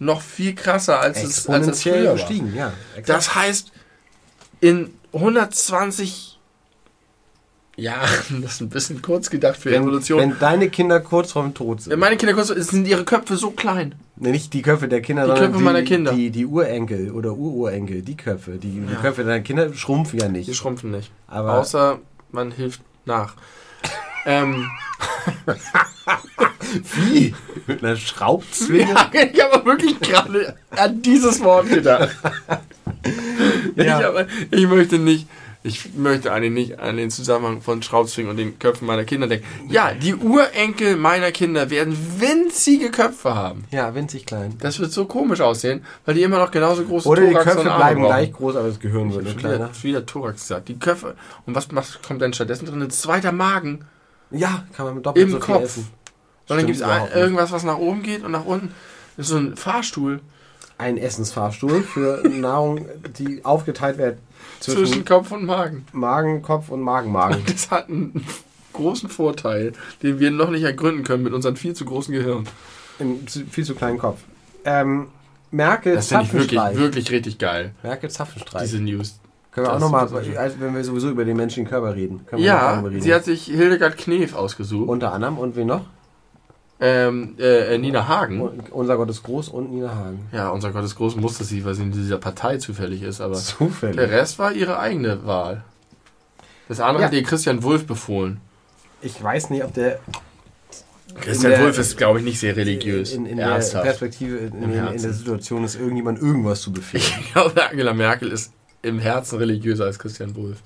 [0.02, 2.14] noch viel krasser, als es, als es früher war.
[2.14, 2.74] gestiegen, ja.
[2.96, 3.10] exakt.
[3.10, 3.72] Das heißt,
[4.60, 6.40] in 120
[7.78, 10.20] Jahren, das ist ein bisschen kurz gedacht für wenn, Evolution.
[10.20, 11.92] wenn deine Kinder kurz vorm Tod sind.
[11.92, 13.94] Wenn meine Kinder kurz sind ihre Köpfe so klein.
[14.16, 16.14] Nee, nicht die Köpfe der Kinder, Die sondern Köpfe die, meiner Kinder.
[16.14, 18.58] Die, die Urenkel oder Ururenkel, die Köpfe.
[18.58, 19.00] Die, die Ja.
[19.00, 20.56] Köpfe deiner Kinder schrumpfen ja Die nicht.
[20.56, 21.12] schrumpfen nicht.
[21.28, 22.00] Aber Außer
[22.32, 23.36] man hilft nach.
[24.26, 24.68] ähm,
[26.96, 27.36] wie?
[27.68, 28.92] Mit einer Schraubzwinge?
[28.94, 32.10] Ja, ich habe wirklich gerade an dieses Wort gedacht.
[33.76, 34.08] Ich, Ja.
[34.10, 35.28] aber, ich möchte nicht,
[35.64, 39.46] ich möchte eigentlich nicht an den Zusammenhang von Schraubzwingen und den Köpfen meiner Kinder denken.
[39.70, 43.64] Ja, die Urenkel meiner Kinder werden winzige Köpfe haben.
[43.72, 44.56] Ja, winzig klein.
[44.60, 47.62] Das wird so komisch aussehen, weil die immer noch genauso große Oder die Thorax Köpfe
[47.62, 48.10] und Arme bleiben brauchen.
[48.12, 49.70] gleich groß, aber das Gehirn wird wieder, kleiner.
[49.74, 50.68] schon wieder Thorax gesagt.
[50.70, 51.16] Die Köpfe.
[51.48, 52.82] Und was macht, kommt denn stattdessen drin?
[52.84, 53.86] Ein zweiter Magen
[54.32, 55.64] Ja, kann man mit doppelt im so Kopf.
[55.64, 55.88] essen.
[56.50, 58.74] Und dann gibt es irgendwas, was nach oben geht und nach unten.
[59.18, 60.20] Das ist so ein Fahrstuhl.
[60.78, 62.86] ein Essensfahrstuhl für Nahrung,
[63.18, 64.18] die aufgeteilt wird
[64.60, 65.86] zwischen, Zwischen Kopf und Magen.
[65.92, 67.44] Magen, Kopf und Magenmagen.
[67.46, 68.26] Das hat einen
[68.74, 72.46] großen Vorteil, den wir noch nicht ergründen können mit unseren viel zu großen Gehirn.
[73.00, 74.20] Im viel zu kleinen Kopf.
[74.66, 75.08] Ähm,
[75.52, 78.64] Merkel Das finde ich wirklich, wirklich richtig geil, Merkel Zapfenstreich.
[78.64, 79.20] diese News.
[79.52, 82.26] Können wir auch nochmal, ist also wenn wir sowieso über den menschlichen Körper reden.
[82.26, 83.02] Können wir noch Ja, reden.
[83.02, 84.88] sie hat sich Hildegard Knef ausgesucht.
[84.88, 85.82] Unter anderem und wen noch?
[86.84, 88.42] ähm, äh, äh, Nina Hagen.
[88.42, 90.28] Und unser Gott ist groß und Nina Hagen.
[90.32, 93.98] Ja, unser Gottes Groß musste sie, weil sie in dieser Partei zufällig ist, aber Zufällig.
[93.98, 95.64] der Rest war ihre eigene Wahl.
[96.68, 97.08] Das andere Ja.
[97.08, 98.42] hat ihr Christian Wulff befohlen.
[99.04, 100.00] Ich weiß nicht, ob der
[101.20, 103.14] Christian der- Wulff ist, glaube ich, nicht sehr religiös.
[103.14, 103.48] in, in der.
[103.60, 107.04] Perspektive, in, in, in der Situation ist irgendjemand irgendwas zu befehlen.
[107.20, 110.60] Ich glaube, Angela Merkel ist im Herzen religiöser als Christian Wulff.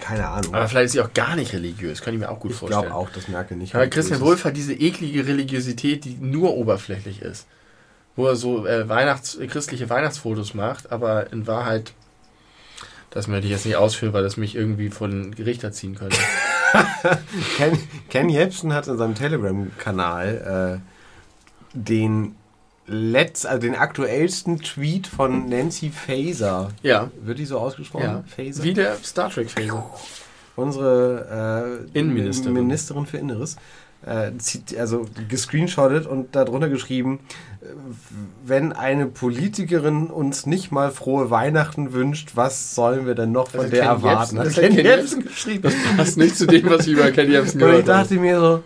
[0.00, 0.54] Keine Ahnung.
[0.54, 2.02] Aber vielleicht ist sie auch gar nicht religiös.
[2.02, 2.86] Kann ich mir auch gut ich vorstellen.
[2.86, 3.74] glaube auch, dass Merkel nicht.
[3.74, 7.46] Aber Christian Wulff hat diese eklige Religiosität, die nur oberflächlich ist.
[8.16, 11.92] Wo er so äh, Weihnachts äh, christliche Weihnachtsfotos macht, aber in Wahrheit,
[13.10, 16.18] das möchte ich jetzt nicht ausführen, weil das mich irgendwie vor den Gericht erziehen könnte.
[17.56, 17.78] Ken,
[18.10, 22.34] Ken Jebsen hat in seinem Telegram-Kanal äh, den
[22.86, 26.68] letzt, also den aktuellsten Tweet von Nancy Faeser.
[26.82, 28.04] ja, Wird die so ausgesprochen?
[28.04, 28.24] ja.
[28.26, 28.62] Faeser?
[28.62, 29.82] Wie der Star Trek-Phase.
[30.56, 32.52] unsere äh, Innenministerin.
[32.54, 33.56] Ministerin für Inneres,
[34.06, 34.30] äh,
[34.78, 37.20] also gescreenshottet und darunter geschrieben,
[37.62, 37.66] äh,
[38.44, 43.60] wenn eine Politikerin uns nicht mal frohe Weihnachten wünscht, was sollen wir denn noch von
[43.60, 44.36] Also der Ken erwarten?
[44.36, 45.62] Jebsen, das hat Ken Jebsen geschrieben.
[45.62, 48.02] Das passt nicht zu dem, was ich über Ken Jebsen Und ich gehört habe.
[48.08, 48.62] dachte mir so,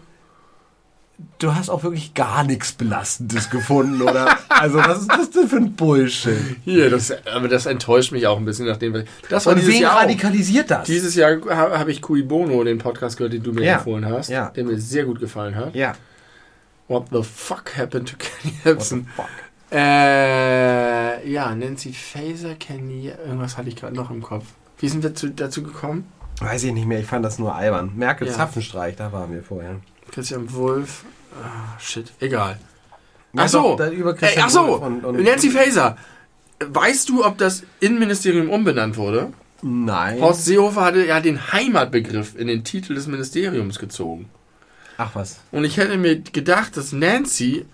[1.38, 4.36] du hast auch wirklich gar nichts Belastendes gefunden, oder?
[4.48, 6.36] Also was ist das denn für ein Bullshit?
[6.64, 9.04] Hier, das, aber das enttäuscht mich auch ein bisschen, nachdem wir.
[9.28, 9.96] Das war Und dieses wen Jahr.
[9.96, 10.00] Auch.
[10.02, 10.84] radikalisiert das?
[10.86, 13.74] Dieses Jahr ha- habe ich Cui Bono, den Podcast gehört, den du mir Ja.
[13.76, 14.48] empfohlen hast, Ja.
[14.50, 15.74] der mir sehr gut gefallen hat.
[15.76, 15.94] ja.
[16.88, 19.26] What the fuck happened to Kenny What the fuck?
[19.70, 24.44] Äh, ja, Nancy Faser, Kenny, irgendwas hatte ich gerade noch im Kopf.
[24.78, 26.06] Wie sind wir zu, dazu gekommen?
[26.40, 27.92] Weiß ich nicht mehr, ich fand das nur albern.
[27.96, 28.32] Merkel Ja.
[28.34, 29.76] Zapfenstreich, da waren wir vorher.
[30.18, 31.04] Christian Wolf.
[31.40, 32.58] Ah, shit, egal.
[33.32, 33.76] Ja, Ach so.
[33.76, 35.96] doch, Ey, ach so, und, und Nancy Faser.
[36.58, 39.32] Weißt du, ob das Innenministerium umbenannt wurde?
[39.62, 40.20] Nein.
[40.20, 44.28] Horst Seehofer hatte ja den Heimatbegriff in den Titel des Ministeriums gezogen.
[44.96, 45.38] Ach was.
[45.52, 47.64] Und ich hätte mir gedacht, dass Nancy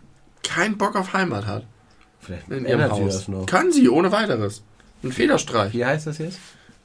[0.43, 1.65] keinen Bock auf Heimat hat
[2.21, 3.15] Vielleicht in ihrem Haus.
[3.15, 3.47] das noch.
[3.47, 4.63] Kann sie, ohne weiteres.
[5.03, 5.73] Ein Federstreich.
[5.73, 6.41] Wie heißt das jetzt?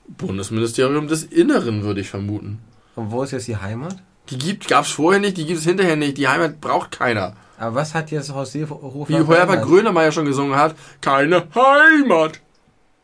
[0.07, 2.59] Bundesministerium des Inneren, würde ich vermuten.
[2.95, 3.97] Und wo ist jetzt die Heimat?
[4.29, 6.17] Die gibt, gab's vorher nicht, die gibt es hinterher nicht.
[6.17, 7.33] Die Heimat braucht keiner.
[7.57, 9.63] Aber was hat jetzt Horst Seehofer Wie Herbert?
[9.63, 12.39] Grönemeyer schon gesungen hat, keine Heimat.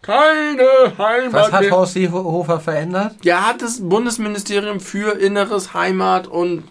[0.02, 1.72] Keine Heimat Was hat.
[1.72, 3.16] Horst Seehofer verändert?
[3.26, 6.64] Der hat das Bundesministerium für Inneres, Heimat und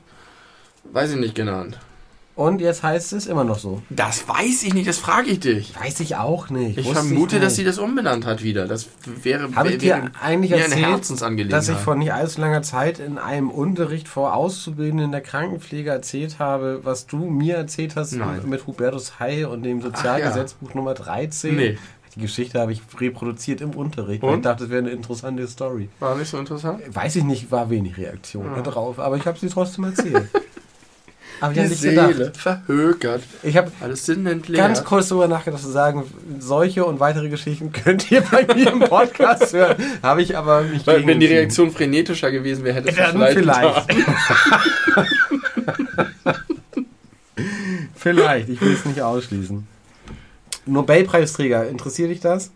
[0.85, 1.79] weiß ich nicht genannt.
[2.37, 3.81] Und jetzt heißt es immer noch so.
[3.91, 5.73] Das weiß ich nicht, das frage ich dich.
[5.81, 6.77] Weiß ich auch nicht.
[6.79, 7.47] Ich vermute, nicht.
[7.47, 8.67] dass sie das umbenannt hat wieder.
[8.67, 8.89] Das
[9.23, 11.57] wäre, Habe ich wäre dir eigentlich mir eine erzählt, Herzensangelegenheit.
[11.57, 16.41] dass ich vor nicht allzu langer Zeit in einem Unterricht vor Auszubildenden der Krankenpflege erzählt
[16.41, 18.41] habe, was du mir erzählt hast Nein.
[18.47, 21.55] mit Hubertus Heil und dem Sozialgesetzbuch Nummer 13?
[21.55, 21.79] Nee.
[22.17, 24.23] Die Geschichte habe ich reproduziert im Unterricht.
[24.25, 24.29] Und?
[24.31, 24.37] Und?
[24.39, 25.89] Ich dachte, das wäre eine interessante Story.
[26.01, 26.81] War nicht so interessant?
[26.93, 28.63] Weiß ich nicht, war wenig Reaktion Ja.
[28.63, 30.29] darauf, aber ich habe sie trotzdem erzählt.
[31.41, 32.37] aber Die nicht Seele gedacht.
[32.37, 33.23] verhökert.
[33.43, 34.59] Ich habe Alles Sinn entleert.
[34.59, 36.05] ganz kurz darüber nachgedacht zu sagen,
[36.39, 39.77] solche und weitere Geschichten könnt ihr bei mir im Podcast hören.
[40.03, 41.27] Habe ich aber nicht Weil, wenn die.
[41.27, 43.39] Reaktion frenetischer gewesen wäre, hätte es vielleicht.
[43.39, 43.87] vielleicht.
[47.97, 49.67] Vielleicht, ich will es nicht ausschließen.
[50.67, 52.51] Nobelpreisträger, interessiert dich das?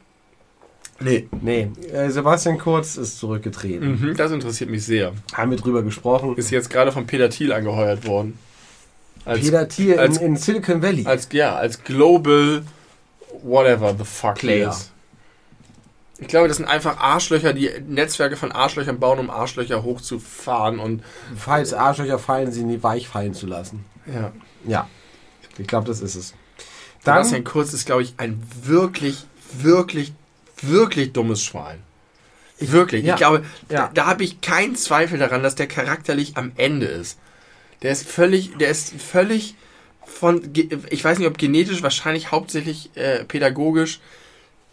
[1.00, 1.28] Nee.
[1.40, 4.00] Nee, äh, Sebastian Kurz ist zurückgetreten.
[4.00, 5.12] Mhm, das interessiert mich sehr.
[5.32, 6.36] Haben wir drüber gesprochen.
[6.36, 8.38] Ist jetzt gerade von Peter Thiel angeheuert worden.
[9.28, 11.06] Als, Peter Thiel in, als- in Silicon Valley.
[11.06, 12.62] als, ja, als Global
[13.42, 14.70] whatever the fuck Player.
[14.70, 14.90] is.
[16.20, 21.04] Ich glaube, das sind einfach Arschlöcher, die Netzwerke von Arschlöchern bauen, um Arschlöcher hochzufahren und
[21.36, 23.84] Falls Arschlöcher fallen, sie nie weich fallen zu lassen.
[24.06, 24.32] ja.
[24.66, 24.88] Ja,
[25.56, 26.34] ich glaube, das ist es.
[27.04, 30.12] Dann, Sebastian Kurz ist, glaube ich, ein wirklich, wirklich,
[30.62, 31.78] wirklich dummes Schwein.
[32.58, 33.04] wirklich.
[33.04, 33.86] ja, Ich glaube, ja.
[33.86, 37.18] da, da habe ich keinen Zweifel daran, dass der charakterlich am Ende ist.
[37.82, 39.54] Der ist völlig, der ist völlig
[40.04, 40.42] von,
[40.90, 44.00] ich weiß nicht, ob genetisch, wahrscheinlich hauptsächlich äh, pädagogisch,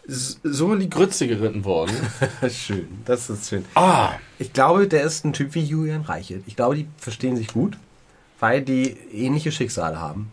[0.08, 1.94] so in die Grütze geritten worden.
[2.50, 3.64] schön, das ist schön.
[3.74, 6.44] Ah, Ich glaube, der ist ein Typ wie Julian Reichelt.
[6.46, 7.76] Ich glaube, die verstehen sich gut,
[8.40, 10.30] weil die ähnliche Schicksale haben.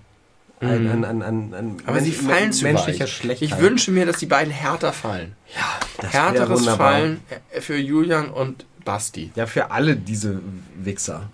[0.59, 1.77] Ein, ein, ein, ein, ein Mhm.
[1.87, 3.41] aber sie fallen zu menschlicher weit.
[3.41, 5.35] Ich wünsche mir, dass die beiden härter fallen.
[5.53, 6.65] ja, das Härteres.
[6.67, 7.19] Fallen
[7.51, 9.31] äh, für Julian und Basti.
[9.35, 10.39] Ja, für alle diese
[10.77, 11.29] Wichser.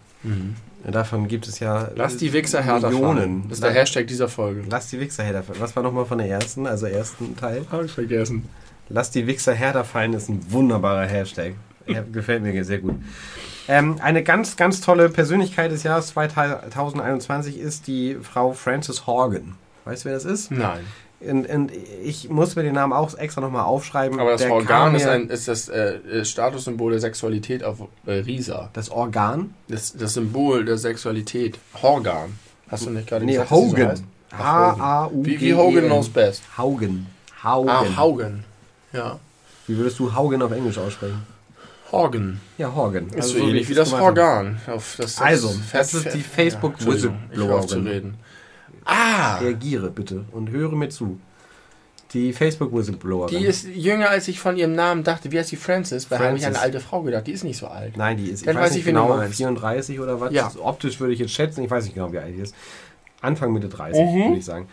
[0.83, 1.89] Davon gibt es ja.
[1.95, 3.43] Lass die Wichser härter Millionen.
[3.49, 4.63] Das ist der Hashtag dieser Folge.
[4.69, 5.59] Lass die Wichser härter fallen.
[5.59, 7.65] Was war nochmal von der ersten, also ersten Teil?
[7.71, 8.47] Habe ich vergessen.
[8.87, 11.53] Lass die Wichser härter fallen ist ein wunderbarer Hashtag.
[12.11, 12.95] Gefällt mir sehr gut.
[13.67, 19.55] Ähm, eine ganz, ganz tolle Persönlichkeit des Jahres 2021 ist die Frau Frances Horgan.
[19.85, 20.51] Weißt du, wer das ist?
[20.51, 20.85] Nein.
[21.21, 21.71] Und, und
[22.03, 24.19] ich muss mir den Namen auch extra nochmal aufschreiben.
[24.19, 28.69] Aber das Der Organ ist, ein, ist das äh, Statussymbol der Sexualität auf äh, Risa.
[28.73, 29.53] Das Organ?
[29.67, 31.59] Das, das Symbol der Sexualität.
[31.81, 32.39] Horgan.
[32.69, 33.81] Hast du nicht gerade Nee, gesagt, so Hogan.
[33.89, 34.03] Hogan.
[34.31, 35.25] H-A-U-G-E-N.
[35.25, 36.43] Wie, wie Hogan knows best.
[36.57, 37.07] Haugen.
[37.43, 37.69] Haugen.
[37.69, 38.43] Ah, Haugen.
[38.93, 39.19] Ja.
[39.67, 41.23] Wie würdest du Haugen auf Englisch aussprechen?
[41.91, 42.39] Horgan.
[42.57, 43.07] Ja, Horgan.
[43.09, 43.91] Ist Also so so ähnlich ich wie das.
[43.93, 44.61] Organ.
[44.67, 47.87] Auf das, Also, das ist die Facebook Whistleblowerin.
[47.87, 48.13] reden.
[48.89, 49.37] Ah!
[49.37, 51.19] Reagiere bitte und höre mir zu.
[52.13, 53.37] Die Facebook Whistleblowerin.
[53.37, 55.31] Die ist jünger, als ich von ihrem Namen dachte.
[55.31, 56.07] Wie heißt die Francis?
[56.07, 57.27] Bei habe ich an eine alte Frau gedacht.
[57.27, 57.97] Die ist nicht so alt.
[57.97, 59.37] Nein, die ist, ich weiß weiß nicht genau, meinst.
[59.37, 60.33] 34 oder was.
[60.33, 60.51] Ja.
[60.59, 62.55] Optisch würde ich jetzt schätzen, ich weiß nicht genau, wie alt die ist.
[63.21, 64.23] Anfang Mitte 30, Mhm.
[64.23, 64.67] würde ich sagen.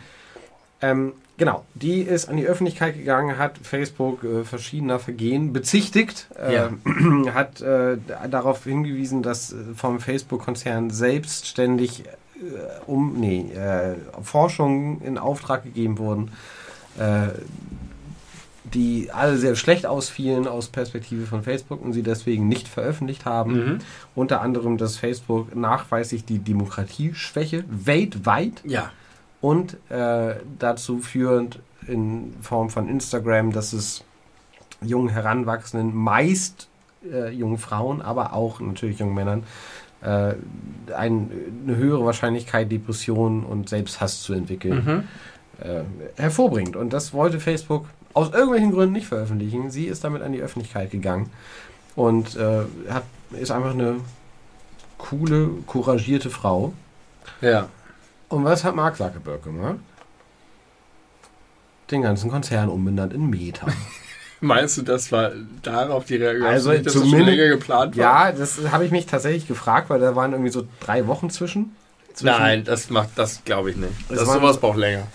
[0.80, 6.66] Ähm, genau, die ist an die Öffentlichkeit gegangen, hat Facebook äh, verschiedener Vergehen bezichtigt, Ja.
[6.68, 7.98] äh, hat äh,
[8.30, 12.04] darauf hingewiesen, dass äh, vom Facebook-Konzern selbstständig
[12.86, 16.30] um, nee, äh, Forschungen in Auftrag gegeben wurden,
[16.98, 17.28] äh,
[18.74, 23.52] die alle sehr schlecht ausfielen aus Perspektive von Facebook und sie deswegen nicht veröffentlicht haben.
[23.52, 23.78] Mhm.
[24.14, 28.90] Unter anderem, dass Facebook nachweislich die Demokratieschwäche weltweit Ja.
[29.40, 34.02] und äh, dazu führend in Form von Instagram, dass es
[34.82, 36.68] jungen Heranwachsenden, meist
[37.10, 39.44] äh, jungen Frauen, aber auch natürlich jungen Männern,
[40.06, 40.34] äh,
[40.94, 41.30] ein,
[41.66, 45.64] eine höhere Wahrscheinlichkeit, Depressionen und Selbsthass zu entwickeln, Mhm.
[45.68, 45.82] äh,
[46.20, 46.76] hervorbringt.
[46.76, 49.70] Und das wollte Facebook aus irgendwelchen Gründen nicht veröffentlichen.
[49.70, 51.28] Sie ist damit an die Öffentlichkeit gegangen
[51.96, 53.02] und äh, hat,
[53.32, 53.96] ist einfach eine
[54.98, 56.72] coole, couragierte Frau.
[57.40, 57.68] Ja.
[58.28, 59.76] Und was hat Mark Zuckerberg gemacht?
[61.90, 63.66] Den ganzen Konzern umbenannt in Meta.
[64.40, 65.32] Meinst du, das war
[65.62, 66.46] darauf die Reaktion?
[66.46, 68.02] Also nicht, dass das schon länger geplant war?
[68.28, 71.74] ja, das habe ich mich tatsächlich gefragt, weil da waren irgendwie so drei Wochen zwischen.
[72.12, 73.92] zwischen Nein, das macht das glaube ich nicht.
[74.08, 75.06] Das waren- sowas braucht länger.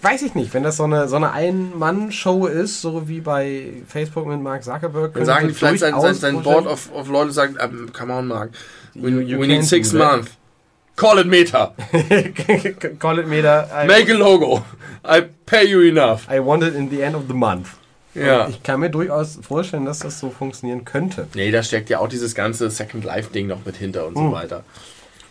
[0.00, 4.26] Weiß ich nicht, wenn das so eine, so eine Ein-Mann-Show ist, so wie bei Facebook
[4.26, 5.14] mit Mark Zuckerberg.
[5.14, 8.26] Dann sagen die vielleicht sein, sein, sein Board of, of Leute sagt, um, come on,
[8.26, 8.50] Mark.
[8.94, 10.30] We, You- you we need six months.
[10.96, 11.72] Call it Meta.
[12.98, 13.68] Call it Meta.
[13.72, 14.64] I, Make a logo.
[15.04, 16.28] I pay you enough.
[16.28, 17.68] I want it in the end of the month.
[18.14, 18.44] Ja.
[18.44, 21.26] Und Ich kann mir durchaus vorstellen, dass das so funktionieren könnte.
[21.34, 24.32] Nee, da steckt ja auch dieses ganze Second Life-Ding noch mit hinter und so Hm.
[24.32, 24.64] weiter.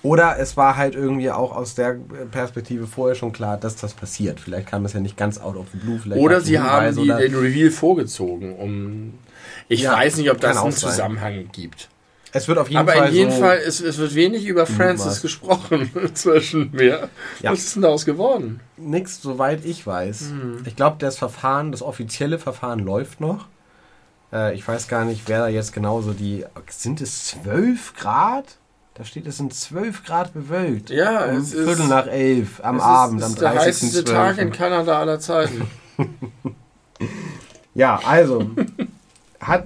[0.03, 1.95] Oder es war halt irgendwie auch aus der
[2.32, 4.40] Perspektive vorher schon klar, dass das passiert.
[4.40, 5.99] Vielleicht kam es ja nicht ganz out of the blue.
[5.99, 9.14] Vielleicht Oder sie haben die, den Reveal vorgezogen, um.
[9.68, 10.90] Ich Ja, weiß nicht, ob das einen sein.
[10.90, 11.88] Zusammenhang gibt.
[12.34, 14.66] Es wird auf jeden Aber Fall in jedem so, Fall, es, es wird wenig über
[14.66, 15.22] Francis Mutmaß.
[15.22, 17.10] gesprochen zwischen mir.
[17.41, 17.52] Ja.
[17.52, 18.60] Was ist denn daraus geworden?
[18.78, 20.30] nichts, soweit ich weiß.
[20.30, 20.64] Hm.
[20.66, 23.48] Ich glaube, das Verfahren, das offizielle Verfahren läuft noch.
[24.32, 26.45] Äh, ich weiß gar nicht, wer da jetzt genauso die.
[26.70, 28.45] Sind es 12 Grad?
[28.94, 30.90] Da steht, es sind 12 Grad bewölkt.
[30.90, 34.03] Ja, um es ist- Viertel nach elf am Es Abend, ist, am ist der heißeste
[34.06, 34.58] Tag in 30.12.
[34.58, 35.68] Kanada aller Zeiten.
[37.74, 38.52] Ja, also
[39.40, 39.66] hat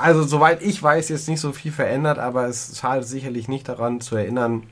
[0.00, 4.00] also soweit ich weiß jetzt nicht so viel verändert, aber es schadet sicherlich nicht daran
[4.00, 4.64] zu erinnern,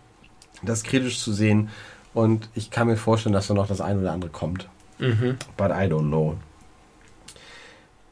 [0.63, 1.69] das kritisch zu sehen
[2.15, 4.69] und ich kann mir vorstellen, dass da noch das eine oder andere kommt.
[4.99, 5.37] mhm.
[5.57, 6.37] But I don't know.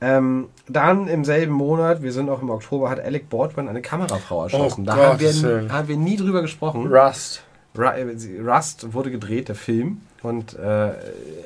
[0.00, 4.44] Ähm, dann im selben Monat, wir sind auch im Oktober, hat Alec Baldwin eine Kamerafrau
[4.44, 4.82] erschossen.
[4.82, 5.72] Oh da haben wir, Willen.
[5.72, 6.92] haben wir nie drüber gesprochen.
[6.92, 7.42] Rust.
[7.74, 10.02] Ru- äh, Rust wurde gedreht, der Film.
[10.22, 10.92] Und äh,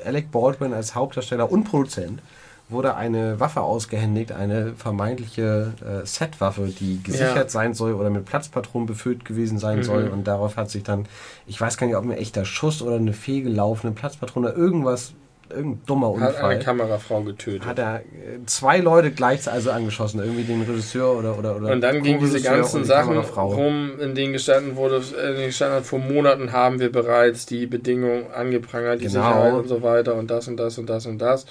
[0.05, 2.21] Alec Baldwin als Hauptdarsteller und Produzent
[2.69, 7.49] wurde eine Waffe ausgehändigt, eine vermeintliche äh, Setwaffe, die gesichert Ja.
[7.49, 9.83] sein soll oder mit Platzpatronen befüllt gewesen sein Mhm.
[9.83, 10.07] soll.
[10.07, 11.05] Und darauf hat sich dann,
[11.47, 15.13] ich weiß gar nicht, ob ein echter Schuss oder eine fehlgelaufene Platzpatrone, irgendwas,
[15.49, 16.51] irgendein dummer Hat Unfall.
[16.51, 17.65] eine Kamerafrau getötet.
[17.65, 21.81] hat er äh, zwei Leute gleichzeitig also angeschossen, irgendwie den Regisseur oder oder oder und
[21.81, 25.85] dann gingen diese ganzen die Sachen rum, in denen gestanden wurde, in denen gestanden hat,
[25.87, 29.23] vor Monaten haben wir bereits die Bedingungen angeprangert, die Genau.
[29.23, 31.45] Sicherheit und so weiter und das und das und das und das.
[31.45, 31.49] Und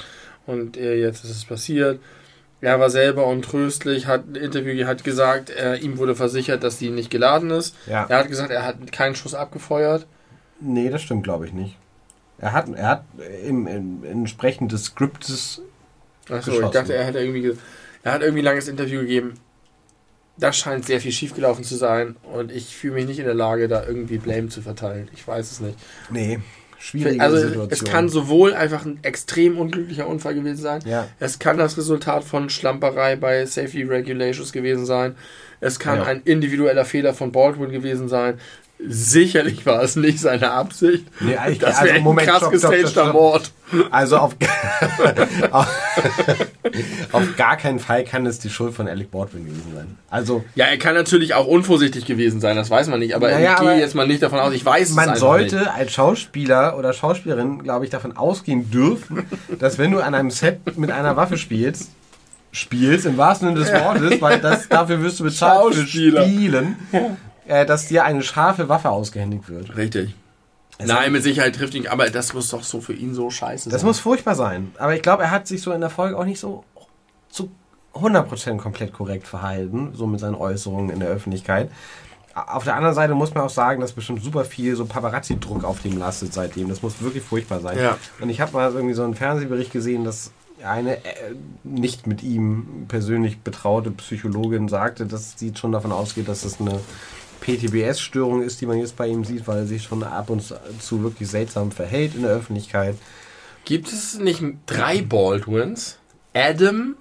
[0.76, 2.00] äh, jetzt ist es passiert.
[2.60, 6.90] Er war selber untröstlich, hat ein Interview hat gesagt, äh, ihm wurde versichert, dass die
[6.90, 7.76] nicht geladen ist.
[7.86, 8.06] Ja.
[8.08, 10.06] Er hat gesagt, er hat keinen Schuss abgefeuert.
[10.60, 11.76] Nee, das stimmt, glaube ich nicht.
[12.38, 13.04] Er hat, er hat
[13.46, 15.60] im, im entsprechend des Skriptes
[16.28, 17.56] Achso, ich dachte, er hätte irgendwie, ge-
[18.02, 19.34] er hat irgendwie ein langes Interview gegeben.
[20.36, 23.66] Da scheint sehr viel schiefgelaufen zu sein und ich fühle mich nicht in der Lage,
[23.66, 25.08] da irgendwie Blame zu verteilen.
[25.14, 25.78] Ich weiß es nicht.
[26.10, 26.38] Nee,
[26.78, 27.68] Schwierige also Situation.
[27.70, 31.08] es kann sowohl einfach ein extrem unglücklicher Unfall gewesen sein, Ja.
[31.18, 35.16] es kann das Resultat von Schlamperei bei Safety Regulations gewesen sein,
[35.60, 36.04] es kann Ja.
[36.04, 38.38] ein individueller Fehler von Baldwin gewesen sein.
[38.86, 41.04] Sicherlich war es nicht seine Absicht.
[41.20, 43.12] Nee, eigentlich- das also wäre Moment, ein krass gestagter.
[43.12, 43.50] Mord.
[43.90, 44.36] Also auf,
[47.12, 49.98] auf, gar keinen Fall kann es die Schuld von Alec Baldwin gewesen sein.
[50.10, 53.54] Also Ja, er kann natürlich auch unvorsichtig gewesen sein, das weiß man nicht, aber Naja,
[53.54, 55.68] ich gehe jetzt mal nicht davon aus, ich weiß es man sollte nicht.
[55.74, 59.24] als Schauspieler oder Schauspielerin, glaube ich, davon ausgehen dürfen,
[59.58, 61.90] dass wenn du an einem Set mit einer Waffe spielst,
[62.52, 65.86] spielst im wahrsten Sinne des Wortes, weil das, dafür wirst du bezahlt für.
[65.86, 66.76] Spielen,
[67.48, 69.76] äh, dass dir eine scharfe Waffe ausgehändigt wird.
[69.76, 70.14] Richtig.
[70.80, 73.80] Nein, mit Sicherheit trifft ihn, aber das muss doch so für ihn so scheiße Das
[73.80, 73.88] sein.
[73.88, 74.70] muss furchtbar sein.
[74.78, 76.62] Aber ich glaube, er hat sich so in der Folge auch nicht so
[77.28, 77.50] zu
[77.94, 81.70] 100% komplett korrekt verhalten, so mit seinen Äußerungen in der Öffentlichkeit.
[82.34, 85.82] Auf der anderen Seite muss man auch sagen, dass bestimmt super viel so Paparazzi-Druck auf
[85.82, 86.68] dem lastet seitdem.
[86.68, 87.76] Das muss wirklich furchtbar sein.
[87.76, 87.96] Ja.
[88.20, 90.30] Und ich habe mal irgendwie so einen Fernsehbericht gesehen, dass
[90.64, 91.34] eine äh,
[91.64, 96.78] nicht mit ihm persönlich betraute Psychologin sagte, dass sie schon davon ausgeht, dass das eine
[97.56, 100.42] PTBS-Störung ist, die man jetzt bei ihm sieht, weil er sich schon ab und
[100.80, 102.96] zu wirklich seltsam verhält in der Öffentlichkeit.
[103.64, 105.98] Gibt es nicht drei Baldwins?
[106.34, 106.96] Adam,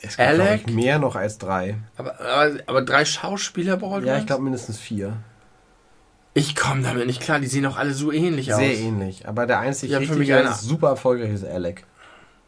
[0.00, 0.70] Es gibt, Alec?
[0.72, 1.76] mehr noch als drei.
[1.96, 4.06] aber, aber, aber drei Schauspieler Baldwins?
[4.06, 5.14] Ja, ich glaube mindestens vier.
[6.34, 8.60] Ich komme damit nicht klar, die sehen auch alle so ähnlich aus.
[8.60, 9.26] Sehr ähnlich.
[9.26, 11.84] Aber der einzige Ja, für richtig mich einer- super erfolgreich ist Alec.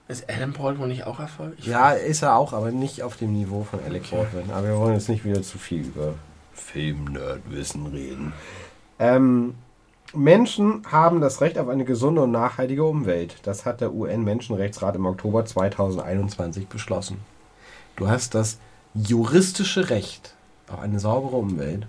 [0.09, 1.66] Ist Adam Baldwin nicht auch erfolgreich?
[1.66, 4.51] Ja, ist er auch, aber nicht auf dem Niveau von Alec Baldwin.
[4.51, 6.15] Aber wir wollen jetzt nicht wieder zu viel über
[6.59, 8.32] Film-Nerd-Wissen reden.
[8.98, 9.55] Ähm,
[10.14, 13.36] Menschen haben das Recht auf eine gesunde und nachhaltige Umwelt.
[13.43, 17.18] Das hat der UN-Menschenrechtsrat im Oktober 2021 beschlossen.
[17.97, 18.59] Du hast das
[18.94, 20.35] juristische Recht
[20.68, 21.86] auf eine saubere Umwelt.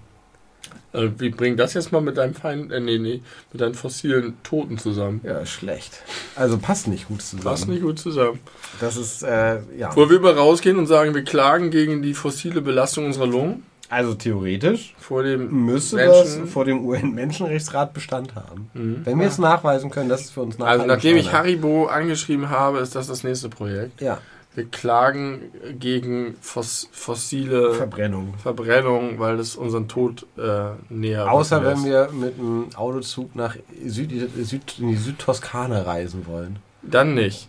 [0.92, 3.22] Äh, wie bringt das jetzt mal mit deinem Feind, äh, nee, nee,
[3.54, 5.22] mit deinen fossilen Toten zusammen?
[5.24, 6.02] Ja, schlecht.
[6.36, 7.44] Also passt nicht gut zusammen.
[7.44, 8.40] Passt nicht gut zusammen.
[8.80, 9.96] Das ist, äh, ja.
[9.96, 13.64] Wollen wir über rausgehen und sagen, wir klagen gegen die fossile Belastung unserer Lungen?
[13.90, 18.70] Also theoretisch Vor dem müsste Menschen- das vor dem UN-Menschenrechtsrat Bestand haben.
[18.74, 19.02] Mhm.
[19.04, 21.34] Wenn wir es nachweisen können, dass es für uns Also nachhaltig nachdem ich.
[21.34, 24.00] Haribo angeschrieben habe, ist das das nächste Projekt.
[24.02, 24.20] Ja,
[24.56, 25.42] Wir klagen
[25.80, 28.34] gegen fos fossile Verbrennung.
[28.42, 33.56] Verbrennung, weil das unseren Tod äh, näher Außer wenn wir mit einem Autozug nach
[33.86, 34.12] Süd,
[34.42, 36.58] Süd, in die Südtoskana reisen wollen.
[36.82, 37.48] Dann nicht.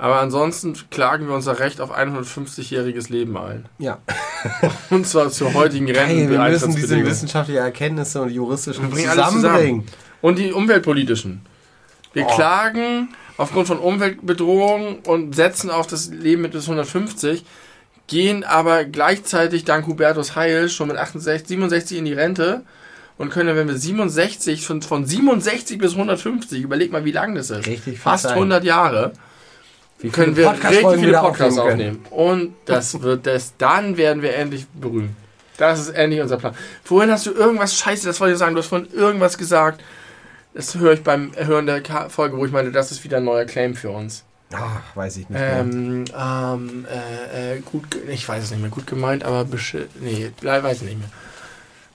[0.00, 3.66] Aber ansonsten klagen wir unser Recht auf 150-jähriges Leben ein.
[3.78, 3.98] Ja,
[4.90, 9.84] Und zwar zur heutigen hey, wir müssen diese wissenschaftlichen Erkenntnisse und juristischen zusammenbringen.
[10.20, 11.40] Und die umweltpolitischen.
[12.12, 12.34] Wir Oh.
[12.34, 17.44] klagen aufgrund von Umweltbedrohungen und setzen auf das Leben mit bis 150,
[18.06, 22.62] gehen aber gleichzeitig dank Hubertus Heil schon mit 68, 67 in die Rente
[23.16, 27.50] und können, wenn wir 67, von, von 67 bis 150, überleg mal, wie lang das
[27.50, 27.66] ist.
[27.66, 28.32] Richtig Fast Zeit.
[28.32, 29.12] 100 Jahre.
[30.00, 32.06] Wie Können wir richtig Podcast-Folgen viele Podcasts aufnehmen aufnehmen.
[32.10, 35.10] Und das wird das, dann werden wir endlich berühmt.
[35.56, 36.54] Das ist endlich unser Plan.
[36.84, 39.82] Vorhin hast du irgendwas Scheiße, das wollte ich sagen, du hast vorhin irgendwas gesagt.
[40.54, 43.44] Das höre ich beim Hören der Folge, wo ich meine, das ist wieder ein neuer
[43.44, 44.24] Claim für uns.
[44.52, 45.58] Ach, weiß ich nicht mehr.
[45.58, 50.30] Ähm, ähm, äh, äh, gut, ich weiß es nicht mehr, gut gemeint, aber beschi nee,
[50.40, 51.10] weiß ich nicht mehr.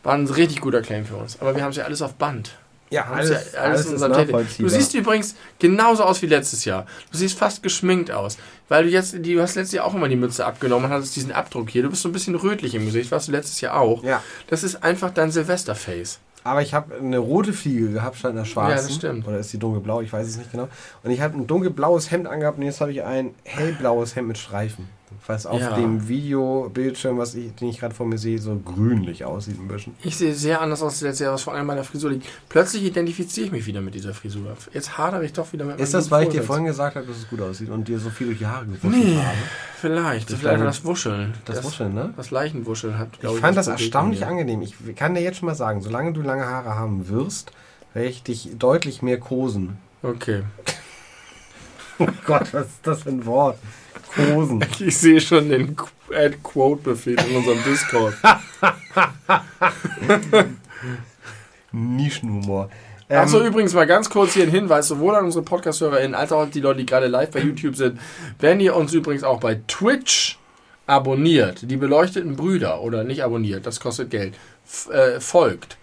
[0.04, 1.40] War ein richtig guter Claim für uns.
[1.40, 2.58] Aber wir haben es ja alles auf Band.
[2.94, 4.70] Ja, alles, ja alles, in ist unserem nachvollziehbar.
[4.70, 6.86] Du siehst übrigens genauso aus wie letztes Jahr.
[7.12, 8.38] Du siehst fast geschminkt aus.
[8.70, 11.32] Weil du jetzt, du hast letztes Jahr auch immer die Mütze abgenommen und hattest diesen
[11.32, 11.84] Abdruck hier.
[11.84, 14.04] Du bist so ein bisschen rötlich im Gesicht, warst du letztes Jahr auch.
[14.04, 16.20] ja, Das ist einfach dein Silvesterface.
[16.44, 18.78] aber ich habe eine rote Fliege gehabt statt einer schwarzen.
[18.78, 19.28] Ja, das stimmt.
[19.28, 20.02] Oder ist die dunkelblau?
[20.02, 20.68] Ich weiß es nicht genau.
[21.04, 24.38] Und ich habe ein dunkelblaues Hemd angehabt und jetzt habe ich ein hellblaues Hemd mit
[24.38, 24.88] Streifen.
[25.28, 25.76] Was auf Ja.
[25.76, 29.94] dem Videobildschirm, was ich, den ich gerade vor mir sehe, so grünlich aussieht ein bisschen.
[30.04, 32.28] Ich sehe sehr anders aus als letztes Jahr, was vor allem meiner Frisur liegt.
[32.50, 34.56] Plötzlich identifiziere ich mich wieder mit dieser Frisur.
[34.74, 37.18] Jetzt hadere ich doch wieder mit Ist das, weil ich dir vorhin gesagt habe, dass
[37.18, 39.18] es gut aussieht und dir so viel durch die Haare gewuschelt Nee.
[39.18, 39.38] habe?
[39.80, 40.32] Vielleicht.
[40.32, 41.34] Das vielleicht das Wuscheln.
[41.46, 42.14] Das Wuscheln, ne?
[42.16, 44.62] Das Leichenwuscheln hat, Ich fand das Problem erstaunlich angenehm.
[44.62, 47.52] Ich kann dir jetzt schon mal sagen, solange du lange Haare haben wirst,
[47.94, 49.78] werde ich dich deutlich mehr kosen.
[50.02, 50.44] Okay.
[52.00, 53.58] Oh Gott, was ist das für ein Wort?
[54.16, 54.64] Kosen.
[54.80, 55.76] Ich sehe schon den
[56.14, 58.16] Add-Quote-Befehl in unserem Discord.
[61.72, 62.70] Nischenhumor.
[63.10, 66.50] Achso, Ähm, übrigens mal ganz kurz hier ein Hinweis, sowohl an unsere Podcast-HörerInnen als auch
[66.50, 68.00] die Leute, die gerade live bei YouTube sind.
[68.40, 70.38] Wenn ihr uns übrigens auch bei Twitch
[70.88, 74.34] abonniert, die beleuchteten Brüder, oder nicht abonniert, das kostet Geld,
[74.92, 75.78] äh, folgt,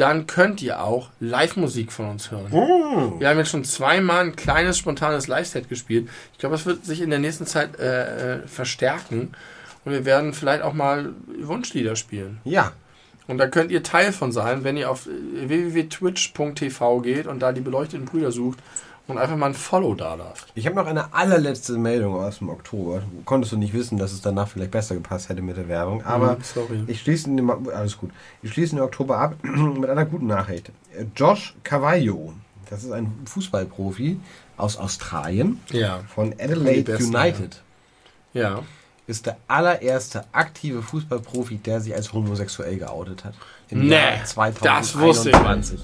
[0.00, 2.46] dann könnt ihr auch Live-Musik von uns hören.
[2.50, 6.08] mm, Wir haben jetzt schon zweimal ein kleines, spontanes Live-Set gespielt.
[6.32, 9.32] Ich glaube, das wird sich in der nächsten Zeit äh, äh, verstärken.
[9.84, 11.10] Und wir werden vielleicht auch mal
[11.40, 12.38] Wunschlieder spielen.
[12.44, 12.72] ja,
[13.28, 17.60] Und da könnt ihr Teil von sein, wenn ihr auf www.twitch.tv geht und da die
[17.60, 18.58] beleuchteten Brüder sucht
[19.06, 20.46] und einfach mal ein Follow da lasst.
[20.54, 23.02] Ich habe noch eine allerletzte Meldung aus dem Oktober.
[23.24, 26.04] Konntest du nicht wissen, dass es danach vielleicht besser gepasst hätte mit der Werbung.
[26.04, 26.84] Aber Mhm, sorry.
[26.86, 28.10] ich schließe den, alles gut.
[28.42, 30.70] Ich schließe den Oktober ab mit einer guten Nachricht.
[31.16, 32.32] Josh Cavallo,
[32.68, 34.20] das ist ein Fußballprofi
[34.56, 36.00] aus Australien Ja.
[36.14, 37.62] von Adelaide besten, United.
[38.32, 38.62] Ja.
[39.06, 43.34] Ist der allererste aktive Fußballprofi, der sich als homosexuell geoutet hat.
[43.70, 44.36] Im Nee, Jahr das
[44.96, 45.34] wusste ich.
[45.34, 45.80] 2021.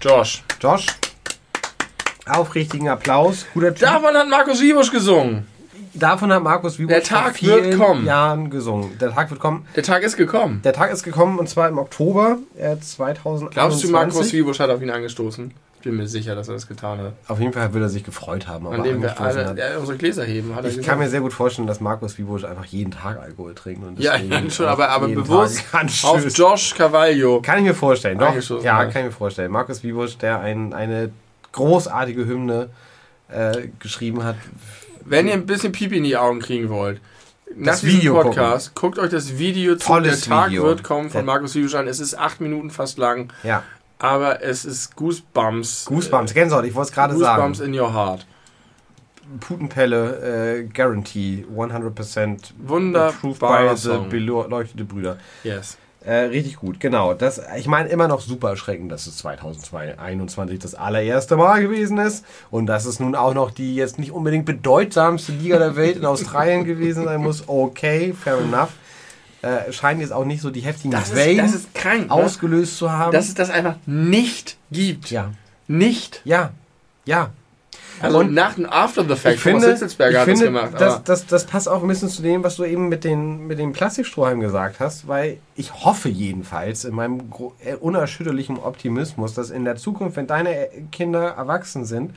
[0.00, 0.44] Josh.
[0.60, 0.86] Josh,
[2.28, 3.46] aufrichtigen Applaus.
[3.54, 3.86] Guter Typ.
[3.88, 5.46] Davon hat Markus Wiebusch gesungen.
[5.94, 8.04] Davon hat Markus Wiebusch Der Tag vor vielen wird kommen.
[8.04, 8.98] Jahren gesungen.
[8.98, 9.66] Der Tag wird kommen.
[9.76, 10.60] Der Tag ist gekommen.
[10.64, 13.50] Der Tag ist gekommen und zwar im Oktober äh, 2021.
[13.50, 15.52] Glaubst du, Markus Wiebusch hat auf ihn angestoßen?
[15.76, 17.12] Ich bin mir sicher, dass er das getan hat.
[17.28, 19.58] Auf jeden Fall würde er sich gefreut haben, An dem wir alle hat.
[19.58, 20.88] ja, unsere Gläser heben, hat er Ich gesagt.
[20.88, 23.86] kann mir sehr gut vorstellen, dass Markus Wiebusch einfach jeden Tag Alkohol trinkt.
[23.86, 25.62] Und ja, deswegen schon, aber, aber bewusst
[26.02, 26.24] auf.
[26.34, 27.42] Josh Carvalho.
[27.42, 28.34] Kann ich mir vorstellen, doch.
[28.34, 28.84] Ja, ja.
[28.86, 29.52] kann ich mir vorstellen.
[29.52, 31.10] Markus Wiebusch, der ein, eine
[31.54, 32.68] großartige Hymne
[33.28, 34.36] äh, geschrieben hat.
[35.04, 37.00] Wenn ihr ein bisschen Pipi in die Augen kriegen wollt,
[37.56, 39.86] nach Das diesem Video Podcast, guckt euch das Video zu.
[39.86, 40.64] Tolles Der Tag Video.
[40.64, 41.86] wird kommen von Der- Markus Wiebusch an.
[41.88, 43.62] Es ist acht Minuten fast lang, Ja,
[43.98, 45.84] aber es ist Goosebumps.
[45.86, 47.72] Goosebumps, Gänsehaut, ich wollte es gerade Goosebumps sagen.
[47.74, 48.26] in your heart.
[49.40, 54.08] Putenpelle, äh, Guarantee, 100% approved by Wunderbarer the Song.
[54.10, 55.18] beleuchtete Brüder.
[55.42, 55.78] Yes.
[56.04, 57.14] Äh, richtig gut, genau.
[57.14, 62.26] Das, ich meine immer noch super erschreckend, dass es 2021 das allererste Mal gewesen ist
[62.50, 66.04] und dass es nun auch noch die jetzt nicht unbedingt bedeutsamste Liga der Welt in
[66.04, 67.44] Australien gewesen sein muss.
[67.46, 68.70] Okay, fair enough.
[69.40, 72.08] Äh, scheint jetzt auch nicht so die heftigen Das ist, Wellen das ist krank.
[72.08, 72.10] Ne?
[72.10, 73.12] ausgelöst zu haben.
[73.12, 75.10] Dass es das einfach nicht gibt.
[75.10, 75.30] ja,
[75.68, 76.20] Nicht.
[76.24, 76.50] ja,
[77.06, 77.30] ja.
[78.04, 79.36] Also Und nach dem After the Fact.
[79.36, 80.80] Ich finde, Thomas Hitzelsberger ich hat finde das gemacht.
[80.80, 83.58] das, das, das passt auch ein bisschen zu dem, was du eben mit den, mit
[83.58, 87.22] den Plastikstrohhalmen gesagt hast, weil ich hoffe jedenfalls in meinem
[87.64, 92.12] äh, unerschütterlichen Optimismus, dass in der Zukunft, wenn deine äh, Kinder erwachsen sind,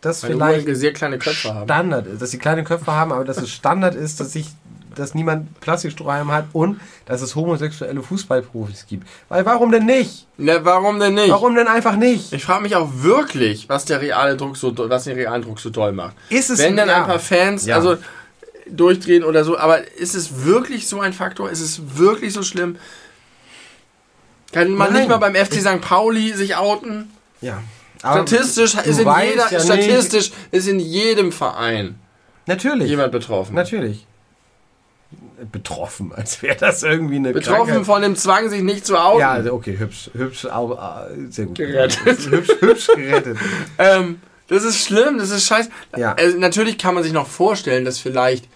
[0.00, 1.64] dass weil vielleicht sehr kleine Köpfe haben.
[1.64, 4.48] Standard ist, dass sie kleine Köpfe haben, aber dass es Standard ist, dass sich
[4.94, 9.06] dass niemand Plastikstrohhalm hat und dass es homosexuelle Fußballprofis gibt.
[9.28, 10.26] Weil warum denn nicht?
[10.36, 11.30] Na, warum denn nicht?
[11.30, 12.32] Warum denn einfach nicht?
[12.32, 15.70] Ich frage mich auch wirklich, was der reale Druck so, was den realen Druck so
[15.70, 16.14] toll macht.
[16.28, 16.98] Ist es Wenn dann ja.
[17.02, 17.76] ein paar Fans, Ja.
[17.76, 17.96] also
[18.68, 21.50] durchdrehen oder so, aber ist es wirklich so ein Faktor?
[21.50, 22.76] Ist es wirklich so schlimm?
[24.52, 25.02] Kann man Nein.
[25.02, 25.80] nicht mal beim FC St.
[25.80, 27.10] Pauli sich outen?
[27.40, 27.62] Ja.
[28.02, 31.98] Aber Statistisch ist in jeder, ja statistisch ist in jedem Verein
[32.46, 32.88] Natürlich.
[32.88, 33.54] jemand betroffen.
[33.54, 34.06] Natürlich.
[35.50, 37.86] Betroffen, als wäre das irgendwie eine Betroffen Krankheit.
[37.86, 39.20] von dem Zwang, sich nicht zu outen.
[39.20, 41.56] Ja, also okay, hübsch, hübsch, äh, sehr gut.
[41.56, 42.30] Gerettet.
[42.30, 43.38] Hübsch, hübsch gerettet.
[43.78, 45.70] Ähm, das ist schlimm, das ist scheiße.
[45.96, 46.14] Ja.
[46.14, 48.46] Also, natürlich kann man sich noch vorstellen, dass vielleicht,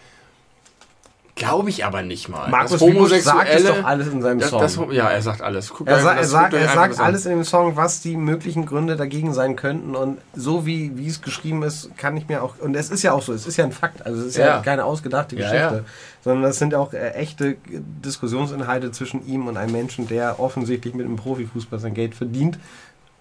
[1.36, 4.50] glaube ich aber nicht mal, Markus Wiebusch sagt es Homosexuelle, doch alles in seinem das,
[4.50, 4.60] Song.
[4.60, 5.70] das, ja, er sagt alles.
[5.70, 8.66] Guckt er, sa das- sagt, er sagt das alles in dem Song, was die möglichen
[8.66, 9.96] Gründe dagegen sein könnten.
[9.96, 12.54] Und so wie, wie es geschrieben ist, kann ich mir auch.
[12.60, 14.06] Und es ist ja auch so, es ist ja ein Fakt.
[14.06, 14.58] Also es ist ja, Ja.
[14.60, 15.74] keine ausgedachte Ja, Geschichte.
[15.78, 15.84] ja.
[16.22, 21.04] Sondern das sind auch äh, echte Diskussionsinhalte zwischen ihm und einem Menschen, der offensichtlich mit
[21.06, 22.58] dem Profifußball sein Geld verdient,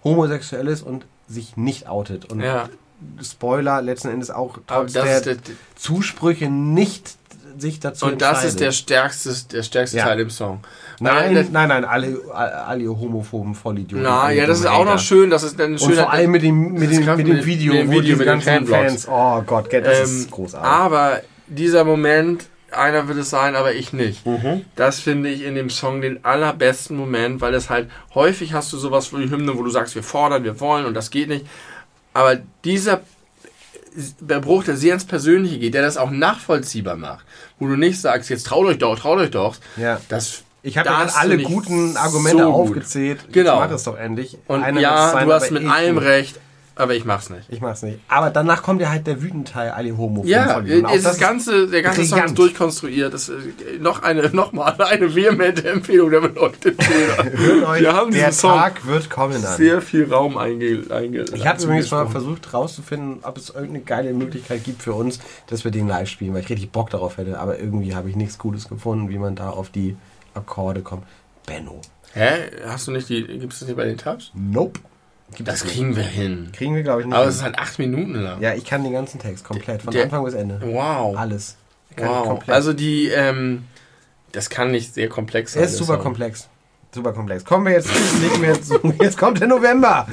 [0.03, 2.25] homosexuell ist und sich nicht outet.
[2.31, 2.69] Und Ja,
[3.21, 5.35] Spoiler, letzten Endes auch trotz das der,
[5.75, 7.17] Zusprüche nicht
[7.57, 10.05] sich dazu und das ist der stärkste, der stärkste Ja.
[10.05, 10.59] Teil im Song.
[10.99, 14.03] Nein, Weil- nein, nein, alle, alle homophoben Vollidioten.
[14.03, 16.03] Na, ja, das ist auch noch schön, das ist ein Und schöner.
[16.03, 18.67] vor allem mit dem, mit dem, mit dem Video, mit dem Video mit den ganzen.
[18.67, 20.69] Fans, oh Gott, das Ähm, ist großartig.
[20.69, 24.25] Aber dieser Moment, einer wird es sein, aber ich nicht.
[24.25, 24.65] Mhm.
[24.75, 28.77] Das finde ich in dem Song den allerbesten Moment, weil es halt häufig hast du
[28.77, 31.45] sowas wie Hymne, wo du sagst, wir fordern, wir wollen und das geht nicht.
[32.15, 33.01] Aber dieser
[34.19, 37.25] der Bruch, der sehr ins Persönliche geht, der das auch nachvollziehbar macht,
[37.59, 39.55] wo du nicht sagst, jetzt traut euch doch, traut euch doch.
[39.77, 39.99] Ja.
[40.09, 42.61] Das, Ich habe ja alle guten Argumente so gut.
[42.61, 43.25] aufgezählt.
[43.31, 43.59] Genau.
[43.61, 44.37] Jetzt mach es doch endlich.
[44.47, 46.39] Und Einer ja, du hast mit ich allem recht,
[46.75, 47.45] aber ich mach's nicht.
[47.49, 47.99] Ich mach's nicht.
[48.07, 50.23] Aber danach kommt ja halt der wütende Teil, alle Homo.
[50.25, 52.31] Ja, ist ganze, der ganze Song brillant.
[52.31, 53.13] ist durchkonstruiert.
[53.13, 57.79] Das, ist noch eine, noch mal eine vehemente Empfehlung der beleuchteten Bilder.
[57.79, 59.57] Wir haben der Song Tag wird kommen an.
[59.57, 64.13] sehr viel Raum einge, einge Ich habe übrigens mal versucht rauszufinden, ob es irgendeine geile
[64.13, 67.37] Möglichkeit gibt für uns, dass wir den live spielen, weil ich richtig Bock darauf hätte.
[67.39, 69.95] Aber irgendwie habe ich nichts Gutes gefunden, wie man da auf die
[70.33, 71.03] Akkorde kommt.
[71.45, 71.81] Benno.
[72.13, 72.49] Hä?
[72.65, 74.31] Hast du nicht die, gibt es das nicht bei den Tabs?
[74.33, 74.79] Nope.
[75.35, 75.73] Gibt Das nicht.
[75.73, 76.49] kriegen wir hin.
[76.53, 77.15] kriegen wir, glaube ich, nicht.
[77.15, 78.41] Aber es ist halt acht Minuten lang.
[78.41, 80.59] ja, ich kann den ganzen Text komplett, von Der- Anfang bis Ende.
[80.63, 81.17] Wow.
[81.17, 81.55] Alles.
[81.95, 82.23] Kann ich Wow.
[82.27, 82.49] komplett.
[82.55, 83.63] Also die, ähm,
[84.31, 85.63] das kann nicht sehr komplex sein.
[85.63, 86.03] er ist super Song.
[86.03, 86.47] komplex.
[86.93, 87.43] Super komplex.
[87.43, 87.89] Kommen wir jetzt,
[88.21, 88.71] legen wir jetzt,
[89.01, 90.07] jetzt kommt der November.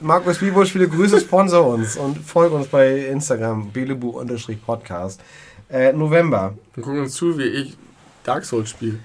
[0.00, 5.20] Markus Wiebusch, viele Grüße, sponsor uns und folge uns bei Instagram, belebu-podcast.
[5.68, 6.54] Äh, November.
[6.74, 7.76] Wir gucken uns zu, wie ich
[8.24, 8.98] Dark Souls spiele.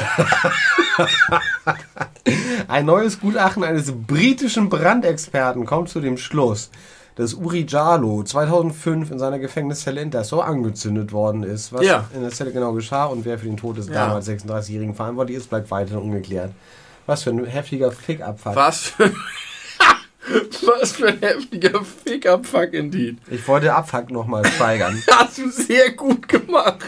[2.68, 6.70] Ein neues Gutachten eines britischen Brandexperten kommt zu dem Schluss,
[7.16, 11.72] dass Uri Jalo 2005 in seiner Gefängniszelle in Dessau angezündet worden ist.
[11.72, 12.04] Was Ja.
[12.14, 14.06] in der Zelle genau geschah und wer für den Tod des Ja.
[14.06, 16.52] damals 36-Jährigen verantwortlich ist, bleibt weiterhin ungeklärt.
[17.06, 18.54] Was für ein heftiger Fick-Abfuck.
[18.54, 19.10] Was für,
[20.62, 23.18] was für ein heftiger Fick-Up-Fuck indeed.
[23.30, 25.02] Ich wollte Abfuck nochmal steigern.
[25.10, 26.80] Hast du sehr gut gemacht.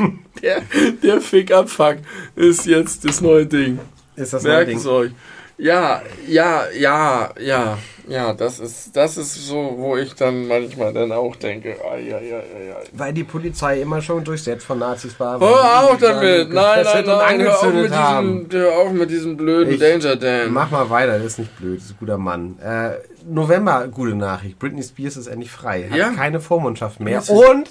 [0.43, 0.63] Der,
[1.03, 1.99] der Fick-Up-Fuck
[2.37, 3.79] ist jetzt das neue Ding.
[4.17, 4.79] Ist das neue Merkt Ding.
[4.79, 5.13] es euch.
[5.59, 11.13] Ja, ja, ja, ja, ja, das ist, das ist so, wo ich dann manchmal dann
[11.13, 12.85] auch denke, ai, ai, ai, ai.
[12.93, 15.39] Weil die Polizei immer schon durchsetzt von Nazis war.
[15.39, 16.53] Hör auf damit!
[16.53, 18.49] Nein, nein, nein, hör auf, mit haben.
[18.49, 20.53] diesem, hör auf mit diesem blöden Ich- Danger Dan.
[20.53, 22.59] Mach mal weiter, das ist nicht blöd, das ist ein guter Mann.
[22.59, 22.93] Äh,
[23.25, 24.59] November, gute Nachricht.
[24.59, 25.87] Britney Spears ist endlich frei.
[25.89, 26.11] Hat Ja.
[26.11, 27.23] keine Vormundschaft mehr.
[27.29, 27.71] Und,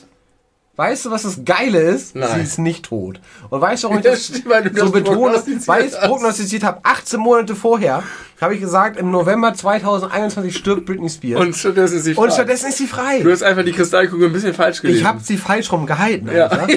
[0.81, 2.15] weißt du, was das Geile ist?
[2.15, 2.29] Nein.
[2.35, 3.19] Sie ist nicht tot.
[3.51, 5.43] Und weißt du, warum ich Ja, das stimmt, so das betone?
[5.67, 6.79] Weil ich es prognostiziert habe.
[6.81, 8.01] 18 Monate vorher
[8.41, 11.39] habe ich gesagt, im November 2021 stirbt Britney Spears.
[11.39, 12.33] Und stattdessen ist sie Und frei.
[12.33, 13.19] stattdessen ist sie frei.
[13.21, 14.99] Du hast einfach die Kristallkugel ein bisschen falsch gelesen.
[15.01, 16.49] Ich habe sie falsch rum gehalten, Ja.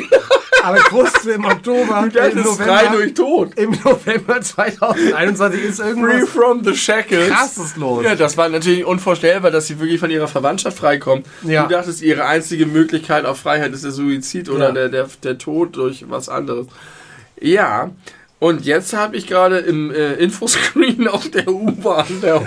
[0.64, 3.54] Aber ich wusste im Oktober, im November, frei durch Tod.
[3.58, 7.28] im November 2021 ist Free irgendwas from the shackles.
[7.28, 8.04] krasses los.
[8.04, 11.26] Ja, das war natürlich unvorstellbar, dass sie wirklich von ihrer Verwandtschaft freikommt.
[11.42, 11.64] Ja.
[11.64, 14.72] Du dachtest, ihre einzige Möglichkeit auf Freiheit ist der Suizid oder Ja.
[14.72, 16.66] der, der, der Tod durch was anderes.
[17.40, 17.90] Ja,
[18.38, 22.42] und jetzt habe ich gerade im äh, Infoscreen auf der U-Bahn, der,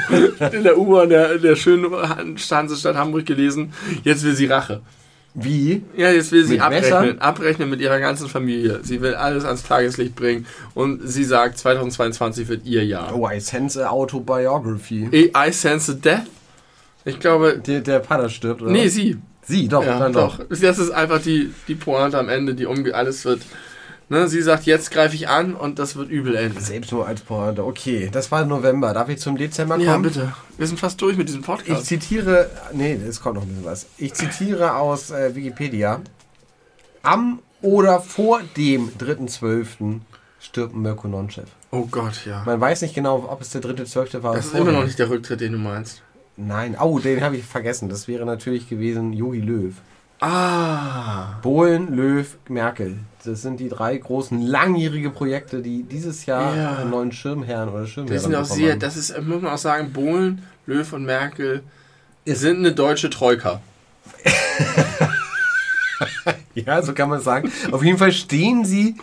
[0.54, 3.74] in der U-Bahn der, der schönen Hansestadt Hamburg gelesen,
[4.04, 4.82] jetzt will sie Rache.
[5.40, 5.84] Wie?
[5.96, 7.20] Ja, jetzt will sie Mit abrechnen, Messern?
[7.20, 8.80] abrechnen mit ihrer ganzen Familie.
[8.82, 13.16] Sie will alles ans Tageslicht bringen und sie sagt, 2022 wird ihr Jahr.
[13.16, 15.32] Oh, I sense a autobiography.
[15.36, 16.24] I sense death.
[17.06, 18.72] Ich glaube, Der, der Vater stirbt, oder?
[18.72, 19.18] nee, sie.
[19.44, 20.40] Sie, doch, Ja, dann doch.
[20.40, 20.46] doch.
[20.60, 23.42] Das ist einfach die, die Pointe am Ende, die umge alles wird.
[24.10, 26.62] Ne, sie sagt, jetzt greife ich an und das wird übel enden.
[26.62, 27.66] Selbst nur als Pointe.
[27.66, 28.94] Okay, das war November.
[28.94, 29.86] Darf ich zum Dezember kommen?
[29.86, 30.34] Ja, bitte.
[30.58, 31.86] Wir sind fast durch mit diesem Ich Podcast.
[31.88, 33.86] zitiere, nee, es kommt noch ein bisschen was.
[33.98, 36.00] Ich zitiere aus äh, Wikipedia.
[37.04, 40.00] Am oder vor dem 3.12.
[40.40, 41.48] stirbt Mirko Nonchev.
[41.72, 42.44] Oh Gott, ja.
[42.46, 44.24] Man weiß nicht genau, ob es der 3.12.
[44.24, 44.32] war.
[44.32, 44.70] oder Das ist vorher.
[44.70, 46.02] immer noch nicht der Rücktritt, den du meinst.
[46.38, 47.90] Nein, oh, den habe ich vergessen.
[47.90, 49.74] Das wäre natürlich gewesen Jogi Löw.
[50.22, 51.40] Ah.
[51.42, 53.00] Bohlen, Löw, Merkel.
[53.28, 56.76] Das sind die drei großen langjährige Projekte, die dieses Jahr Ja.
[56.78, 58.80] einen neuen Schirmherrn oder Schirmherrin Das sind auch sehr, haben.
[58.80, 61.62] das ist, muss man auch sagen, Bohlen, Löw und Merkel
[62.26, 63.62] sind eine deutsche Troika.
[66.54, 67.52] Ja, so kann man es sagen.
[67.72, 68.96] Auf jeden Fall stehen sie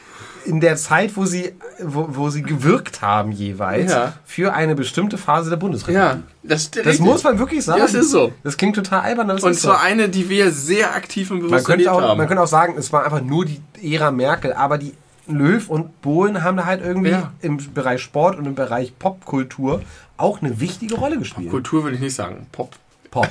[0.44, 4.12] in der Zeit, wo sie, wo, wo sie gewirkt haben jeweils, Ja.
[4.24, 6.02] für eine bestimmte Phase der Bundesrepublik.
[6.02, 7.78] Ja, das, Das muss man wirklich sagen.
[7.78, 8.32] Ja, das ist so.
[8.42, 9.84] Das klingt total albern, aber das Und ist zwar so.
[9.84, 12.18] eine, die wir sehr aktiv und bewusst Man auch, haben.
[12.18, 13.60] man könnte auch sagen, es war einfach nur die
[13.94, 14.92] Ära Merkel, aber die
[15.26, 17.32] Löw und Bohlen haben da halt irgendwie Ja.
[17.40, 19.80] im Bereich Sport und im Bereich Popkultur
[20.18, 21.50] auch eine wichtige Rolle gespielt.
[21.50, 22.46] Kultur würde ich nicht sagen.
[22.52, 22.76] Pop.
[23.10, 23.28] Pop.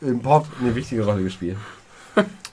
[0.00, 1.56] Im Pop eine wichtige Rolle gespielt.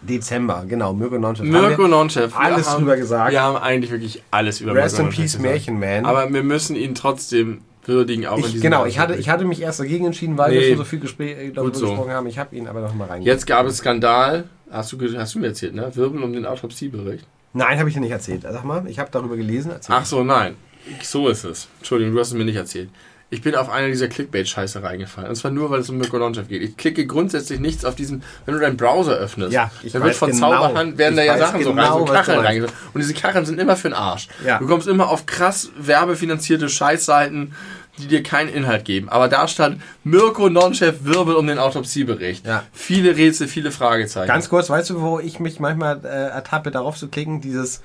[0.01, 1.45] Dezember, genau, Mirko Nonchef.
[1.45, 2.31] Mirko Nonchef.
[2.33, 3.31] wir alles haben, drüber gesagt.
[3.31, 5.39] Wir haben eigentlich wirklich alles über Rest Mirko in Peace.
[5.39, 6.05] Märchenman.
[6.05, 9.45] Aber wir müssen ihn trotzdem würdigen, auch in ich, diesem genau, ich hatte, ich hatte
[9.45, 10.67] mich erst dagegen entschieden, weil wir Nee.
[10.69, 11.87] schon so viel Gespräch, äh, darüber so.
[11.87, 12.27] gesprochen haben.
[12.27, 13.21] Ich habe ihn aber noch mal rein.
[13.21, 14.43] Jetzt gab es Skandal.
[14.69, 15.89] Hast du, hast du mir erzählt, ne?
[15.95, 17.25] Wirbel um den Autopsiebericht.
[17.53, 18.41] Nein, habe ich dir nicht erzählt.
[18.43, 19.71] Sag mal, ich habe darüber gelesen.
[19.71, 19.95] Erzähl.
[19.97, 20.55] Ach so, nein.
[21.01, 21.69] So ist es.
[21.79, 22.89] Entschuldigung, du hast es mir nicht erzählt.
[23.29, 25.29] Ich bin auf eine dieser Clickbait-Scheiße reingefallen.
[25.29, 26.61] Und zwar nur, weil es um Mirko Nonchef geht.
[26.61, 29.51] Ich klicke grundsätzlich nichts auf diesen, wenn du deinen Browser öffnest.
[29.51, 30.51] Ja, ich dann wird von genau.
[30.51, 32.73] Zauberhand, werden Ich da ja Sachen so genau, rein, so was du Kacheln reingesetzt.
[32.93, 34.29] Und diese Kacheln sind immer für den Arsch.
[34.45, 34.59] Ja.
[34.59, 37.53] Du kommst immer auf krass werbefinanzierte Scheißseiten,
[37.97, 39.09] die dir keinen Inhalt geben.
[39.09, 42.45] Aber da stand Mirko Nonchef Wirbel um den Autopsiebericht.
[42.45, 42.63] Ja.
[42.71, 44.27] Viele Rätsel, viele Fragezeichen.
[44.27, 47.81] Ganz kurz, weißt du, wo ich mich manchmal äh, ertappe, darauf zu klicken, dieses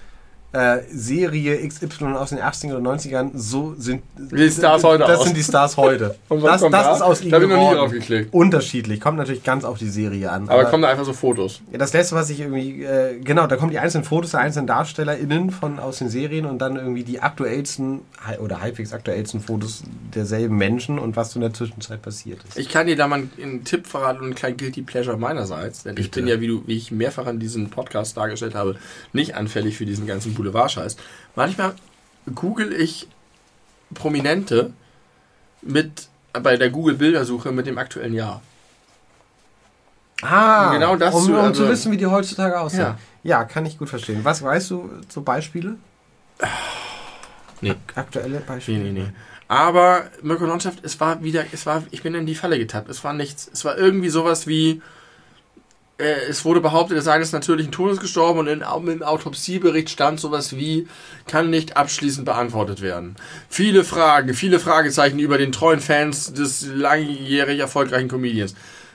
[0.52, 5.24] äh, Serie XY aus den 80ern oder 90ern, so sind die Stars heute Das aus.
[5.24, 6.14] sind die Stars heute.
[6.28, 6.94] Und was das kommt das da?
[6.96, 8.34] ist aus Da ihnen hab ich noch nie drauf geklickt.
[8.34, 10.48] Unterschiedlich, kommt natürlich ganz auf die Serie an.
[10.48, 11.60] Aber kommen da einfach so Fotos.
[11.72, 14.66] Ja, das letzte, was ich irgendwie, äh, genau, da kommen die einzelnen Fotos der einzelnen
[14.66, 18.00] DarstellerInnen von, aus den Serien und dann irgendwie die aktuellsten
[18.40, 19.82] oder halbwegs aktuellsten Fotos
[20.14, 22.58] derselben Menschen und was so in der Zwischenzeit passiert ist.
[22.58, 25.82] Ich kann dir da mal einen Tipp verraten und einen kleinen Guilty Pleasure meinerseits.
[25.82, 26.20] Denn ich Bitte.
[26.20, 28.76] bin ja, wie, du, wie ich mehrfach an diesem Podcast dargestellt habe,
[29.12, 30.96] nicht anfällig für diesen ganzen Boulevard-Scheiß.
[31.36, 31.74] Manchmal
[32.34, 33.08] google ich
[33.94, 34.72] Prominente
[35.62, 38.42] mit bei der Google-Bildersuche mit dem aktuellen Jahr.
[40.22, 42.80] Ah, Genau das um, zu- um also- zu wissen, wie die heutzutage aussehen.
[42.80, 42.98] Ja.
[43.24, 43.44] Ja.
[43.44, 44.24] kann ich gut verstehen.
[44.24, 45.76] Was weißt du so Beispiele?
[47.60, 47.74] Nee.
[47.94, 48.78] Aktuelle Nee, Beispiele?
[48.78, 49.08] nee, nee.
[49.48, 52.88] Aber Mirko Nonchef, es war wieder, es war, ich bin in die Falle getappt.
[52.88, 53.48] Es war nichts.
[53.52, 54.80] Es war irgendwie sowas wie,
[56.02, 60.56] es wurde behauptet, er sei des natürlichen Todes gestorben und in, im Autopsiebericht stand sowas
[60.56, 60.86] wie,
[61.26, 63.16] kann nicht abschließend beantwortet werden.
[63.48, 68.54] Viele Fragen, viele Fragezeichen über den treuen Fans des langjährig erfolgreichen Comedians.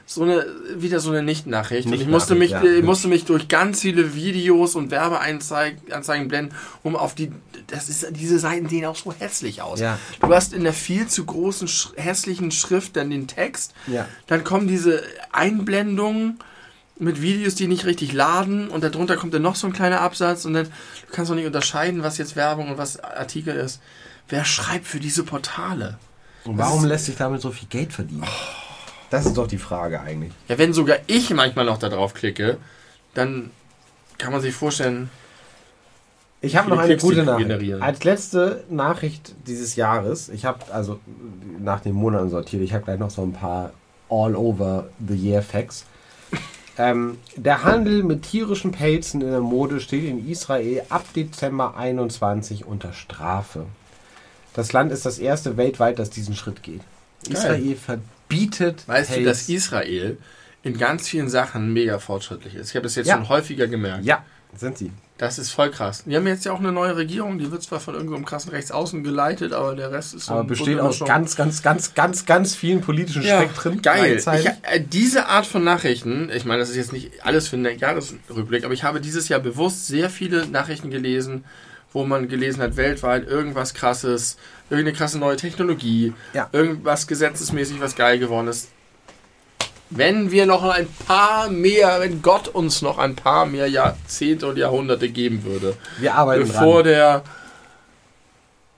[0.09, 1.85] So eine, wieder so eine Nicht-Nachricht.
[1.85, 2.63] Und ich musste mich, ja.
[2.63, 7.29] ich musste mich durch ganz viele Videos und Werbeanzeigen Anzeigen blenden, um auf die,
[7.67, 9.81] das ist, diese Seiten sehen auch so hässlich aus.
[9.81, 9.99] Ja.
[10.21, 11.67] Du hast in der viel zu großen,
[11.97, 13.73] hässlichen Schrift dann den Text.
[13.87, 14.07] Ja.
[14.27, 15.03] Dann kommen diese
[15.33, 16.39] Einblendungen
[16.99, 20.45] mit Videos, die nicht richtig laden und darunter kommt dann noch so ein kleiner Absatz
[20.45, 23.79] und dann du kannst doch nicht unterscheiden, was jetzt Werbung und was Artikel ist.
[24.29, 25.97] Wer schreibt für diese Portale?
[26.43, 28.25] Und warum lässt sich damit so viel Geld verdienen?
[29.09, 30.33] Das ist doch die Frage eigentlich.
[30.47, 32.57] Ja, wenn sogar ich manchmal noch da drauf klicke,
[33.13, 33.51] dann
[34.17, 35.09] kann man sich vorstellen,
[36.41, 37.47] Ich habe noch eine Klicks, gute Nachricht.
[37.47, 37.81] generieren.
[37.81, 40.99] Als letzte Nachricht dieses Jahres, ich habe also
[41.59, 43.71] nach den Monaten sortiert, ich habe gleich noch so ein paar
[44.09, 45.85] All over the Year Facts.
[46.77, 52.65] Ähm, der Handel mit tierischen Pelzen in der Mode steht in Israel ab Dezember 21
[52.65, 53.65] unter Strafe.
[54.53, 56.81] Das Land ist das erste weltweit, das diesen Schritt geht.
[57.29, 59.25] Israel verbietet weißt du, Pelz.
[59.27, 60.17] dass Israel
[60.63, 62.69] in ganz vielen Sachen mega fortschrittlich ist.
[62.69, 63.15] Ich habe das jetzt Ja.
[63.15, 64.05] schon häufiger gemerkt.
[64.05, 64.23] Ja,
[64.55, 64.91] sind sie.
[65.17, 66.03] Das ist voll krass.
[66.05, 69.03] Die haben jetzt ja auch eine neue Regierung, die wird zwar von irgendeinem krassen Rechtsaußen
[69.03, 72.81] geleitet, aber der Rest ist so Aber besteht aus ganz, ganz, ganz, ganz, ganz vielen
[72.81, 73.81] politischen ja, Spektren.
[73.81, 74.17] Geil.
[74.17, 77.79] Ich, äh, diese Art von Nachrichten, ich meine, das ist jetzt nicht alles für einen
[77.79, 81.45] Jahresrückblick, aber ich habe dieses Jahr bewusst sehr viele Nachrichten gelesen,
[81.93, 84.37] wo man gelesen hat, weltweit irgendwas krasses,
[84.69, 86.47] irgendeine krasse neue Technologie, Ja.
[86.51, 88.69] irgendwas gesetzesmäßig, was geil geworden ist.
[89.89, 94.57] Wenn wir noch ein paar mehr, wenn Gott uns noch ein paar mehr Jahrzehnte und
[94.57, 96.91] Jahrhunderte geben würde, Wir arbeiten bevor dran.
[96.93, 97.23] der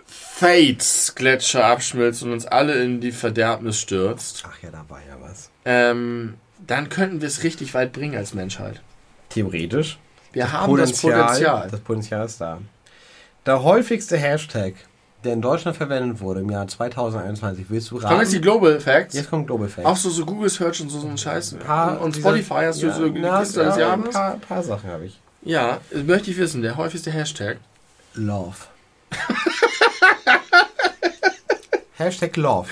[0.06, 5.50] Fates-Gletscher abschmilzt und uns alle in die Verderbnis stürzt, Ach ja, da war ja was.
[5.66, 8.82] ähm, dann könnten wir es richtig weit bringen als Menschheit.
[9.30, 9.98] Theoretisch.
[10.32, 11.68] Wir haben das Potenzial.
[11.72, 12.60] Das Potenzial ist da.
[13.46, 14.76] Der häufigste Hashtag,
[15.24, 18.08] der in Deutschland verwendet wurde im Jahr 2021, willst du raten?
[18.08, 19.16] Kommen jetzt die Global Facts?
[19.16, 19.88] Jetzt kommt Global Facts.
[19.88, 21.56] Auch so, so Google Search und so, so ein Scheiß.
[21.66, 24.64] Paar und Spotify hast du ja, so die na, Liste des ja, ein paar, paar
[24.64, 25.20] Sachen habe ich.
[25.42, 26.62] Ja, das möchte ich wissen.
[26.62, 27.58] Der häufigste Hashtag.
[28.14, 28.56] Love.
[31.98, 32.70] Hashtag Love.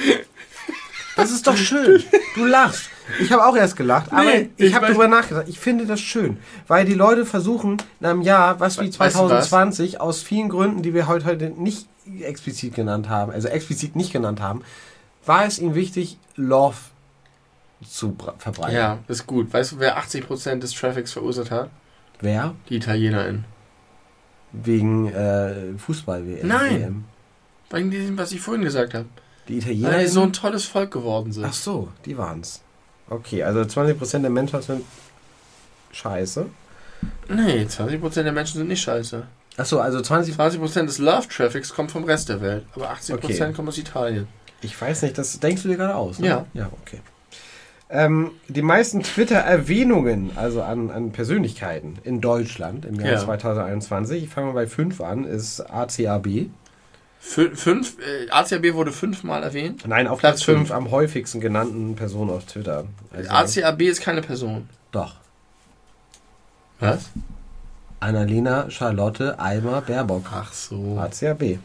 [1.16, 2.04] Das ist doch schön.
[2.36, 2.90] Du lachst.
[3.20, 5.48] Ich habe auch erst gelacht, aber Nee, ich ich habe darüber nachgedacht.
[5.48, 9.00] Ich finde das schön, weil die Leute versuchen, in einem Jahr, was wie Weißt du
[9.00, 9.50] was?
[9.50, 11.88] 2020, aus vielen Gründen, die wir heute, heute nicht
[12.22, 14.62] explizit genannt haben, also explizit nicht genannt haben,
[15.26, 16.78] war es ihnen wichtig, Love
[17.88, 18.76] zu verbreiten.
[18.76, 19.54] Ja, ist gut.
[19.54, 21.70] Weißt du, wer 80% des Traffics verursacht hat?
[22.22, 22.56] Wer?
[22.70, 23.46] Die ItalienerInnen.
[24.52, 26.48] Wegen äh, Fußball-WM.
[26.48, 26.82] Nein.
[26.82, 27.04] WM.
[27.70, 29.06] Wegen dem, was ich vorhin gesagt habe.
[29.48, 30.00] Die Weil Italiener.
[30.00, 31.46] die so ein tolles Volk geworden sind.
[31.46, 32.62] Ach so, die waren's.
[33.10, 34.84] Okay, also 20% der Menschen sind
[35.92, 36.46] scheiße.
[37.30, 39.24] Nee, 20% der Menschen sind nicht scheiße.
[39.58, 42.66] Ach so, also 20 20% des Love-Traffics kommt vom Rest der Welt.
[42.76, 43.54] Aber 80% Okay.
[43.54, 44.28] kommt aus Italien.
[44.62, 46.28] Ich weiß nicht, das denkst du dir gerade aus, ne?
[46.28, 46.46] Ja.
[46.54, 47.00] Ja, okay.
[47.90, 53.18] Ähm, die meisten Twitter-Erwähnungen, also an, an Persönlichkeiten in Deutschland im Jahr Ja.
[53.18, 56.50] 2021, ich fange mal bei 5 an, ist ACAB.
[57.22, 59.84] Fün- Fünf, äh, ACAB wurde fünfmal erwähnt.
[59.88, 60.72] Nein, auf Platz Platz 5 fünf.
[60.72, 62.86] am häufigsten genannten Person auf Twitter.
[63.12, 63.30] Also,
[63.62, 64.70] ACAB ist keine Person.
[64.92, 65.16] Doch.
[66.80, 67.10] Was?
[68.00, 70.26] Annalena Charlotte Alma Baerbock.
[70.32, 70.98] Ach so.
[71.00, 71.58] ACAB.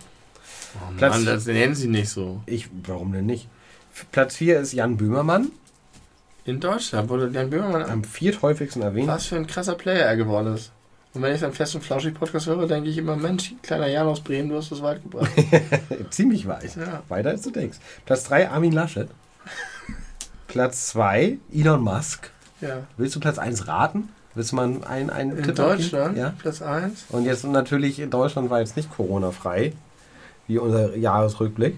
[0.74, 2.40] Oh Platz- Mann, das nennen sie nicht so.
[2.46, 3.46] Ich, warum denn nicht?
[4.10, 5.52] Platz 4 ist Jan Böhmermann,
[6.44, 9.06] In Deutschland wurde Jan Böhmermann am vierthäufigsten erwähnt.
[9.06, 10.72] Was für ein krasser Player er geworden ist.
[11.14, 14.06] Und wenn ich dann Fest und Flauschig Podcast höre, denke ich immer, Mensch, kleiner Jan
[14.06, 15.30] aus Bremen, du hast das weit gebracht.
[16.10, 16.74] Ziemlich weit.
[16.76, 17.02] Ja.
[17.08, 17.78] Weiter als du denkst.
[18.06, 19.08] Platz 3 Armin Laschet.
[20.48, 22.30] Platz 2 Elon Musk.
[22.62, 22.84] ja.
[22.96, 24.08] Willst du Platz 1 raten?
[24.34, 25.56] Willst du mal einen, einen In Tipp?
[25.56, 26.32] Deutschland, Ja.
[26.38, 27.04] Platz 1.
[27.10, 29.74] Und jetzt natürlich in Deutschland war jetzt nicht Corona-frei,
[30.46, 31.76] wie unser Jahresrückblick.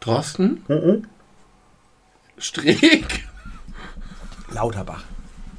[0.00, 1.06] Drosten?
[2.36, 3.24] Streeck?
[4.50, 5.04] Lauterbach.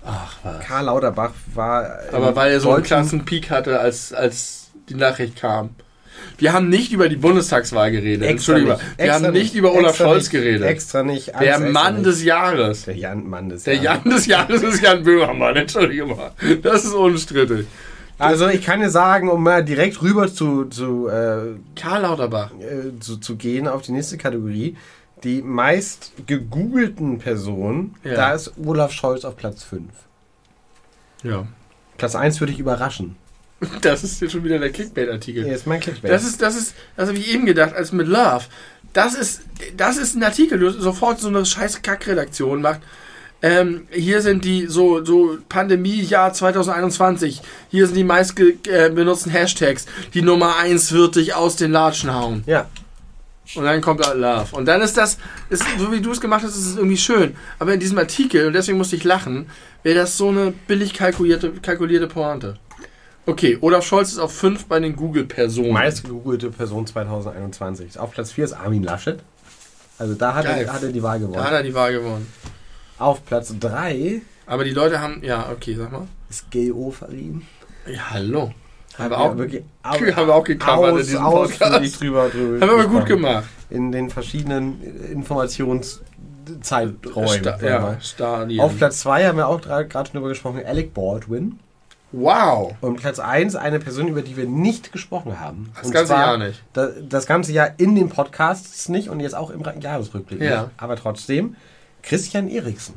[0.05, 0.59] Ach was.
[0.65, 1.99] Karl Lauterbach war.
[2.11, 5.69] Aber im weil er so einen klassen Peak hatte, als, als die Nachricht kam.
[6.37, 8.23] Wir haben nicht über die Bundestagswahl geredet.
[8.27, 8.73] Extra Entschuldigung.
[8.77, 10.63] nicht, Wir extra haben nicht über Olaf Scholz nicht, geredet.
[10.67, 11.35] Extra nicht.
[11.35, 12.05] alles Der extra Mann nicht.
[12.07, 12.85] des Jahres.
[12.85, 14.03] Der Jan Mann des Der Jahres.
[14.03, 16.31] Jan des Jahres ist Jan Böhmermann, entschuldige mal.
[16.61, 17.65] Das ist unstrittig.
[18.19, 22.51] Also ich kann dir sagen, um mal direkt rüber zu, zu, äh, Karl Lauterbach.
[22.59, 24.77] äh, zu, zu gehen auf die nächste Kategorie.
[25.23, 28.15] Die meist gegoogelten Personen, Ja.
[28.15, 29.83] da ist Olaf Scholz auf Platz 5.
[31.23, 31.47] Ja.
[31.97, 33.15] Platz 1 würde ich überraschen.
[33.81, 35.45] Das ist jetzt schon wieder der Clickbait-Artikel.
[35.45, 36.11] Hier ist mein Clickbait.
[36.11, 38.43] Das ist, das ist, das habe ich eben gedacht, als mit Love.
[38.91, 39.41] Das ist,
[39.77, 42.81] das ist ein Artikel, du sofort so eine scheiß Kackredaktion macht.
[43.41, 47.41] Ähm, hier sind die so, so Pandemie-Jahr 2021.
[47.69, 49.85] Hier sind die meist äh, benutzten Hashtags.
[50.13, 52.43] Die Nummer 1 wird dich aus den Latschen hauen.
[52.45, 52.67] Ja.
[53.55, 54.55] Und dann kommt Love.
[54.55, 55.17] Und dann ist das,
[55.49, 57.35] ist, so wie du es gemacht hast, ist es irgendwie schön.
[57.59, 59.47] Aber in diesem Artikel, und deswegen musste ich lachen,
[59.83, 62.57] wäre das so eine billig kalkulierte, kalkulierte Pointe.
[63.25, 65.71] Okay, Olaf Scholz ist auf 5 bei den Google-Personen.
[65.71, 67.99] Meist gegoogelte Person 2021.
[67.99, 69.19] Auf Platz 4 ist Armin Laschet.
[69.97, 71.53] Also da hat, er, hat er die Wahl Da hat gewonnen.
[71.53, 72.27] er die Wahl gewonnen.
[72.97, 76.07] Auf Platz 3 Aber die Leute haben, ja, okay, sag mal.
[76.29, 76.91] ist G.O.
[76.91, 77.45] Verliehen.
[77.87, 78.53] Ja, hallo.
[78.97, 82.01] Haben wir auch, wirklich haben wir auch gecovert in aus, diesem ausführlich Podcast.
[82.01, 83.45] drüber, drüber Haben wir aber gut gemacht.
[83.69, 87.27] In den verschiedenen Informationszeiträumen.
[87.27, 87.97] Sta ja.
[88.01, 88.61] Stadien.
[88.61, 91.59] Auf Platz 2 haben wir auch gerade schon drüber gesprochen, Alec Baldwin.
[92.11, 92.73] wow.
[92.81, 95.71] Und Platz 1 eine Person, über die wir nicht gesprochen haben.
[95.75, 96.61] Das und ganze Jahr nicht.
[96.73, 100.63] Da, das ganze Jahr in den Podcasts nicht und jetzt auch im Jahresrückblick Ja.
[100.63, 100.71] nicht.
[100.77, 101.55] Aber trotzdem,
[102.03, 102.95] Christian Eriksen.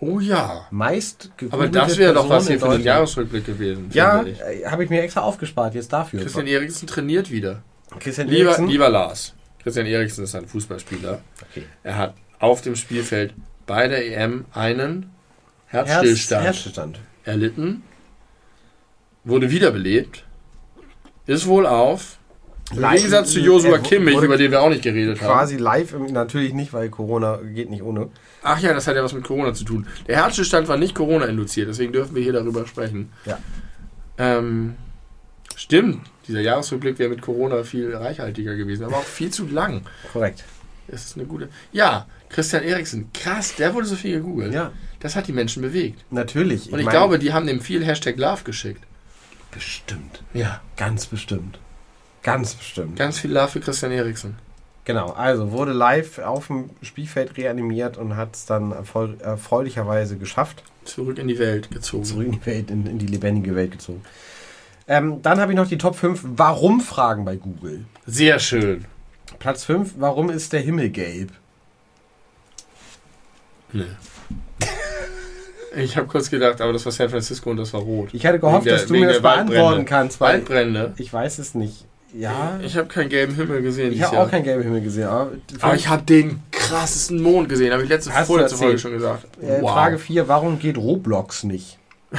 [0.00, 0.66] Oh ja.
[0.70, 2.82] Meist Aber das wäre doch was hier für den.
[2.82, 3.90] Jahresrückblick gewesen.
[3.92, 6.20] Ja, äh, habe ich mir extra aufgespart jetzt dafür.
[6.20, 7.62] Christian Eriksen trainiert wieder.
[7.98, 8.68] Christian Lieber, Eriksen.
[8.68, 9.34] lieber Lars.
[9.62, 11.20] Christian Eriksen ist ein Fußballspieler.
[11.50, 11.64] Okay.
[11.82, 13.34] Er hat auf dem Spielfeld
[13.66, 15.10] bei der EM einen
[15.66, 17.00] Herz, Herzstillstand Herzstillstand.
[17.24, 17.82] erlitten,
[19.24, 20.24] wurde wiederbelebt,
[21.26, 22.18] ist wohl auf.
[22.70, 25.26] Im Gegensatz zu Joshua Kimmich, über den wir auch nicht geredet haben.
[25.26, 28.10] Quasi live, natürlich nicht, weil Corona geht nicht ohne.
[28.42, 29.86] Ach ja, das hat ja was mit Corona zu tun.
[30.06, 33.10] Der Herzstillstand war nicht Corona induziert, deswegen dürfen wir hier darüber sprechen.
[33.24, 33.38] Ja.
[34.18, 34.76] Ähm,
[35.56, 39.82] stimmt, dieser Jahresrückblick wäre mit Corona viel reichhaltiger gewesen, aber auch viel zu lang.
[40.12, 40.44] Korrekt.
[40.88, 41.48] Das ist eine gute.
[41.72, 44.54] Ja, Christian Eriksen, krass, der wurde so viel gegoogelt.
[44.54, 46.04] Ja, Das hat die Menschen bewegt.
[46.10, 46.72] natürlich.
[46.72, 48.82] Und ich mein- glaube, die haben dem viel Hashtag Love geschickt.
[49.50, 50.22] Bestimmt.
[50.34, 50.60] Ja.
[50.76, 51.58] Ganz bestimmt.
[52.22, 52.96] Ganz bestimmt.
[52.96, 54.36] Ganz viel Love für Christian Eriksen.
[54.88, 60.62] Genau, also wurde live auf dem Spielfeld reanimiert und hat es dann erfreulicherweise geschafft.
[60.84, 62.04] Zurück in die Welt gezogen.
[62.04, 64.00] Zurück in die Welt, in, in die lebendige Welt gezogen.
[64.86, 67.84] Ähm, dann habe ich noch die Top 5 Warum-Fragen bei Google.
[68.06, 68.86] Sehr schön.
[69.38, 71.32] Platz 5, warum ist der Himmel gelb?
[73.74, 73.84] Nee.
[75.76, 78.08] Ich habe kurz gedacht, aber das war San Francisco und das war rot.
[78.14, 80.94] Ich hatte gehofft, Wegen der- dass du mir das beantworten kannst, weil Waldbrände.
[80.96, 81.84] ich weiß es nicht.
[82.14, 83.92] Ja, Ich habe keinen gelben Himmel gesehen.
[83.92, 85.08] ich habe auch keinen gelben Himmel gesehen.
[85.08, 87.72] Aber, Aber ich habe den krassesten Mond gesehen.
[87.72, 89.26] Habe ich letzte vorletzte Folge schon gesagt.
[89.42, 91.78] äh, Frage 4, warum geht Roblox nicht?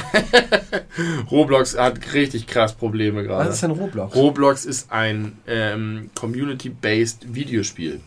[1.30, 3.48] Roblox hat richtig krass Probleme gerade.
[3.48, 4.14] Was ist denn Roblox?
[4.14, 8.00] Roblox ist ein ähm, Community-based Videospiel,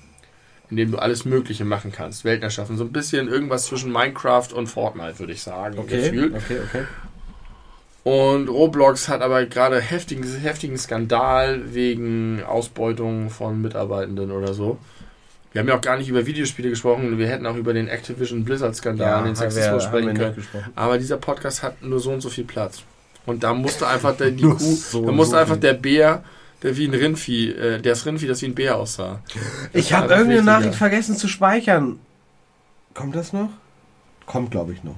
[0.70, 2.24] in dem du alles Mögliche machen kannst.
[2.24, 2.78] Welten erschaffen.
[2.78, 5.78] So ein bisschen irgendwas zwischen Minecraft und Fortnite, würde ich sagen.
[5.78, 6.34] okay, Gefühlt.
[6.36, 6.84] okay, okay.
[8.04, 14.78] Und Roblox hat aber gerade heftigen, heftigen Skandal wegen Ausbeutung von Mitarbeitenden oder so.
[15.54, 17.18] Wir haben ja auch gar nicht über Videospiele gesprochen.
[17.18, 20.36] Wir hätten auch über den Activision Blizzard-Skandal und den Sexismus sprechen können.
[20.36, 20.74] gesprochen.
[20.76, 22.84] Aber dieser Podcast hat nur so und so viel Platz.
[23.26, 25.62] Und da musste einfach der, die Kuh, so da musste so einfach viel.
[25.62, 26.24] der Bär,
[26.64, 29.22] der wie ein Rindvieh, äh, das Rindvieh, das wie ein Bär aussah.
[29.74, 30.60] Ich war habe irgendeine wichtiger.
[30.60, 32.00] Nachricht vergessen zu speichern.
[32.96, 33.50] Kommt das noch?
[34.26, 34.96] Kommt, glaube ich, noch.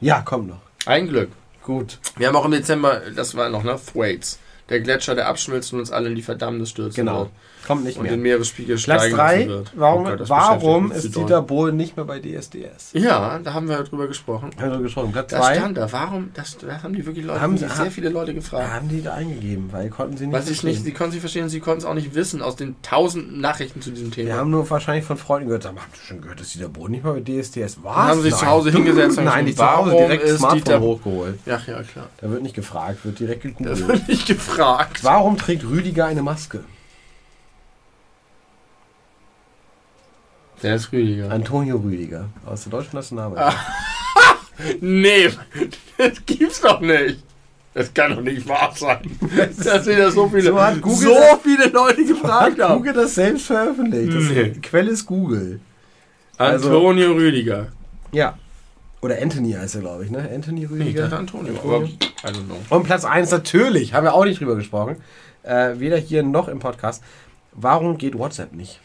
[0.00, 0.65] Ja, kommt noch.
[0.86, 1.30] Ein Glück.
[1.62, 1.98] Gut.
[2.16, 3.76] Wir haben auch im Dezember, das war noch, ne?
[3.92, 4.38] Thwaites.
[4.68, 7.18] Der Gletscher, der abschmilzt und uns alle in die Verdammnis stürzen Genau.
[7.20, 7.30] wird.
[7.66, 8.12] Kommt nicht Und mehr.
[8.12, 9.36] den Meeresspiegel Platz steigen 3.
[9.38, 9.72] lassen wird.
[9.74, 11.42] Warum, Oh Gott, das warum ist Dieter.
[11.42, 12.90] Bohlen nicht mehr bei DSDS?
[12.92, 14.50] Ja, da haben wir drüber gesprochen.
[14.60, 15.12] Haben wir gesprochen.
[15.12, 15.54] Platz Das 2.
[15.56, 15.92] stand da.
[15.92, 16.30] Warum?
[16.34, 18.72] Das, das haben die wirklich Leute, Haben sie- sich sehr viele Leute gefragt.
[18.72, 20.94] Haben die da eingegeben, weil konnten sie nicht Weil sie es nicht, sie verstehen.
[20.96, 23.80] konnten es nicht verstehen und sie konnten es auch nicht wissen aus den tausenden Nachrichten
[23.82, 24.28] zu diesem Thema.
[24.28, 26.92] Wir haben nur wahrscheinlich von Freunden gehört, haben, habt ihr schon gehört, dass Dieter Bohlen
[26.92, 27.96] nicht mehr bei DSDS war?
[28.08, 30.80] Haben sie sich zu Hause hingesetzt und Nein, nicht zu Hause, direkt ist Smartphone Dieter-
[30.80, 31.38] hochgeholt.
[31.46, 32.06] Ja, ja, klar.
[32.20, 33.88] Da wird nicht gefragt, wird direkt Das gegoogelt.
[33.88, 35.02] wird nicht gefragt.
[35.02, 36.60] Warum trägt Rüdiger eine Maske?
[40.66, 41.30] Der ist Rüdiger.
[41.30, 43.56] Antonio Rüdiger aus der deutschen Nationalmannschaft.
[44.80, 45.28] Nee,
[45.98, 47.22] das gibt's doch nicht.
[47.74, 49.02] Das kann doch nicht wahr sein.
[49.62, 52.78] Dass wieder so viele, So hat Google so das- viele Leute gefragt haben.
[52.78, 54.14] Google das selbst veröffentlicht?
[54.14, 54.50] Das Nee.
[54.62, 55.60] Quelle ist Google.
[56.38, 57.68] Also- Antonio Rüdiger.
[58.12, 58.38] Ja.
[59.02, 60.28] Oder Anthony heißt er, glaube ich, ne?
[60.34, 61.02] Anthony Nee, ich Rüdiger.
[61.02, 61.52] dachte Antonio.
[61.62, 61.88] Aber, I
[62.24, 62.56] don't know.
[62.70, 64.96] Und Platz 1 natürlich, haben wir auch nicht drüber gesprochen.
[65.42, 67.04] Äh, weder hier noch im Podcast.
[67.52, 68.80] Warum geht WhatsApp nicht?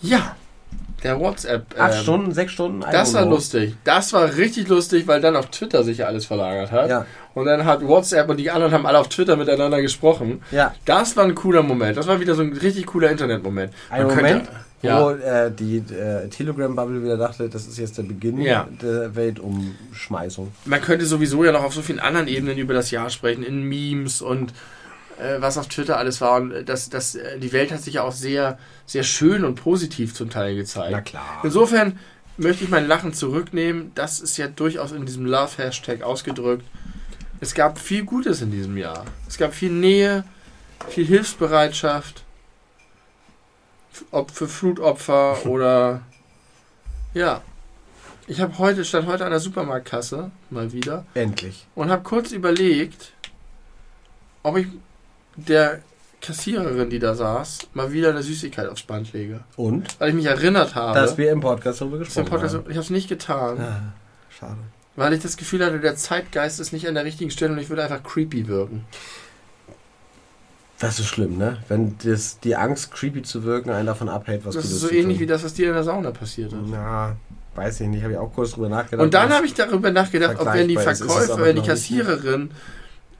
[0.00, 0.36] Ja,
[1.02, 1.78] der WhatsApp.
[1.78, 2.80] Acht ähm, Stunden, sechs Stunden?
[2.80, 3.74] Das war lustig.
[3.84, 6.90] Das war richtig lustig, weil dann auf Twitter sich ja alles verlagert hat.
[6.90, 7.06] Ja.
[7.34, 10.42] Und dann hat WhatsApp und die anderen haben alle auf Twitter miteinander gesprochen.
[10.50, 11.96] Ja, Das war ein cooler Moment.
[11.96, 13.72] Das war wieder so ein richtig cooler Internetmoment.
[13.90, 14.52] ein Man Moment, könnte-
[14.82, 15.00] ja.
[15.02, 18.66] wo äh, die äh, Telegram-Bubble wieder dachte, das ist jetzt der Beginn Ja.
[18.82, 20.52] der Weltumschmeißung.
[20.64, 23.62] Man könnte sowieso ja noch auf so vielen anderen Ebenen über das Jahr sprechen, in
[23.62, 24.52] Memes und
[25.40, 26.40] was auf Twitter alles war.
[26.40, 30.14] Und das, das, äh, die Welt hat sich ja auch sehr, sehr schön und positiv
[30.14, 30.92] zum Teil gezeigt.
[30.92, 31.40] Na klar.
[31.42, 31.98] Insofern
[32.36, 33.92] möchte ich mein Lachen zurücknehmen.
[33.94, 36.64] Das ist ja durchaus in diesem Love-Hashtag ausgedrückt.
[37.40, 39.04] Es gab viel Gutes in diesem Jahr.
[39.28, 40.24] Es gab viel Nähe,
[40.88, 42.24] viel Hilfsbereitschaft.
[44.10, 46.02] Ob für Flutopfer oder.
[47.14, 47.42] Ja.
[48.30, 51.66] Ich habe heute, stand heute an der Supermarktkasse, mal wieder, Endlich.
[51.74, 53.12] und habe kurz überlegt,
[54.42, 54.66] ob ich
[55.46, 55.80] der
[56.20, 59.40] Kassiererin, die da saß, mal wieder eine Süßigkeit aufs Band lege.
[59.56, 59.98] Und?
[60.00, 60.98] Weil ich mich erinnert habe.
[60.98, 62.64] Dass wir im Podcast darüber gesprochen im Podcast, haben.
[62.68, 63.92] ich habe es nicht getan, Ah,
[64.28, 64.56] schade.
[64.96, 67.68] weil ich das Gefühl hatte, der Zeitgeist ist nicht an der richtigen Stelle und ich
[67.68, 68.84] würde einfach creepy wirken.
[70.80, 71.58] Das ist schlimm, ne?
[71.68, 74.90] Wenn das, die Angst, creepy zu wirken, einen davon abhält, was das Gutes ist so
[74.90, 76.60] ähnlich wie das, was dir in der Sauna passiert ist.
[76.70, 77.16] Na,
[77.56, 78.02] weiß ich nicht.
[78.04, 79.04] Habe ich auch kurz drüber nachgedacht.
[79.04, 81.72] Und dann habe ich darüber nachgedacht, ob wenn die aber Verkäuferin, die nicht, ne?
[81.72, 82.50] Kassiererin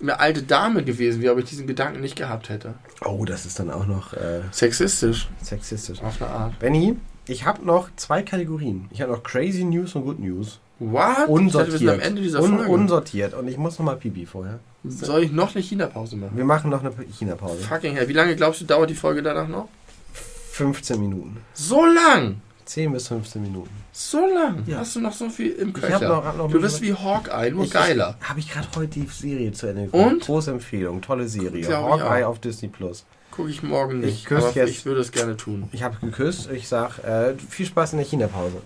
[0.01, 2.75] eine alte Dame gewesen wäre, ob ich diesen Gedanken nicht gehabt hätte.
[3.05, 6.01] Oh, das ist dann auch noch äh, Sexistisch, sexistisch.
[6.03, 6.59] auf eine Art.
[6.59, 6.97] Benny,
[7.27, 8.89] ich habe noch zwei Kategorien.
[8.91, 10.61] Ich habe noch Crazy News und Good News.
[10.79, 10.93] What?
[10.93, 11.79] Ich dachte, wir Unsortiert.
[11.79, 12.71] sind am Ende dieser Un Folge.
[12.73, 13.35] unsortiert.
[13.35, 14.61] Und ich muss noch mal Pipi vorher.
[14.85, 16.37] Soll ich noch eine China-Pause machen?
[16.37, 17.65] Wir machen noch eine China-Pause.
[17.65, 18.07] Fucking hell.
[18.09, 19.69] Wie lange glaubst du, dauert die Folge danach noch?
[20.53, 21.39] 15 Minuten.
[21.55, 22.41] So lang!
[22.69, 23.71] 10 bis 15 Minuten.
[23.93, 24.63] So lang!
[24.67, 24.79] Ja.
[24.79, 25.95] Hast du noch so viel im Ich Köcher?
[25.95, 28.17] hab noch- noch du bist wie Hawkeye, nur Ich- geiler.
[28.23, 30.05] Habe ich gerade heute die Serie zu Ende geguckt.
[30.13, 30.23] Und?
[30.27, 31.01] Große Empfehlung.
[31.01, 31.61] Tolle Serie.
[31.61, 33.05] Ich Hawkeye auf Disney Plus.
[33.31, 35.69] Gucke ich morgen Ich nicht, küsse aber jetzt- ich würde es gerne tun.
[35.73, 36.51] Ich habe geküsst.
[36.51, 38.61] Ich sag äh, viel Spaß in der China-Pause.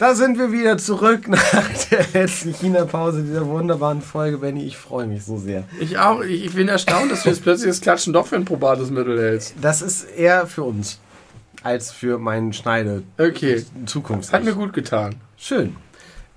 [0.00, 4.64] Da sind wir wieder zurück nach der letzten China-Pause dieser wunderbaren Folge, Benny.
[4.64, 5.64] Ich freue mich so sehr.
[5.78, 6.22] Ich auch.
[6.22, 9.56] Ich, bin erstaunt, dass du jetzt plötzlich das Klatschen doch für ein probates Mittel hältst.
[9.60, 10.98] Das ist eher für uns
[11.62, 13.62] als für meinen Schneide Okay.
[13.84, 14.32] Zukunft.
[14.32, 15.16] Hat mir gut getan.
[15.36, 15.76] Schön.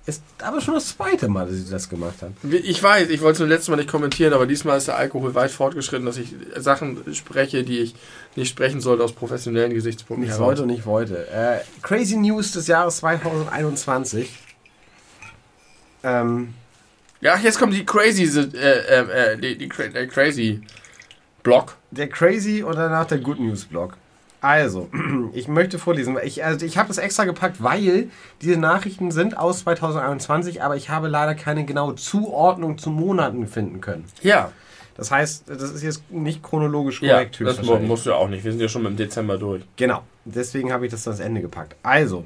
[0.06, 2.34] Ist aber schon das zweite Mal, dass ich das gemacht habe.
[2.58, 5.50] Ich weiß, ich wollte es letztes Mal nicht kommentieren, aber diesmal ist der Alkohol weit
[5.50, 7.94] fortgeschritten, dass ich Sachen spreche, die ich
[8.36, 11.26] nicht sprechen sollte aus professionellen Gesichtspunkten Nicht sollte und nicht wollte.
[11.30, 14.30] Äh, Crazy News des Jahres 2021.
[16.02, 16.52] Ähm,
[17.22, 20.60] Ja, jetzt kommt die Crazy, äh, äh, äh, die, die äh, Crazy
[21.42, 21.76] Block.
[21.90, 23.96] der Crazy und danach der Good News Blog.
[24.44, 24.88] Also,
[25.32, 26.18] ich möchte vorlesen.
[26.22, 28.08] Ich, also ich habe das extra gepackt, weil
[28.42, 33.80] diese Nachrichten sind aus 2021, aber ich habe leider keine genaue Zuordnung zu Monaten finden
[33.80, 34.04] können.
[34.22, 34.52] Ja,
[34.96, 37.36] Das heißt, das ist jetzt nicht chronologisch ja korrekt.
[37.36, 37.88] das mu- höchstwahrscheinlich.
[37.88, 38.44] musst du auch nicht.
[38.44, 39.62] Wir sind ja schon im Dezember durch.
[39.76, 41.74] Genau, deswegen habe ich das ans Ende gepackt.
[41.82, 42.24] Also,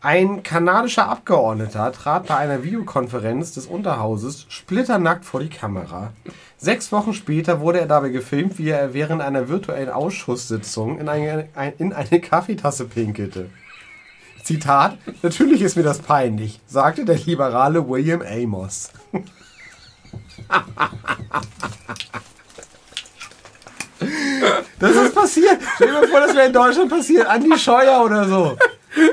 [0.00, 6.12] ein kanadischer Abgeordneter trat bei einer Videokonferenz des Unterhauses splitternackt vor die Kamera.
[6.60, 11.48] Sechs Wochen später wurde er dabei gefilmt, wie er während einer virtuellen Ausschusssitzung in eine,
[11.54, 13.48] ein, in eine Kaffeetasse pinkelte.
[14.42, 18.90] Zitat, natürlich ist mir das peinlich, sagte der liberale William Amos.
[24.80, 25.60] Das ist passiert.
[25.76, 27.26] Stell dir mal vor, das wäre in Deutschland passiert.
[27.26, 28.56] Andi Scheuer oder so.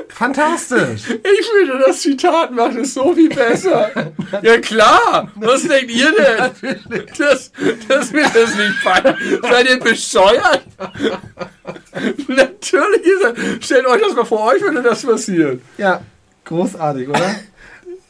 [0.08, 1.02] Fantastisch.
[1.08, 3.90] Ich finde, das Zitat macht es so viel besser.
[4.42, 5.30] ja klar.
[5.36, 6.76] Was denkt ihr denn?
[7.18, 7.50] Das,
[7.88, 9.16] das wird das nicht feiern.
[9.42, 10.62] Seid ihr bescheuert?
[12.28, 13.34] Natürlich ist er.
[13.62, 15.62] Stellt euch das mal vor, euch würde das passieren.
[15.78, 16.00] Ja,
[16.44, 17.34] großartig, oder?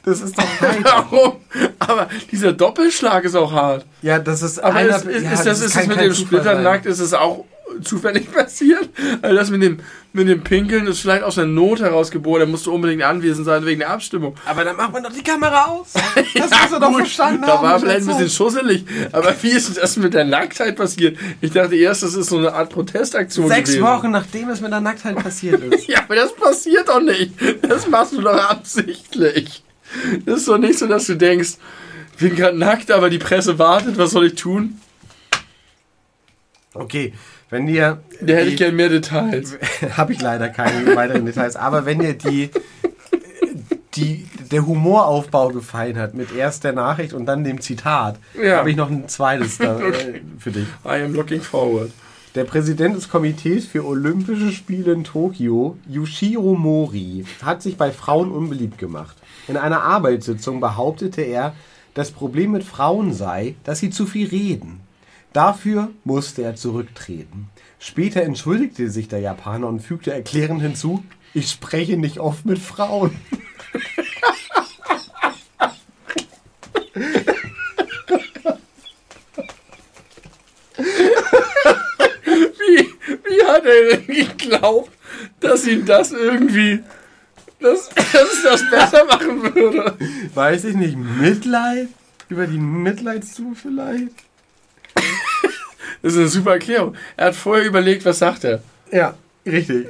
[0.05, 0.85] Das ist doch heiter.
[1.11, 1.37] Warum?
[1.81, 3.85] Aber dieser Doppelschlag ist auch hart.
[4.03, 6.07] Ja, das ist Aber einer, ist, ist, ja, ist das, ist das kann mit kein
[6.07, 6.63] dem Zufall Splittern sein.
[6.63, 7.45] nackt, ist es auch
[7.83, 8.89] zufällig passiert?
[9.23, 9.79] Also das mit dem,
[10.13, 12.41] mit dem Pinkeln ist vielleicht aus der Not herausgeboren.
[12.41, 14.35] Da musst du unbedingt anwesend sein wegen der Abstimmung.
[14.47, 15.93] Aber dann macht man doch die Kamera aus.
[16.15, 18.85] Das Ja, musst du doch gut, verstanden Da war vielleicht ein bisschen schusselig.
[19.13, 21.19] Aber wie ist das mit der Nacktheit passiert?
[21.41, 23.85] Ich dachte erst, das ist so eine Art Protestaktion Sechs gewesen.
[23.85, 25.87] Wochen, nachdem es mit der Nacktheit passiert ist.
[25.97, 27.33] Ja, aber das passiert doch nicht.
[27.63, 29.63] Das machst du doch absichtlich.
[30.25, 31.55] Das ist doch nicht so, dass du denkst,
[32.13, 34.81] ich bin gerade nackt, aber die Presse wartet, was soll ich tun?
[36.75, 37.13] Okay,
[37.51, 37.99] wenn dir...
[38.21, 39.57] Da hätte ich die- gern mehr Details.
[39.97, 41.57] Habe ich leider keine weiteren Details.
[41.57, 42.51] Aber wenn dir die,
[43.95, 48.59] die, der Humoraufbau gefallen hat, mit erst der Nachricht und dann dem Zitat, Ja.
[48.59, 50.21] habe ich noch ein zweites da, äh, Okay.
[50.39, 50.67] für dich.
[50.85, 51.91] I am looking forward.
[52.35, 58.31] Der Präsident des Komitees für Olympische Spiele in Tokio, Yushiro Mori, hat sich bei Frauen
[58.31, 59.17] unbeliebt gemacht.
[59.49, 61.55] In einer Arbeitssitzung behauptete er,
[61.95, 64.81] das Problem mit Frauen sei, dass sie zu viel reden.
[65.37, 67.51] Dafür musste er zurücktreten.
[67.79, 71.05] Später entschuldigte sich der Japaner und fügte erklärend hinzu,
[71.35, 73.15] ich spreche nicht oft mit Frauen.
[82.59, 82.87] Wie,
[83.29, 84.91] wie hat er denn geglaubt,
[85.41, 86.83] dass ihm das irgendwie,
[87.61, 89.99] dass, dass es das besser machen würde?
[90.33, 91.89] Weiß ich nicht, Mitleid?
[92.31, 94.26] Über die Mitleidszu vielleicht?
[96.07, 96.95] Das ist eine super Erklärung.
[97.17, 98.63] Er hat vorher überlegt, was sagt er.
[98.93, 99.15] Ja,
[99.45, 99.89] richtig.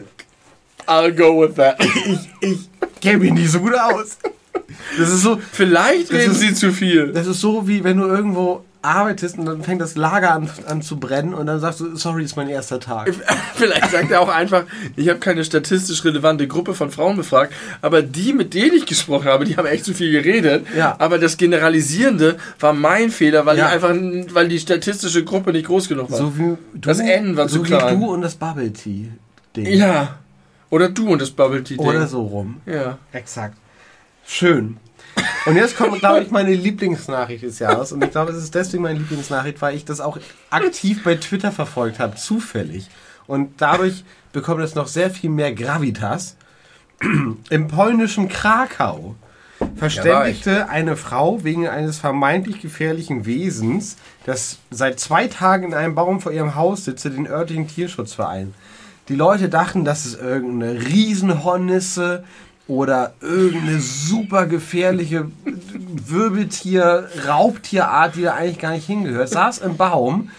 [0.86, 1.76] I'll go with that.
[1.84, 2.58] Ich, ich
[3.02, 4.16] kenne mich nicht so gut aus.
[4.98, 7.12] Das ist so, Vielleicht reden ist- sie zu viel.
[7.12, 10.80] das ist so wie wenn du irgendwo arbeitest und dann fängt das Lager an, an
[10.80, 13.12] zu brennen und dann sagst du, sorry, ist mein erster Tag.
[13.54, 14.64] Vielleicht sagt er auch einfach,
[14.96, 17.52] ich habe keine statistisch relevante Gruppe von Frauen befragt,
[17.82, 20.66] aber die, mit denen ich gesprochen habe, die haben echt zu viel geredet.
[20.76, 20.94] Ja.
[20.98, 23.68] Aber das Generalisierende war mein Fehler, weil Ja.
[23.68, 23.94] ich einfach,
[24.34, 26.18] weil die statistische Gruppe nicht groß genug war.
[26.18, 28.00] So wie du, Das N war so zu wie klein.
[28.00, 29.08] du und das Bubble Tea
[29.56, 29.66] Ding.
[29.66, 30.16] Ja.
[30.70, 31.86] Oder du und das Bubble Tea Ding.
[31.86, 32.60] Oder so rum.
[32.66, 32.98] Ja.
[33.12, 33.56] Exakt.
[34.26, 34.76] Schön.
[35.46, 37.92] Und jetzt kommt, glaube ich, meine Lieblingsnachricht des Jahres.
[37.92, 40.18] Und ich glaube, es ist deswegen meine Lieblingsnachricht, weil ich das auch
[40.50, 42.88] aktiv bei Twitter verfolgt habe, zufällig.
[43.28, 46.36] Und dadurch bekommt es noch sehr viel mehr Gravitas.
[47.48, 49.14] Im polnischen Krakau
[49.76, 56.20] verständigte eine Frau wegen eines vermeintlich gefährlichen Wesens, das seit zwei Tagen in einem Baum
[56.20, 58.52] vor ihrem Haus sitze, den örtlichen Tierschutzverein.
[59.08, 62.24] Die Leute dachten, das ist irgendeine Riesenhornisse
[62.68, 69.28] oder irgendeine super gefährliche Wirbeltier, Raubtierart, die da eigentlich gar nicht hingehört.
[69.28, 70.30] Saß im Baum,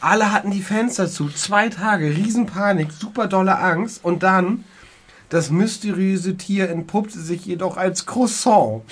[0.00, 4.64] alle hatten die Fenster zu, zwei Tage, Riesenpanik, super dolle Angst und dann
[5.28, 8.82] das mysteriöse Tier entpuppte sich jedoch als Croissant.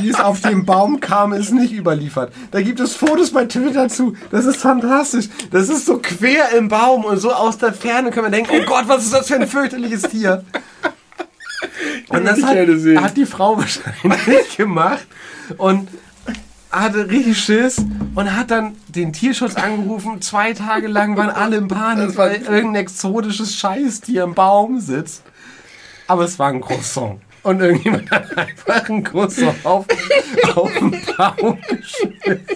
[0.00, 2.32] Wie es auf dem Baum kam, ist nicht überliefert.
[2.50, 4.14] Da gibt es Fotos bei Twitter zu.
[4.30, 5.28] Das ist fantastisch.
[5.50, 8.66] Das ist so quer im Baum und so aus der Ferne können wir denken, oh
[8.66, 10.44] Gott, was ist das für ein fürchterliches Tier?
[12.08, 15.06] Und das hat, hat die Frau wahrscheinlich gemacht
[15.56, 15.88] und
[16.70, 17.78] hatte richtig Schiss
[18.14, 20.20] und hat dann den Tierschutz angerufen.
[20.20, 25.22] Zwei Tage lang waren alle in Panik, weil irgendein exotisches Scheißtier im Baum sitzt.
[26.06, 27.20] Aber es war ein Croissant.
[27.42, 29.86] Und irgendjemand hat einfach ein Croissant auf,
[30.54, 32.48] auf den Baum geschmissen.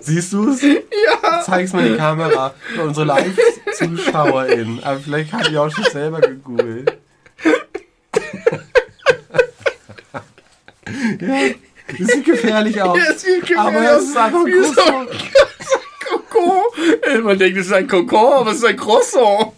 [0.00, 0.62] Siehst du es?
[0.62, 1.42] ja.
[1.44, 2.54] Zeig's mal in die Kamera.
[2.74, 4.82] Für unsere Live-ZuschauerInnen.
[4.82, 6.98] Aber vielleicht hat die auch schon selber gegoogelt.
[11.20, 11.36] ja,
[11.98, 12.98] das sieht gefährlich aus.
[12.98, 15.10] Das sieht gefährlich aber es ist einfach ein Wie so ein Croissant.
[16.04, 17.24] Kokon.
[17.24, 19.52] Man denkt, es ist ein Kokon, aber es ist ein Croissant.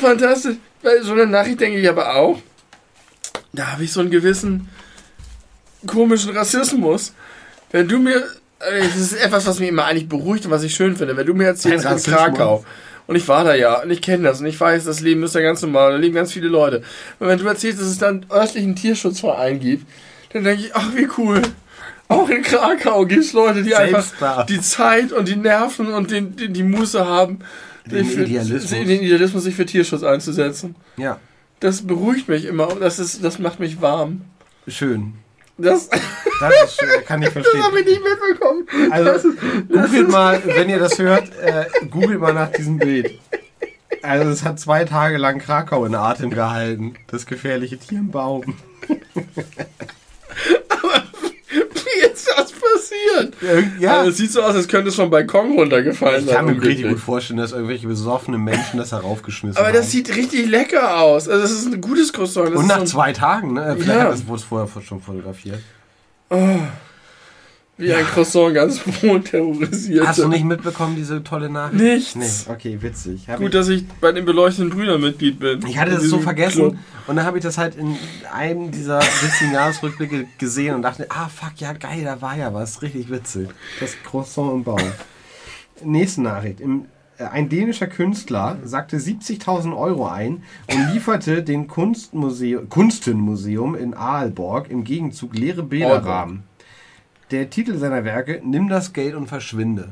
[0.00, 0.56] Fantastisch.
[0.82, 2.40] Bei so einer Nachricht denke ich aber auch,
[3.52, 4.68] da habe ich so einen gewissen
[5.86, 7.12] komischen Rassismus.
[7.70, 8.22] Wenn du mir,
[8.58, 11.34] das ist etwas, was mich immer eigentlich beruhigt und was ich schön finde, wenn du
[11.34, 12.16] mir erzählst, Rassismus?
[12.16, 12.64] Krakau,
[13.06, 15.34] und ich war da ja, und ich kenne das, und ich weiß, das Leben ist
[15.34, 16.82] ja ganz normal, da leben ganz viele Leute.
[17.18, 19.86] Und wenn du erzählst, dass es da einen örtlichen Tierschutzverein gibt,
[20.32, 21.42] dann denke ich, ach, wie cool.
[22.08, 24.42] Auch in Krakau gibt es Leute, die Selbst einfach da.
[24.44, 27.38] die Zeit und die Nerven und den, den, die Muße haben,
[27.86, 28.70] Den sich für, Idealismus.
[28.70, 30.76] den Idealismus, sich für Tierschutz einzusetzen.
[30.98, 31.18] Ja,
[31.60, 34.22] Das beruhigt mich immer und das, ist, das macht mich warm.
[34.68, 35.14] schön.
[35.58, 35.88] Das,
[36.40, 36.78] Das ist.
[37.06, 37.62] Kann ich das verstehen.
[37.62, 38.66] habe ich nicht mitbekommen.
[38.90, 39.28] Also,
[39.68, 43.20] googelt mal, wenn ihr das hört, äh, googelt mal nach diesem Bild.
[44.02, 46.94] Also, es hat zwei Tage lang Krakau in Atem gehalten.
[47.08, 48.54] Das gefährliche Tier im Baum.
[51.84, 53.34] Wie ist das passiert?
[53.80, 56.60] Ja, Also, es sieht so aus, als könnte es vom Balkon runtergefallen ich kann mir
[56.62, 59.74] richtig gut vorstellen, dass irgendwelche besoffenen Menschen das heraufgeschmissen Aber haben.
[59.74, 61.28] das sieht richtig lecker aus.
[61.28, 62.48] Also, das ist ein gutes Croissant.
[62.50, 63.76] Das Und nach so zwei Tagen, ne?
[63.78, 64.04] Vielleicht Ja.
[64.04, 65.60] hat das wurde es vorher schon fotografiert.
[67.78, 70.06] Wie ein Croissant ganz wohl terrorisiert.
[70.06, 71.82] Hast du nicht mitbekommen, diese tolle Nachricht?
[71.82, 72.46] Nichts.
[72.46, 73.28] Nee, okay, witzig.
[73.28, 75.64] Hab Gut, ich, dass ich bei den beleuchteten Brüdern Mitglied bin.
[75.66, 76.76] ich hatte das so vergessen Club.
[77.06, 77.96] und dann habe ich das halt in
[78.32, 82.82] einem dieser witzigen Jahresrückblicke gesehen und dachte, ah fuck, ja geil, da war ja was,
[82.82, 83.48] richtig witzig.
[83.80, 84.80] Das Croissant im Baum.
[85.84, 86.60] Nächste Nachricht.
[86.60, 86.86] Im,
[87.18, 94.70] äh, ein dänischer Künstler sagte 70.000 Euro ein und lieferte dem Kunstmuseum, Kunstenmuseum in Aalborg
[94.70, 96.44] im Gegenzug leere Bilderrahmen.
[97.32, 99.88] Der Titel seiner Werke, Nimm das Geld und verschwinde.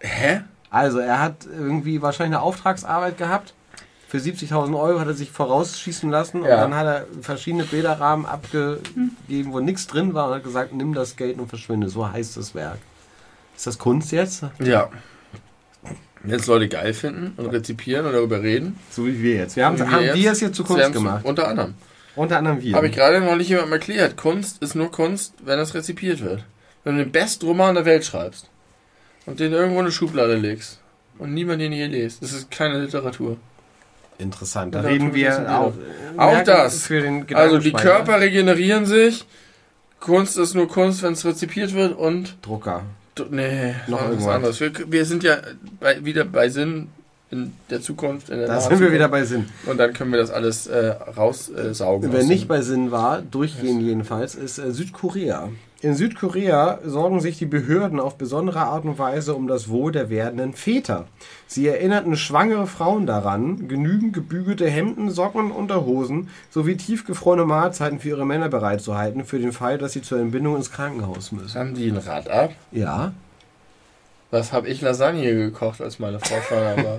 [0.00, 0.40] Hä?
[0.70, 3.54] Also, er hat irgendwie wahrscheinlich eine Auftragsarbeit gehabt.
[4.08, 6.56] Für 70.000 Euro hat er sich vorausschießen lassen und Ja.
[6.60, 11.16] dann hat er verschiedene Bilderrahmen abgegeben, wo nichts drin war und hat gesagt, nimm das
[11.16, 11.88] Geld und verschwinde.
[11.88, 12.78] So heißt das Werk.
[13.56, 14.44] Ist das Kunst jetzt?
[14.60, 14.88] Ja.
[16.22, 18.78] Wenn es Leute geil finden und rezipieren und darüber reden.
[18.90, 19.56] So wie wir jetzt.
[19.56, 20.16] Wir haben, wir haben jetzt.
[20.16, 21.24] wir es jetzt zu Kunst gemacht.
[21.24, 21.74] Unter anderem.
[22.16, 22.74] Unter anderem wir.
[22.74, 24.16] Habe ich gerade neulich jemandem erklärt.
[24.16, 26.44] Kunst ist nur Kunst, wenn es rezipiert wird.
[26.84, 28.48] Wenn du den besten Roman der Welt schreibst
[29.26, 30.80] und den irgendwo in eine Schublade legst
[31.18, 33.36] und niemand den je liest, das ist keine Literatur.
[34.18, 34.74] Interessant.
[34.74, 35.72] Da Ja, reden wir auch.
[36.16, 36.82] Auch das.
[36.86, 37.82] Für den Also die Gedankenspeicher.
[38.04, 39.24] Körper regenerieren sich.
[39.98, 42.82] Kunst ist nur Kunst, wenn es rezipiert wird und Drucker.
[43.30, 44.34] Nee, Noch noch was irgendwas.
[44.34, 44.60] anderes.
[44.60, 45.38] Wir, wir sind ja
[45.80, 46.88] bei, wieder bei Sinn
[47.30, 48.28] in der Zukunft.
[48.28, 49.46] In der Da sind wir wieder bei Sinn.
[49.66, 52.12] Und dann können wir das alles äh, raussaugen.
[52.12, 55.48] Wer aus nicht bei Sinn war, durchgehend jedenfalls, ist äh, Südkorea.
[55.84, 60.08] In Südkorea sorgen sich die Behörden auf besondere Art und Weise um das Wohl der
[60.08, 61.04] werdenden Väter.
[61.46, 68.08] Sie erinnerten schwangere Frauen daran, genügend gebügelte Hemden, Socken und Unterhosen sowie tiefgefrorene Mahlzeiten für
[68.08, 71.60] ihre Männer bereitzuhalten, für den Fall, dass sie zur Entbindung ins Krankenhaus müssen.
[71.60, 72.52] Haben die ein Rad ab?
[72.72, 73.12] Ja.
[74.30, 76.96] Was habe ich Lasagne gekocht, als meine Frau schwanger war?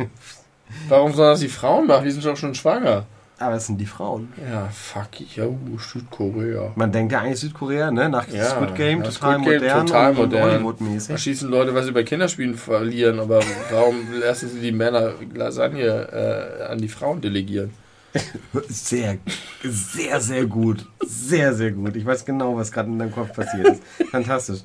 [0.89, 2.05] Warum soll das die Frauen machen?
[2.05, 3.07] Die sind doch schon schwanger.
[3.37, 4.31] Aber es sind die Frauen.
[4.49, 6.71] Ja, fuck, yo, Südkorea.
[6.75, 8.07] Man denkt ja eigentlich Südkorea, ne?
[8.07, 10.41] Nach Ja, Squid Game ja, total Squid Game modern total und, modern.
[10.41, 11.17] Da Hollywood-mäßig.
[11.17, 13.41] schießen Leute, weil sie bei Kinderspielen verlieren, aber
[13.71, 15.83] warum lassen sie die Männer Lasagne
[16.61, 17.71] äh, an die Frauen delegieren?
[18.69, 19.17] Sehr,
[19.61, 20.85] sehr, sehr gut.
[21.05, 21.97] Sehr, sehr gut.
[21.97, 23.83] Ich weiß genau, was gerade in deinem Kopf passiert ist.
[24.09, 24.59] Fantastisch.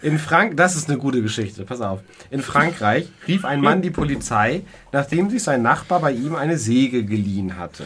[0.00, 1.64] In Frank, das ist eine gute Geschichte.
[1.64, 2.00] Pass auf.
[2.30, 4.62] In Frankreich rief ein Mann die Polizei,
[4.92, 7.84] nachdem sich sein Nachbar bei ihm eine Säge geliehen hatte.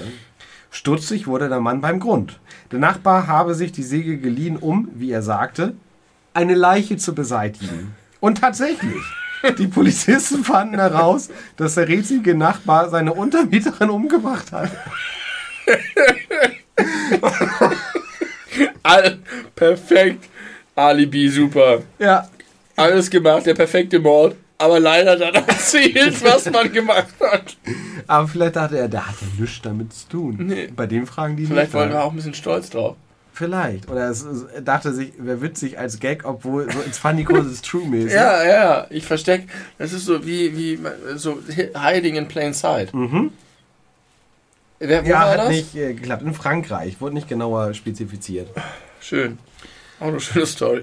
[0.71, 2.39] Stutzig wurde der Mann beim Grund.
[2.71, 5.75] Der Nachbar habe sich die Säge geliehen, um, wie er sagte,
[6.35, 7.95] eine Leiche zu beseitigen.
[8.21, 9.03] Und tatsächlich.
[9.59, 14.71] Die Polizisten fanden heraus, dass der rätselige Nachbar seine Untermieterin umgebracht hat.
[19.57, 20.29] Perfekt.
[20.75, 21.83] Alibi, super.
[21.99, 22.29] Ja,
[22.77, 24.35] Alles gemacht, der perfekte Mord.
[24.59, 27.57] Aber leider dann erzählt, was man gemacht hat.
[28.07, 30.37] aber vielleicht dachte er, der hat ja nichts damit zu tun.
[30.39, 30.69] Nee.
[30.75, 32.97] Bei dem fragen die Vielleicht waren wir auch ein bisschen stolz drauf.
[33.35, 33.91] Vielleicht.
[33.91, 37.51] Oder es, es, er dachte sich, wäre witzig als Gag, obwohl so ins Funny Cause
[37.51, 38.13] is True mäßig.
[38.13, 39.49] Ja, ja, ich versteck.
[39.79, 40.79] Das ist so wie, wie
[41.17, 41.39] so
[41.75, 42.93] Hiding in Plain Sight.
[42.95, 43.33] Mhm.
[44.79, 45.49] Wer, wo Ja, hat das?
[45.49, 46.23] nicht äh, geklappt.
[46.23, 47.01] In Frankreich.
[47.01, 48.49] Wurde nicht genauer spezifiziert.
[49.01, 49.39] Schön.
[50.03, 50.83] Auch eine schöne Story.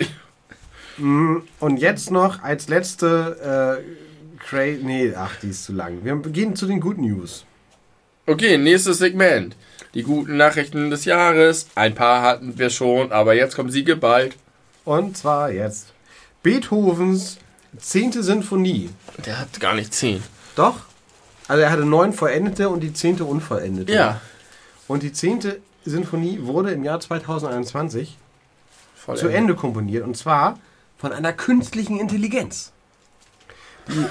[0.98, 1.44] Mhm.
[1.60, 6.06] Und jetzt noch als letzte äh, Cra Nee, ach, die ist zu lang.
[6.06, 7.44] Wir gehen zu den Good News.
[8.26, 9.58] Okay, nächstes Segment.
[9.94, 11.68] Die guten Nachrichten des Jahres.
[11.76, 14.38] Ein paar hatten wir schon, aber jetzt kommen sie geballt.
[14.86, 15.92] Und zwar jetzt
[16.42, 17.40] Beethovens
[17.78, 18.90] zehnte Sinfonie.
[19.26, 20.24] Der hat gar nicht zehn.
[20.56, 20.78] Doch.
[21.50, 23.92] Also er hatte neun vollendete und die zehnte unvollendete.
[23.92, 24.22] Ja.
[24.88, 28.18] Und die zehnte Sinfonie wurde im Jahr 2021
[29.06, 30.04] Voll zu Ende komponiert.
[30.06, 30.60] Und zwar
[30.98, 32.72] von einer künstlichen Intelligenz.
[33.88, 34.06] Die,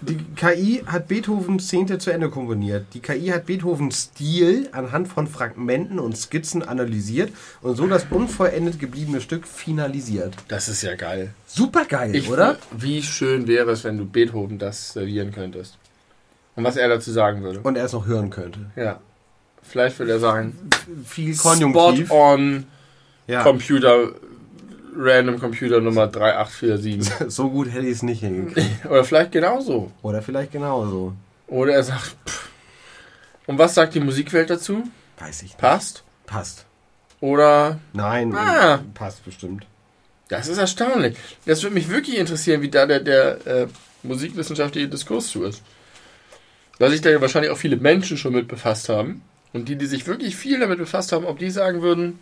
[0.00, 2.86] die KI hat Beethovens Zehnte zu Ende komponiert.
[2.94, 8.78] Die KI hat Beethovens Stil anhand von Fragmenten und Skizzen analysiert und so das unvollendet
[8.78, 10.34] gebliebene Stück finalisiert.
[10.46, 11.34] Das ist ja geil.
[11.46, 12.56] Super geil, Ich, oder?
[12.70, 15.76] Wie schön wäre es, wenn du Beethoven das servieren könntest.
[16.54, 17.60] Und was er dazu sagen würde.
[17.60, 18.70] Und er es noch hören könnte.
[18.76, 19.00] Ja.
[19.62, 20.56] Vielleicht würde er sagen,
[21.04, 22.10] Viel Spot Konjunktiv.
[22.10, 22.66] on
[23.28, 23.42] Ja.
[23.44, 24.12] Computer,
[24.96, 27.28] random Computer Nummer 3847.
[27.30, 28.84] So gut hätte ich es nicht hingekriegt.
[28.86, 29.92] Oder vielleicht genauso.
[30.02, 31.12] Oder vielleicht genauso.
[31.46, 32.48] Oder er sagt, pff.
[33.46, 34.82] Und was sagt die Musikwelt dazu?
[35.18, 35.58] Weiß ich nicht.
[35.58, 36.02] Passt?
[36.26, 36.64] Passt.
[37.20, 38.80] Oder Nein, Ah.
[38.94, 39.64] passt bestimmt.
[40.28, 41.16] Das ist erstaunlich.
[41.46, 43.66] Das würde mich wirklich interessieren, wie da der, der äh,
[44.02, 45.62] musikwissenschaftliche Diskurs zu ist.
[46.78, 49.22] Weil sich da ja wahrscheinlich auch viele Menschen schon mit befasst haben.
[49.54, 52.18] Und die, die sich wirklich viel damit befasst haben, ob die sagen würden,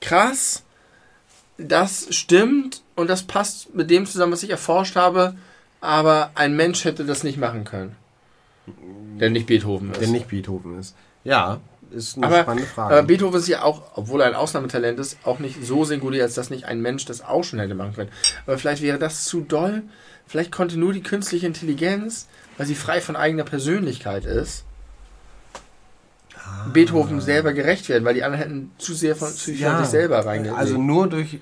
[0.00, 0.64] krass,
[1.58, 5.34] das stimmt und das passt mit dem zusammen, was ich erforscht habe,
[5.80, 7.96] aber ein Mensch hätte das nicht machen können.
[9.18, 10.00] Der nicht Beethoven ist.
[10.00, 10.94] Der nicht Beethoven ist.
[11.24, 11.60] Ja,
[11.90, 12.94] ist eine aber, spannende Frage.
[12.94, 16.34] aber Beethoven ist ja auch, obwohl er ein Ausnahmetalent ist, auch nicht so singulär, als
[16.34, 18.10] dass nicht ein Mensch das auch schon hätte machen können.
[18.46, 19.82] Aber vielleicht wäre das zu doll.
[20.26, 24.64] Vielleicht konnte nur die künstliche Intelligenz, weil sie frei von eigener Persönlichkeit ist,
[26.50, 26.68] Ah.
[26.72, 29.86] Beethoven selber gerecht werden, weil die anderen hätten zu sehr von, zu viel von sich
[29.86, 30.58] selber reingelegt.
[30.58, 31.40] Also nur durch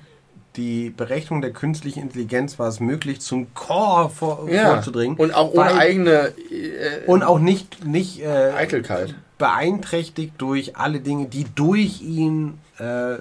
[0.55, 4.73] die Berechnung der künstlichen Intelligenz war es möglich, zum Core vor, ja.
[4.73, 5.17] vorzudringen.
[5.17, 9.15] Und auch ohne eigene äh, und auch nicht, nicht äh, Eitelkeit.
[9.37, 13.17] beeinträchtigt durch alle Dinge, die durch ihn äh,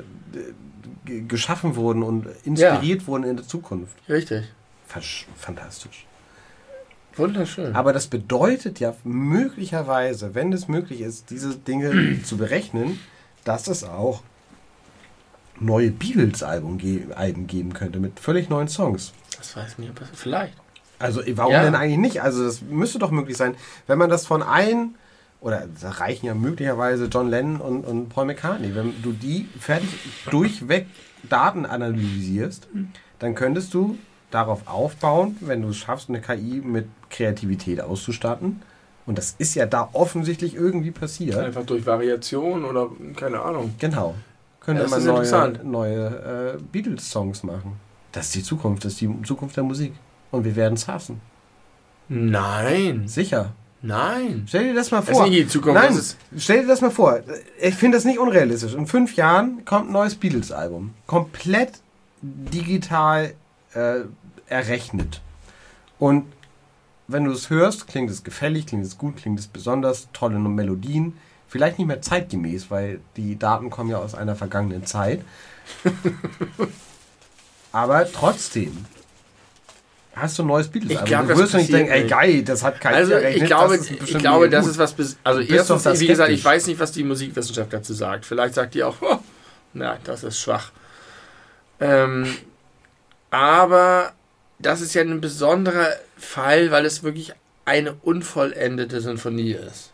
[1.29, 3.97] geschaffen wurden und inspiriert wurden in der Zukunft.
[4.09, 4.45] Richtig.
[5.37, 6.07] Fantastisch.
[7.19, 7.75] Wunderschön.
[7.75, 12.99] Aber das bedeutet ja möglicherweise, wenn es möglich ist, diese Dinge zu berechnen,
[13.45, 14.23] dass es auch
[15.61, 19.13] neue Beatles-Alben ge Alben geben könnte mit völlig neuen Songs.
[19.37, 20.55] das weiß ich nicht, das, vielleicht.
[20.99, 21.63] Also warum Ja.
[21.63, 22.23] denn eigentlich nicht?
[22.23, 23.55] Also das müsste doch möglich sein,
[23.87, 24.97] wenn man das von allen,
[25.41, 29.89] oder da reichen ja möglicherweise John Lennon und, und Paul McCartney, wenn du die fertig
[30.31, 30.87] durchweg
[31.29, 32.69] Daten analysierst,
[33.19, 33.99] dann könntest du
[34.31, 38.63] darauf aufbauen, wenn du es schaffst, eine KI mit Kreativität auszustatten.
[39.07, 41.37] Und das ist ja da offensichtlich irgendwie passiert.
[41.39, 43.75] Einfach durch Variation oder keine Ahnung.
[43.79, 44.15] Genau.
[44.61, 47.81] Könnte Ja, man neue, neue äh, Beatles-Songs machen.
[48.13, 49.95] Das ist die Zukunft, das ist die Zukunft der Musik.
[50.31, 51.23] Und wir werden es hassen.
[52.09, 53.09] Nein.
[53.09, 53.53] Sicher.
[53.81, 54.45] Nein.
[54.47, 55.27] Stell dir das mal Das ist vor.
[55.29, 55.81] nicht die Zukunft.
[55.81, 55.99] Nein,
[56.37, 57.21] stell dir das mal vor.
[57.61, 58.75] Ich finde das nicht unrealistisch.
[58.75, 60.95] In fünf Jahren kommt ein neues Beatles-Album.
[61.07, 61.81] Komplett
[62.21, 63.33] digital
[63.75, 64.01] äh,
[64.49, 65.21] errechnet.
[65.99, 66.27] Und
[67.07, 71.17] wenn du es hörst, klingt es gefällig, klingt es gut, klingt es besonders, tolle Melodien.
[71.49, 75.25] Vielleicht nicht mehr zeitgemäß, weil die Daten kommen ja aus einer vergangenen Zeit.
[77.73, 78.85] Aber trotzdem.
[80.15, 80.93] Hast du ein neues Beatles?
[80.93, 83.91] Ich glaub, du wirst nicht denken, ey geil, das hat keiner Also ich glaube, das
[83.91, 84.95] ist ich glaube, das ist was.
[85.23, 86.45] Also erstens, wie gesagt, ich skeptisch.
[86.45, 88.27] weiß nicht, was die Musikwissenschaft dazu sagt.
[88.27, 89.19] Vielleicht sagt die auch, oh,
[89.73, 90.73] na, das ist schwach.
[91.81, 92.27] Ähm,
[93.31, 94.13] aber
[94.59, 97.35] das ist ja ein besonderer Fall, weil es wirklich
[97.65, 99.93] eine unvollendete Sinfonie ist.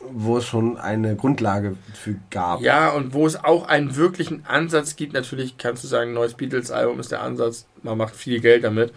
[0.00, 2.62] Wo es schon eine Grundlage für gab.
[2.62, 6.34] Ja, und wo es auch einen wirklichen Ansatz gibt, natürlich kannst du sagen, ein neues
[6.34, 8.94] Beatles-Album ist der Ansatz, man macht viel Geld damit,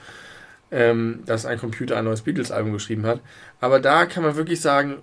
[0.71, 3.19] ähm, dass ein Computer ein neues Beatles-Album geschrieben hat.
[3.59, 4.99] Aber da kann man wirklich sagen,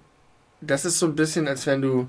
[0.62, 2.08] das ist so ein bisschen, als wenn du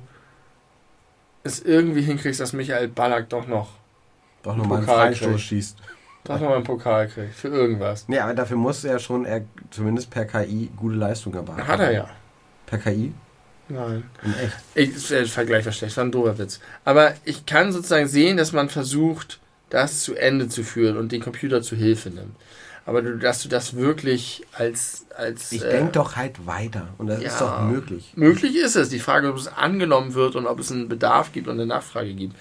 [1.44, 3.72] es irgendwie hinkriegst, dass Michael Ballack doch noch,
[4.44, 5.78] Doch nochmal einen Freistoß schießt.
[6.24, 8.08] Doch noch mal einen Pokal kriegt für irgendwas.
[8.08, 9.42] Nee, aber dafür muss er schon er,
[9.72, 11.68] zumindest per KI gute Leistung erwarten.
[11.68, 12.10] Hat er ja.
[12.68, 13.14] Per KI?
[13.70, 14.04] Nein.
[14.24, 14.58] In echt.
[14.76, 16.60] Ich, der Vergleich war schlecht, war ein doofer Witz.
[16.86, 19.40] Aber ich kann sozusagen sehen, dass man versucht,
[19.70, 22.36] das zu Ende zu führen und den Computer zu Hilfe nimmt.
[22.86, 25.06] Aber du, dass du das wirklich als.
[25.16, 26.90] als Ich äh, denke doch halt weiter.
[26.98, 27.28] Und das ja.
[27.28, 28.14] ist doch möglich.
[28.16, 28.90] Möglich ist es.
[28.90, 32.14] Die Frage, ob es angenommen wird und ob es einen Bedarf gibt und eine Nachfrage
[32.14, 32.36] gibt.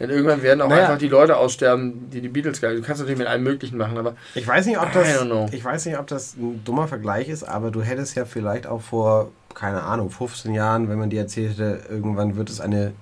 [0.00, 0.84] Denn irgendwann werden auch Naja.
[0.86, 2.74] einfach die Leute aussterben, die die Beatles geil.
[2.76, 5.06] Du kannst natürlich mit allem Möglichen machen, aber Ich weiß nicht, ob das,
[5.52, 8.80] ich weiß nicht, ob das ein dummer Vergleich ist, aber du hättest ja vielleicht auch
[8.80, 12.92] vor, keine Ahnung, 15 Jahren, wenn man dir erzählt hätte, irgendwann wird es eine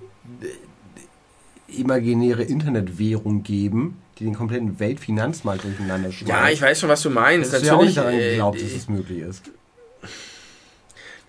[0.41, 6.29] äh, imaginäre Internetwährung geben, die den kompletten Weltfinanzmarkt durcheinander schmeißt.
[6.29, 7.53] ja, ich weiß schon, was du meinst.
[7.53, 9.43] Hättest du ja auch nicht daran äh, geglaubt, dass es möglich ist.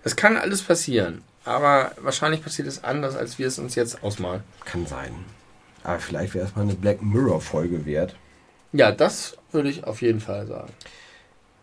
[0.03, 1.21] das kann alles passieren.
[1.45, 4.41] Aber wahrscheinlich passiert es anders, als wir es uns jetzt ausmalen.
[4.65, 5.11] Kann sein.
[5.83, 8.15] Aber vielleicht wäre es mal eine Black Mirror-Folge wert.
[8.73, 10.71] Ja, das würde ich auf jeden Fall sagen.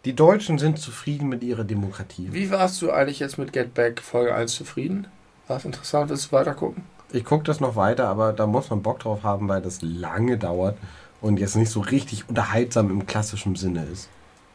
[0.04, 2.28] Die Deutschen sind zufrieden mit ihrer Demokratie.
[2.32, 5.06] Wie warst du eigentlich jetzt mit Get Back Folge 1 zufrieden?
[5.46, 6.10] War es interessant?
[6.10, 6.84] Willst du weiter gucken?
[7.12, 10.36] Ich gucke das noch weiter, aber da muss man Bock drauf haben, weil das lange
[10.36, 10.76] dauert
[11.20, 14.08] und jetzt nicht so richtig unterhaltsam im klassischen Sinne ist.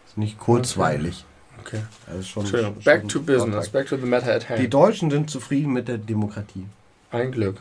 [0.08, 1.26] Ist nicht kurzweilig.
[1.62, 1.82] Okay.
[2.08, 3.68] Also schon, schon- Back schon to business.
[3.68, 3.72] Vortrag.
[3.72, 4.74] Back to the matter at Die hand.
[4.74, 6.66] Deutschen sind zufrieden mit der Demokratie.
[7.12, 7.58] Ein Glück.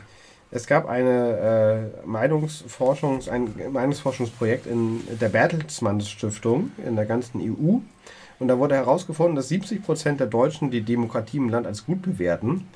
[0.55, 7.79] Es gab eine äh, Meinungsforschungs, ein Meinungsforschungsprojekt in der Bertelsmann Stiftung in der ganzen EU.
[8.39, 12.03] Und da wurde herausgefunden, dass 70 Prozent der Deutschen die Demokratie im Land als gut
[12.03, 12.67] bewerten.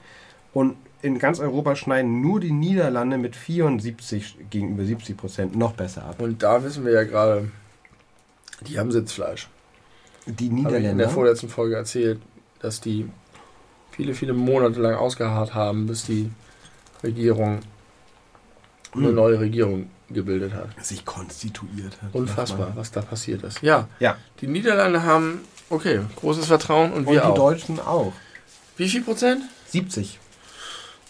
[0.54, 6.04] Und in ganz Europa schneiden nur die Niederlande mit 74 gegenüber 70 Prozent noch besser
[6.06, 6.20] ab.
[6.20, 7.52] Und da wissen wir ja gerade,
[8.68, 9.49] die haben Sitzfleisch.
[10.26, 11.10] Die Habe ich in der Niederländer.
[11.10, 12.20] vorletzten Folge erzählt,
[12.60, 13.08] dass die
[13.91, 16.32] viele, viele Monate lang ausgeharrt haben, bis die
[17.03, 17.60] Regierung
[18.94, 19.15] eine Hm.
[19.15, 20.69] neue Regierung gebildet hat.
[20.86, 22.14] sich konstituiert hat.
[22.15, 23.61] Unfassbar, was da passiert ist.
[23.61, 27.36] Ja, Ja, die Niederlande haben, okay, großes Vertrauen und und wir die auch.
[27.36, 28.14] Deutschen auch.
[28.78, 29.41] Wie viel Prozent?
[29.68, 30.19] 70.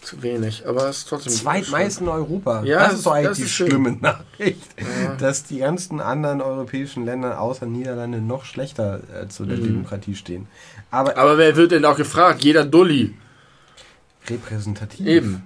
[0.02, 2.62] Zu wenig, aber es ist trotzdem Zweitmeisten in Europa.
[2.64, 4.62] Ja, das ist doch eigentlich die schlimme Nachricht.
[4.78, 5.14] Ja.
[5.16, 9.64] Dass die ganzen anderen europäischen Länder außer Niederlande noch schlechter äh, zu der Mhm.
[9.64, 10.48] Demokratie stehen.
[10.90, 12.42] Aber Aber wer wird denn auch gefragt?
[12.42, 13.14] Jeder Dulli.
[14.28, 15.06] repräsentativ.
[15.06, 15.42] Eben.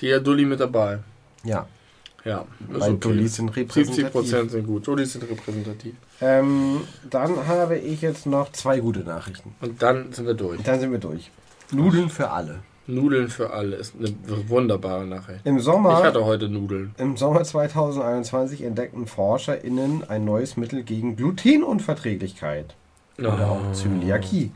[0.00, 0.98] Jeder Dulli mit dabei.
[1.44, 1.66] Ja,
[2.24, 2.98] Ja, ist weil okay.
[3.00, 3.56] Dullis sind 70
[3.86, 4.12] repräsentativ.
[4.12, 4.86] Prozent sind gut.
[4.86, 5.94] Dullis sind repräsentativ.
[6.20, 9.54] Ähm, dann habe ich jetzt noch zwei gute Nachrichten.
[9.60, 10.62] Und dann sind wir durch.
[10.62, 11.30] Dann sind wir durch.
[11.72, 12.60] Nudeln für alle.
[12.86, 14.12] Nudeln für alle ist eine
[14.48, 15.40] wunderbare Nachricht.
[15.44, 16.92] Im Ich Sommer, hatte heute Nudeln.
[16.98, 22.74] Im Sommer 2021 entdeckten ForscherInnen ein neues Mittel gegen Glutenunverträglichkeit.
[23.18, 24.50] Oder auch Zöliakie.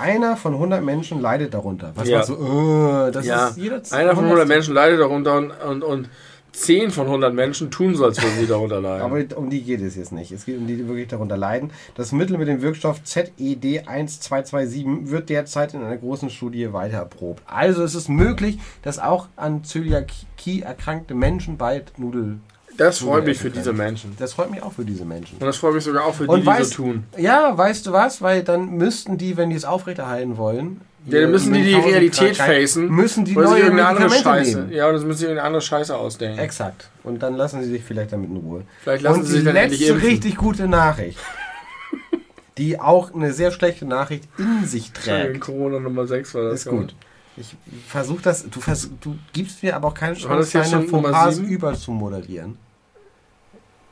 [0.00, 1.92] Einer von 100 Menschen leidet darunter.
[1.94, 2.18] Was Ja.
[2.18, 2.34] machst du?
[2.34, 4.46] Äh, das Ja, ist jeder Einer von 100 hundertste.
[4.46, 6.08] Menschen leidet darunter und, und, und
[6.52, 9.02] 10 von 100 Menschen tun so, als würden sie darunter leiden.
[9.02, 10.32] Aber um die geht es jetzt nicht.
[10.32, 11.70] Es geht um die, die wirklich darunter leiden.
[11.94, 17.42] Das Mittel mit dem Wirkstoff ZED1227 wird derzeit in einer großen Studie weiter erprobt.
[17.46, 22.38] Also es ist möglich, dass auch an Zöliakie erkrankte Menschen bald Nudel.
[22.80, 23.72] Das freut mich für diese.
[23.72, 24.16] Menschen.
[24.18, 25.36] Das freut mich auch für diese Menschen.
[25.38, 27.04] Und das freut mich sogar auch für die, Und die weißt, so tun.
[27.16, 28.20] Ja, weißt du was?
[28.22, 32.36] Weil dann müssten die, wenn die es aufrechterhalten wollen, Ja, dann müssen die die Realität
[32.36, 32.88] facen.
[32.90, 34.58] müssen die neue irgendeine andere Scheiße.
[34.60, 34.72] nehmen.
[34.72, 36.38] Ja, und das müssen sie irgendeine andere Scheiße ausdenken.
[36.38, 36.90] Exakt.
[37.04, 38.64] Und dann lassen sie sich vielleicht damit in Ruhe.
[38.82, 40.08] Vielleicht lassen Und sie sich die dann endlich letzte impfen.
[40.10, 41.18] richtig gute Nachricht,
[42.58, 46.60] die auch eine sehr schlechte Nachricht in sich trägt, Corona Nummer 6 war das.
[46.64, 46.94] ist gut.
[47.36, 51.72] Ich versuche das, du, vers, du gibst mir aber auch keine Chance, deine Fauxpas über
[51.74, 52.58] zu moderieren.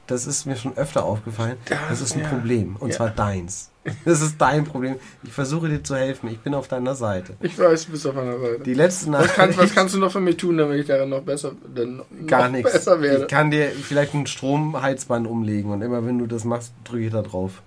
[0.08, 1.56] Das ist mir schon öfter aufgefallen.
[1.88, 2.28] Das ist ein ja.
[2.28, 2.76] Problem.
[2.80, 2.96] Und Ja.
[2.96, 3.70] zwar deins.
[4.04, 4.96] Das ist dein Problem.
[5.22, 6.28] Ich versuche dir zu helfen.
[6.30, 7.34] Ich bin auf deiner Seite.
[7.40, 8.60] Ich weiß, du bist auf meiner Seite.
[8.64, 9.34] Die letzte Was Nachricht.
[9.36, 12.50] kannst, was kannst du noch für mich tun, damit ich darin noch besser, denn Gar
[12.50, 12.72] nichts.
[12.72, 13.22] besser werde?
[13.22, 17.12] Ich kann dir vielleicht ein Stromheizband umlegen und immer wenn du das machst, drücke ich
[17.12, 17.62] da drauf.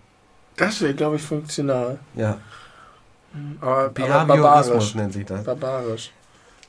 [0.57, 1.97] Das wäre, glaube ich, funktional.
[2.15, 2.37] Ja.
[3.61, 4.95] Aber, aber Behaviorismus barbarisch.
[4.95, 5.43] nennt sich das.
[5.43, 6.11] Barbarisch.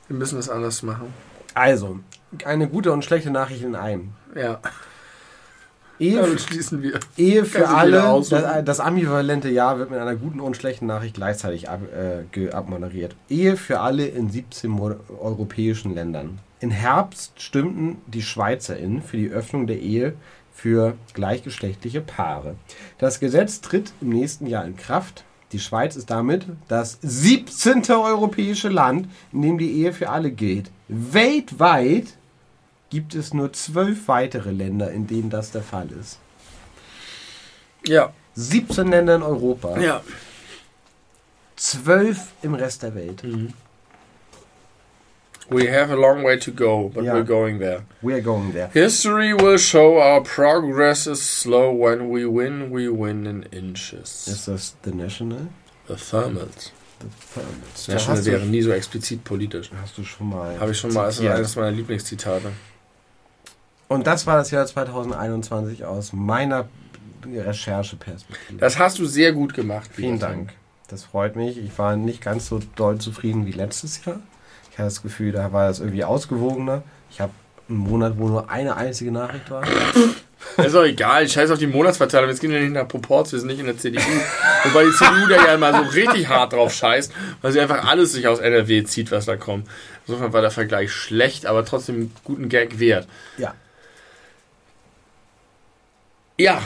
[0.07, 1.13] Wir müssen es anders machen.
[1.53, 1.99] Also,
[2.45, 4.13] eine gute und schlechte Nachricht in einem.
[4.35, 4.59] Ja,
[6.03, 6.99] Ehe, damit schließen wir.
[7.17, 11.69] Ehe für alle, das, das ambivalente Jahr wird mit einer guten und schlechten Nachricht gleichzeitig
[11.69, 11.81] ab,
[12.35, 13.15] äh, abmoderiert.
[13.29, 16.39] Ehe für alle in 17 mo- europäischen Ländern.
[16.59, 20.13] Im Herbst stimmten die SchweizerInnen für die Öffnung der Ehe
[20.53, 22.55] für gleichgeschlechtliche Paare.
[22.99, 25.23] Das Gesetz tritt im nächsten Jahr in Kraft.
[25.51, 27.83] Die Schweiz ist damit das 17.
[27.91, 30.71] europäische Land, in dem die Ehe für alle gilt.
[30.87, 32.17] Weltweit
[32.93, 36.19] gibt es nur zwölf weitere Länder, in denen das der Fall ist.
[37.87, 40.01] Ja, 17 Länder in Europa, ja.
[41.55, 43.23] 12 im Rest der Welt.
[45.49, 47.15] We have a long way to go, but Ja.
[47.15, 47.81] we're going there.
[48.03, 48.69] We are going there.
[48.73, 54.27] History will show our progress is slow when we win, we win in inches.
[54.27, 55.47] Ist das The National?
[55.87, 56.71] The Thermals.
[56.99, 57.87] The Thermals.
[57.87, 59.71] National wäre nie so explizit politisch.
[59.81, 60.59] hast du schon mal.
[60.59, 62.51] Habe ich schon mal, das ist eines meiner Lieblingszitate.
[63.93, 66.67] Und das war das Jahr 2021 aus meiner
[67.31, 68.59] Rechercheperspektive.
[68.59, 69.87] Das hast du sehr gut gemacht.
[69.93, 70.53] Vielen lieber Dank.
[70.87, 71.59] Das freut mich.
[71.59, 74.19] Ich war nicht ganz so doll zufrieden wie letztes Jahr.
[74.71, 76.81] Ich hatte das Gefühl, da war es irgendwie ausgewogener.
[77.11, 77.33] Ich habe
[77.69, 79.63] einen Monat, wo nur eine einzige Nachricht war.
[80.57, 82.29] Ist doch egal, scheiß auf die Monatsverteilung.
[82.29, 84.01] Jetzt gehen wir nicht nach Proporz, wir sind nicht in der CDU.
[84.63, 88.11] Wobei die CDU da ja immer so richtig hart drauf scheißt, weil sie einfach alles
[88.11, 89.67] sich aus NRW zieht, was da kommt.
[90.05, 93.07] Insofern war der Vergleich schlecht, aber trotzdem einen guten Gag wert.
[93.37, 93.53] Ja.
[96.37, 96.61] Ja,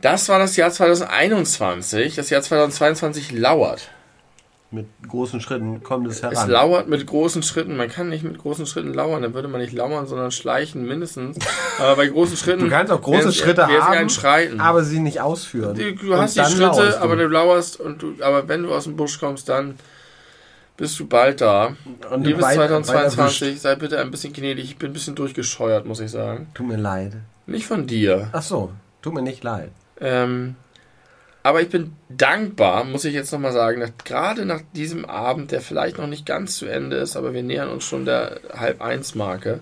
[0.00, 2.16] das war das Jahr 2021.
[2.16, 3.90] Das Jahr 2022 lauert.
[4.70, 6.50] Mit großen Schritten kommt es Es heran.
[6.50, 7.76] lauert mit großen Schritten.
[7.76, 9.22] Man kann nicht mit großen Schritten lauern.
[9.22, 11.38] Dann würde man nicht lauern, sondern schleichen mindestens.
[11.78, 12.64] Aber bei großen Schritten.
[12.64, 14.60] Du kannst auch große Schritte haben, Schreiten.
[14.60, 15.76] aber sie nicht ausführen.
[15.76, 17.00] Du, du hast die Schritte, du.
[17.00, 17.78] aber du lauerst.
[17.78, 19.76] Und du, aber wenn du aus dem Busch kommst, dann
[20.76, 21.76] bist du bald da.
[22.10, 22.86] Und Liebes weit erwischt.
[22.86, 24.64] 2022, sei bitte ein bisschen gnädig.
[24.64, 26.48] Ich bin ein bisschen durchgescheuert, muss ich sagen.
[26.52, 27.12] Tut mir leid.
[27.46, 28.28] Nicht von dir.
[28.32, 28.72] Ach so,
[29.04, 29.70] tut mir nicht leid.
[30.00, 30.56] Ähm,
[31.42, 35.60] aber ich bin dankbar, muss ich jetzt nochmal sagen, dass gerade nach diesem Abend, der
[35.60, 39.60] vielleicht noch nicht ganz zu Ende ist, aber wir nähern uns schon der Halb-Eins-Marke.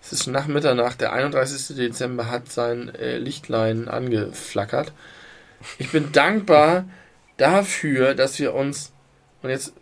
[0.00, 1.76] Es ist nach Mitternacht, der 31.
[1.76, 4.92] Dezember hat sein äh, Lichtlein angeflackert.
[5.78, 6.88] Ich bin dankbar
[7.36, 8.92] dafür, dass wir uns,
[9.42, 9.74] und jetzt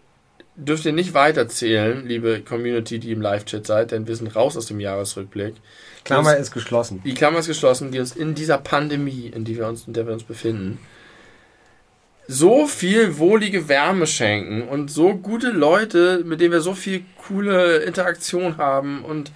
[0.56, 4.66] dürft ihr nicht weiterzählen, liebe Community, die im Live-Chat seid, denn wir sind raus aus
[4.66, 5.54] dem Jahresrückblick.
[6.04, 7.02] Klammer ist geschlossen.
[7.04, 10.06] Die Klammer ist geschlossen, die uns in dieser Pandemie, in, die wir uns, in der
[10.06, 10.78] wir uns befinden,
[12.26, 17.78] so viel wohlige Wärme schenken und so gute Leute, mit denen wir so viel coole
[17.78, 19.32] Interaktion haben und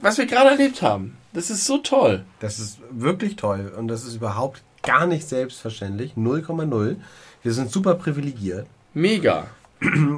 [0.00, 1.16] was wir gerade erlebt haben.
[1.32, 2.24] Das ist so toll.
[2.40, 6.12] Das ist wirklich toll und das ist überhaupt gar nicht selbstverständlich.
[6.16, 6.96] 0,0.
[7.42, 8.66] Wir sind super privilegiert.
[8.96, 9.46] Mega.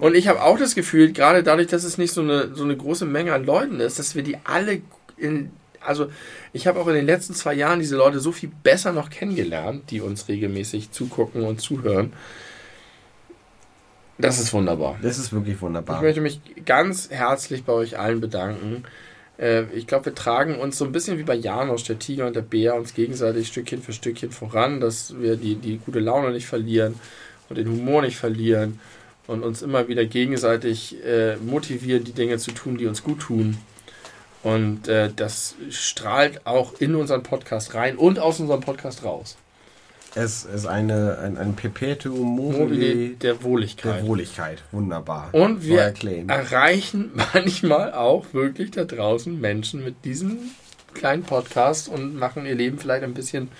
[0.01, 2.77] Und ich habe auch das Gefühl, gerade dadurch, dass es nicht so eine, so eine
[2.77, 4.83] große Menge an Leuten ist, dass wir die alle
[5.17, 5.51] in.
[5.85, 6.07] Also,
[6.53, 9.91] ich habe auch in den letzten zwei Jahren diese Leute so viel besser noch kennengelernt,
[9.91, 12.13] die uns regelmäßig zugucken und zuhören.
[14.17, 14.97] Das ist wunderbar.
[15.03, 16.01] Das ist wirklich Ich wunderbar.
[16.01, 18.85] möchte mich ganz herzlich bei euch allen bedanken.
[19.39, 22.37] Äh, Ich glaube, wir tragen uns so ein bisschen wie bei Janosch, der Tiger und
[22.37, 26.47] der Bär, uns gegenseitig Stückchen für Stückchen voran, dass wir die, die gute Laune nicht
[26.47, 26.95] verlieren
[27.49, 28.81] und den Humor nicht verlieren
[29.27, 33.59] und uns immer wieder gegenseitig äh, motivieren, die Dinge zu tun, die uns gut tun.
[34.43, 39.37] Und äh, das strahlt auch in unseren Podcast rein und aus unserem Podcast raus.
[40.15, 44.01] Es ist eine, ein, ein Perpetuum Mobile der Wohligkeit.
[44.01, 44.63] der Wohligkeit.
[44.73, 45.29] Wunderbar.
[45.33, 45.93] Und wir
[46.29, 50.39] erreichen manchmal auch wirklich da draußen Menschen mit diesem
[50.95, 53.51] kleinen Podcast und machen ihr Leben vielleicht ein bisschen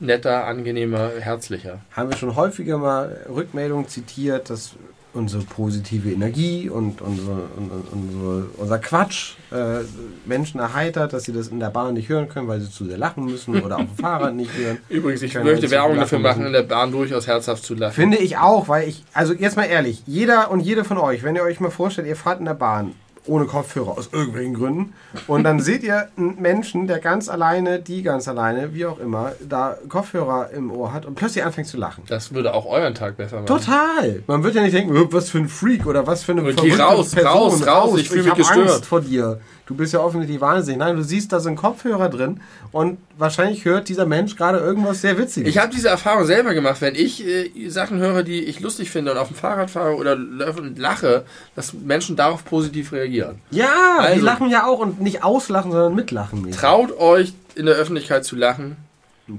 [0.00, 1.80] netter, angenehmer, herzlicher.
[1.92, 4.72] Haben wir schon häufiger mal Rückmeldungen zitiert, dass
[5.12, 7.48] unsere positive Energie und unsere,
[7.90, 9.80] unsere, unser Quatsch äh,
[10.24, 12.96] Menschen erheitert, dass sie das in der Bahn nicht hören können, weil sie zu sehr
[12.98, 14.78] lachen müssen oder auf dem Fahrrad nicht hören.
[14.88, 16.46] Übrigens, ich Können möchte Werbung dafür machen, müssen.
[16.46, 17.94] in der Bahn durchaus herzhaft zu lachen.
[17.94, 21.34] Finde ich auch, weil ich, also jetzt mal ehrlich, jeder und jede von euch, wenn
[21.34, 22.94] ihr euch mal vorstellt, ihr fahrt in der Bahn
[23.26, 24.92] ohne Kopfhörer aus irgendwelchen Gründen.
[25.26, 29.32] Und dann seht ihr einen Menschen, der ganz alleine, die ganz alleine, wie auch immer,
[29.46, 32.04] da Kopfhörer im Ohr hat und plötzlich anfängt zu lachen.
[32.08, 33.46] Das würde auch euren Tag besser machen.
[33.46, 34.22] Total.
[34.26, 36.52] Man wird ja nicht denken, "Oh, was für ein Freak oder was für eine geh
[36.72, 38.70] verrückte raus, raus, raus, ich fühl mich gestört.
[38.70, 39.40] Angst vor dir.
[39.70, 40.80] Du bist ja offensichtlich wahnsinnig.
[40.80, 42.40] Nein, du siehst, da sind Kopfhörer drin
[42.72, 45.48] und wahrscheinlich hört dieser Mensch gerade irgendwas sehr Witziges.
[45.48, 49.12] Ich habe diese Erfahrung selber gemacht, wenn ich äh, Sachen höre, die ich lustig finde
[49.12, 51.24] und auf dem Fahrrad fahre oder lache,
[51.54, 53.38] dass Menschen darauf positiv reagieren.
[53.52, 53.66] ja,
[54.00, 56.42] die Also- lachen ja auch und nicht auslachen, sondern mitlachen.
[56.42, 56.60] mäßig.
[56.60, 58.76] Traut euch in der Öffentlichkeit zu lachen.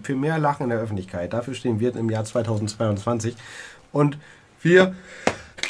[0.04, 1.34] Für mehr Lachen in der Öffentlichkeit.
[1.34, 3.36] Dafür stehen wir im Jahr 2022.
[3.92, 4.18] Und
[4.62, 4.96] wir.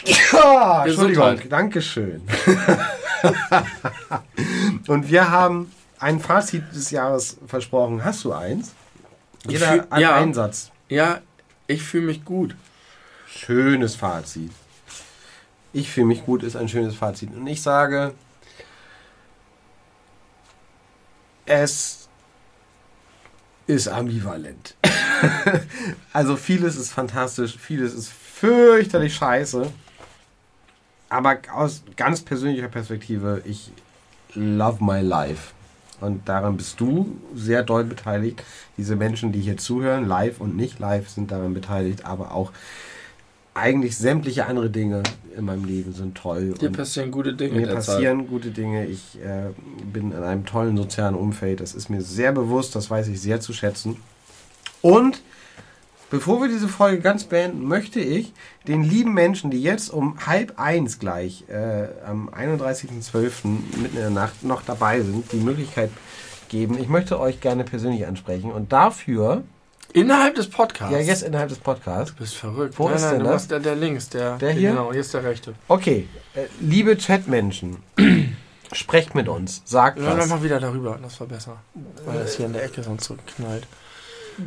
[0.04, 1.40] Ja, Entschuldigung.
[1.50, 2.22] Dankeschön.
[4.88, 8.04] Und wir haben ein Fazit des Jahres versprochen.
[8.04, 8.74] Hast du eins?
[9.48, 10.16] Jeder fühl- ja.
[10.16, 10.72] einen Satz.
[10.90, 11.22] Ja,
[11.68, 12.56] ich fühle mich gut.
[13.28, 14.52] Schönes Fazit.
[15.74, 17.34] Ich fühle mich gut ist ein schönes Fazit.
[17.34, 18.14] Und ich sage,
[21.46, 22.10] es
[23.68, 24.76] ist ambivalent.
[26.14, 29.72] also vieles ist fantastisch, vieles ist fürchterlich scheiße.
[31.12, 33.70] Aber aus ganz persönlicher Perspektive, ich
[34.34, 35.54] love my life.
[36.00, 38.42] Und daran bist du sehr doll beteiligt.
[38.78, 42.06] Diese Menschen, die hier zuhören, live und nicht live, sind daran beteiligt.
[42.06, 42.54] Aber auch
[43.54, 45.04] eigentlich sämtliche andere Dinge
[45.36, 46.54] in meinem Leben sind toll.
[46.54, 47.60] Dir passieren gute Dinge.
[47.60, 48.86] mir passieren gute Dinge.
[48.86, 49.50] Ich äh,
[49.84, 51.60] bin in einem tollen sozialen Umfeld.
[51.60, 52.74] Das ist mir sehr bewusst.
[52.74, 53.98] Das weiß ich sehr zu schätzen.
[54.82, 55.22] Und
[56.12, 58.32] bevor wir diese Folge ganz beenden, möchte ich
[58.68, 63.48] den lieben Menschen, die jetzt um halb eins gleich äh, am 31.12.
[63.48, 65.90] mitten in der Nacht noch dabei sind, die Möglichkeit
[66.50, 66.78] geben.
[66.78, 68.52] Ich möchte euch gerne persönlich ansprechen.
[68.52, 69.42] Und dafür,
[69.94, 70.94] Innerhalb des Podcasts.
[70.94, 72.76] ja jetzt innerhalb des Podcasts, Du bist verrückt.
[72.78, 73.48] Wo nein, ist nein, denn du das?
[73.50, 74.70] der, der links, der, Der hier?
[74.70, 75.54] Genau, hier ist der rechte.
[75.68, 77.78] Okay, äh, liebe Chatmenschen,
[78.72, 80.18] sprecht mit uns, sagt Ja, was.
[80.18, 81.58] dann mach wieder darüber, das war besser.
[82.06, 83.68] Weil das hier in der Ecke sonst so knallt.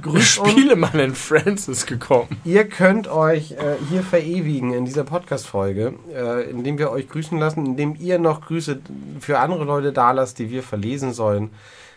[0.04, 0.24] Uns.
[0.24, 2.28] Spielemann in Friends ist gekommen.
[2.44, 7.66] Ihr könnt euch äh, hier verewigen in dieser Podcast-Folge, äh, indem wir euch grüßen lassen,
[7.66, 8.80] indem ihr noch Grüße
[9.20, 11.50] für andere Leute da lasst, die wir verlesen sollen.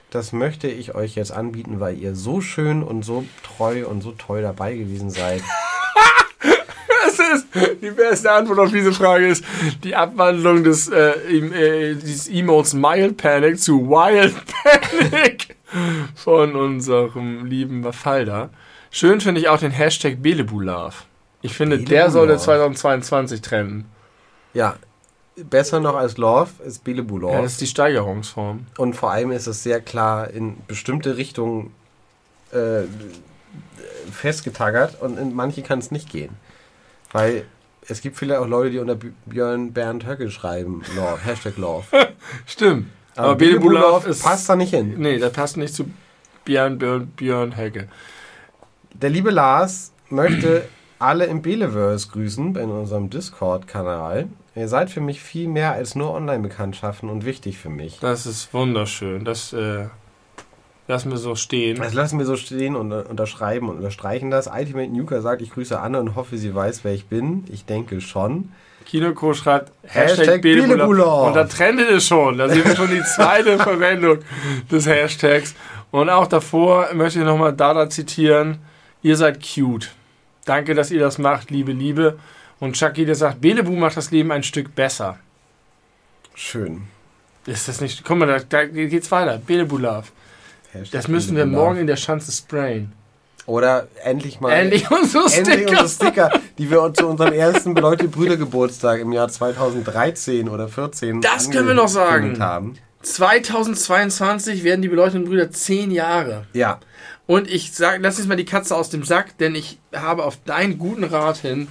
[0.09, 4.11] Das möchte ich euch jetzt anbieten, weil ihr so schön und so treu und so
[4.11, 5.41] toll dabei gewesen seid.
[7.33, 7.47] Ist
[7.81, 9.43] die beste Antwort auf diese Frage ist
[9.83, 14.33] die Abwandlung des äh, äh, dieses Emotes Mild Panic zu Wild
[15.11, 15.55] Panic
[16.15, 18.49] von unserem lieben Mafalda.
[18.91, 21.05] Schön finde ich auch den Hashtag Belebulav.
[21.41, 22.11] Ich finde, der Belebulav.
[22.13, 23.85] sollte 2022 trennen.
[24.53, 24.75] Ja,
[25.35, 27.31] besser noch als Love ist Ja, Bilebulov.
[27.41, 28.65] das ist die Steigerungsform.
[28.77, 31.71] und vor allem ist es sehr klar in bestimmte Richtungen
[32.51, 32.83] äh,
[34.11, 36.29] festgetaggert und in manche kann es nicht gehen.
[37.11, 37.45] Weil
[37.87, 41.85] es gibt vielleicht auch Leute, die unter Björn Bernd Höcke schreiben, Love, Hashtag Love.
[42.45, 42.87] Stimmt.
[43.15, 44.23] Aber, Aber Belebulav ist.
[44.23, 44.95] passt da nicht hin.
[44.97, 45.89] Nee, das passt nicht zu
[46.45, 47.87] Björn, Björn, Björn Hecke.
[48.93, 50.67] Der liebe Lars möchte
[50.99, 54.27] alle im Beleverse grüßen in unserem Discord-Kanal.
[54.55, 57.99] Ihr seid für mich viel mehr als nur Online-Bekanntschaften und wichtig für mich.
[57.99, 59.23] Das ist wunderschön.
[59.23, 59.85] Das äh,
[60.87, 61.77] lassen wir so stehen.
[61.77, 64.47] Das lassen wir so stehen und äh, unterschreiben und unterstreichen das.
[64.47, 67.43] Ultimate Nuker sagt, ich grüße Anne und hoffe, sie weiß, wer ich bin.
[67.51, 68.51] Ich denke schon.
[68.85, 70.41] Kinoko schreibt Hashtag Hashtag.
[70.41, 71.27] Belebulav.
[71.27, 72.37] Und da trendet es schon.
[72.37, 74.19] Da sehen wir schon die zweite Verwendung
[74.71, 75.55] des Hashtags.
[75.91, 78.59] Und auch davor möchte ich nochmal Dada zitieren.
[79.01, 79.89] Ihr seid cute.
[80.45, 82.17] Danke, dass ihr das macht, liebe Liebe.
[82.59, 85.19] Und Chucky, der sagt, Belebu macht das Leben ein Stück besser.
[86.33, 86.83] Schön.
[87.45, 88.03] Ist das nicht...
[88.03, 89.41] Guck mal, da, da geht's weiter.
[89.45, 90.11] Belebulav.
[90.73, 92.93] Hashtag Das müssen wir morgen in der Schanze sprayen.
[93.45, 94.51] Oder endlich mal.
[94.51, 95.81] Endlich unsere Endlich Sticker.
[95.81, 101.49] unsere Sticker, die wir zu unserem ersten Beleuchtete Brüdergeburtstag im Jahr 2013 oder 14 Das
[101.49, 102.37] können wir noch sagen.
[102.39, 102.77] Haben.
[103.03, 106.45] 2022 werden die beleuchteten Brüder 10 Jahre.
[106.53, 106.79] Ja,
[107.25, 110.37] Und ich sag, lass jetzt mal die Katze aus dem Sack, denn ich habe auf
[110.45, 111.67] deinen guten Rat hin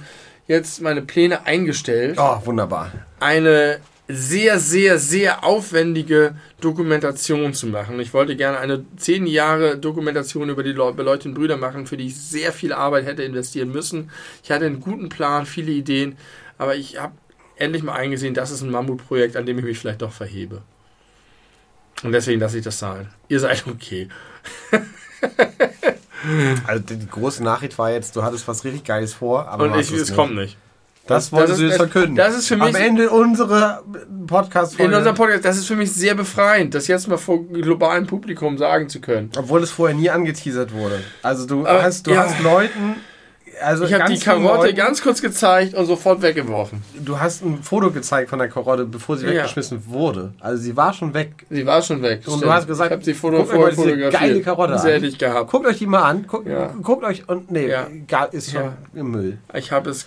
[0.47, 2.91] jetzt meine Pläne eingestellt, oh, wunderbar.
[3.19, 7.99] eine sehr, sehr, sehr aufwendige Dokumentation zu machen.
[7.99, 12.07] Ich wollte gerne eine 10 Jahre Dokumentation über die Leu- beleuchteten Brüder machen, für die
[12.07, 14.09] ich sehr viel Arbeit hätte investieren müssen.
[14.43, 16.17] Ich hatte einen guten Plan, viele Ideen,
[16.57, 17.13] aber ich habe
[17.57, 20.61] endlich mal eingesehen, das ist ein Mammutprojekt, an dem ich mich vielleicht doch verhebe.
[22.03, 23.09] Und deswegen lasse ich das sein.
[23.27, 24.07] Ihr seid okay.
[26.65, 29.91] Also die große Nachricht war jetzt, du hattest was richtig Geiles vor, aber Und ich,
[29.91, 30.15] es es nicht.
[30.15, 30.57] kommt nicht.
[31.07, 32.15] Das Das wolltest ist- du jetzt verkünden.
[32.15, 33.83] das ist für mich- Am Ende unserer
[34.27, 34.91] Podcast-Folge.
[34.91, 38.57] In unserem Podcast, das ist für mich sehr befreiend, das jetzt mal vor globalem Publikum
[38.57, 39.31] sagen zu können.
[39.37, 40.99] Obwohl es vorher nie angeteasert wurde.
[41.23, 42.23] Also du Aber, hast, du ja.
[42.25, 42.95] hast Leuten
[43.61, 46.81] also Ich habe die Karotte Leuten- ganz kurz gezeigt und sofort weggeworfen.
[47.03, 49.31] Du hast ein Foto gezeigt von der Karotte, bevor sie Ja.
[49.33, 50.33] weggeschmissen wurde.
[50.39, 51.45] Also sie war schon weg.
[51.49, 52.21] Sie war schon weg.
[52.27, 54.79] Und du hast gesagt, ich habe sie Foto, guckt euch vorher mal diese geile Karotte
[54.79, 55.01] Sehr an.
[55.01, 55.49] nicht gehabt.
[55.51, 56.25] Guckt euch die mal an.
[56.27, 56.73] Guckt, Ja.
[56.81, 57.87] guckt euch und nee, Ja.
[58.31, 58.73] ist schon Ja.
[58.95, 59.37] im Müll.
[59.53, 60.05] Ich habe es,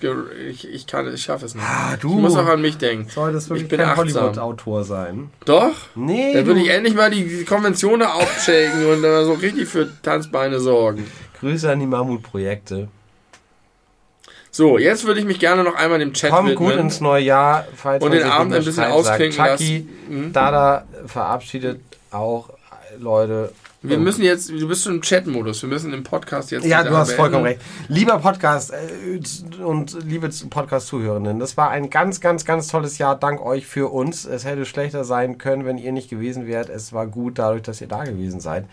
[0.51, 1.65] ich, ich kann, ich schaffe es nicht.
[1.67, 2.09] Ah, du.
[2.17, 3.09] Ich muss auch an mich denken.
[3.11, 4.23] Soll das wirklich Ich bin kein achtsam.
[4.23, 5.31] Hollywood-Autor sein?
[5.45, 5.73] Doch.
[5.95, 6.35] Nee.
[6.35, 10.59] Dann würde ich endlich mal die die Konventionen aufchecken und dann so richtig für Tanzbeine
[10.61, 11.05] sorgen.
[11.41, 12.89] Grüße an die Mammutprojekte.
[14.61, 16.85] So, jetzt würde ich mich gerne noch einmal dem Chat Kommt gut widmen.
[16.89, 17.67] ins neue Jahr.
[17.77, 19.89] Falls Und den Abend ein bisschen Chucky, lassen.
[20.11, 20.33] Mhm.
[20.35, 21.81] Dada verabschiedet
[22.11, 22.51] auch
[22.99, 23.53] Leute.
[23.81, 26.67] Wir Und- müssen jetzt, du bist schon im Chat-Modus, wir müssen im Podcast jetzt.
[26.67, 27.63] Ja, du hast Sache vollkommen beenden.
[27.63, 27.89] recht.
[27.89, 33.19] Lieber Podcast äh, und liebe Podcast-Zuhörenden, das war ein ganz, ganz, ganz tolles Jahr.
[33.19, 34.27] Dank euch für uns.
[34.27, 36.69] Es hätte schlechter sein können, wenn ihr nicht gewesen wärt.
[36.69, 38.67] Es war gut dadurch, dass ihr da gewesen seid.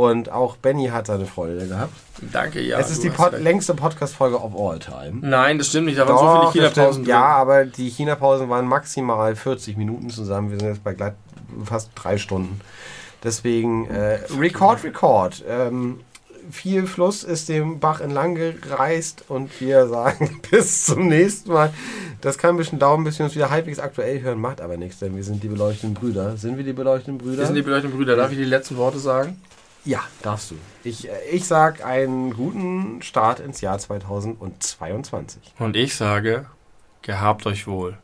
[0.00, 1.92] Und auch Benny hat seine Freude gehabt.
[2.32, 2.78] Danke, ja.
[2.78, 3.42] es ist die Pod recht.
[3.42, 5.18] längste Podcast-Folge of all time.
[5.20, 6.86] Nein, das stimmt nicht, da waren so Doch, viele das stimmt.
[6.86, 7.04] China-Pausen.
[7.04, 10.52] Ja, aber die China-Pausen waren maximal 40 Minuten zusammen.
[10.52, 11.12] Wir sind jetzt bei gleich
[11.66, 12.62] fast drei Stunden.
[13.22, 15.44] Deswegen äh, Record, Record.
[15.46, 16.00] Ähm,
[16.50, 21.74] viel Fluss ist dem Bach entlang gereist und wir sagen bis zum nächsten Mal.
[22.22, 25.00] Das kann ein bisschen dauern, bis wir uns wieder halbwegs aktuell hören, macht aber nichts,
[25.00, 26.38] denn wir sind die beleuchteten Brüder.
[26.38, 27.36] Sind wir die beleuchteten Brüder?
[27.36, 28.16] Wir sind die beleuchteten Brüder.
[28.16, 29.38] Darf ich die letzten Worte sagen?
[29.84, 30.56] Ja, darfst du.
[30.84, 35.54] Ich, äh, ich sag einen guten Start ins Jahr 2022.
[35.58, 36.46] Und ich sage,
[37.02, 37.98] gehabt euch wohl.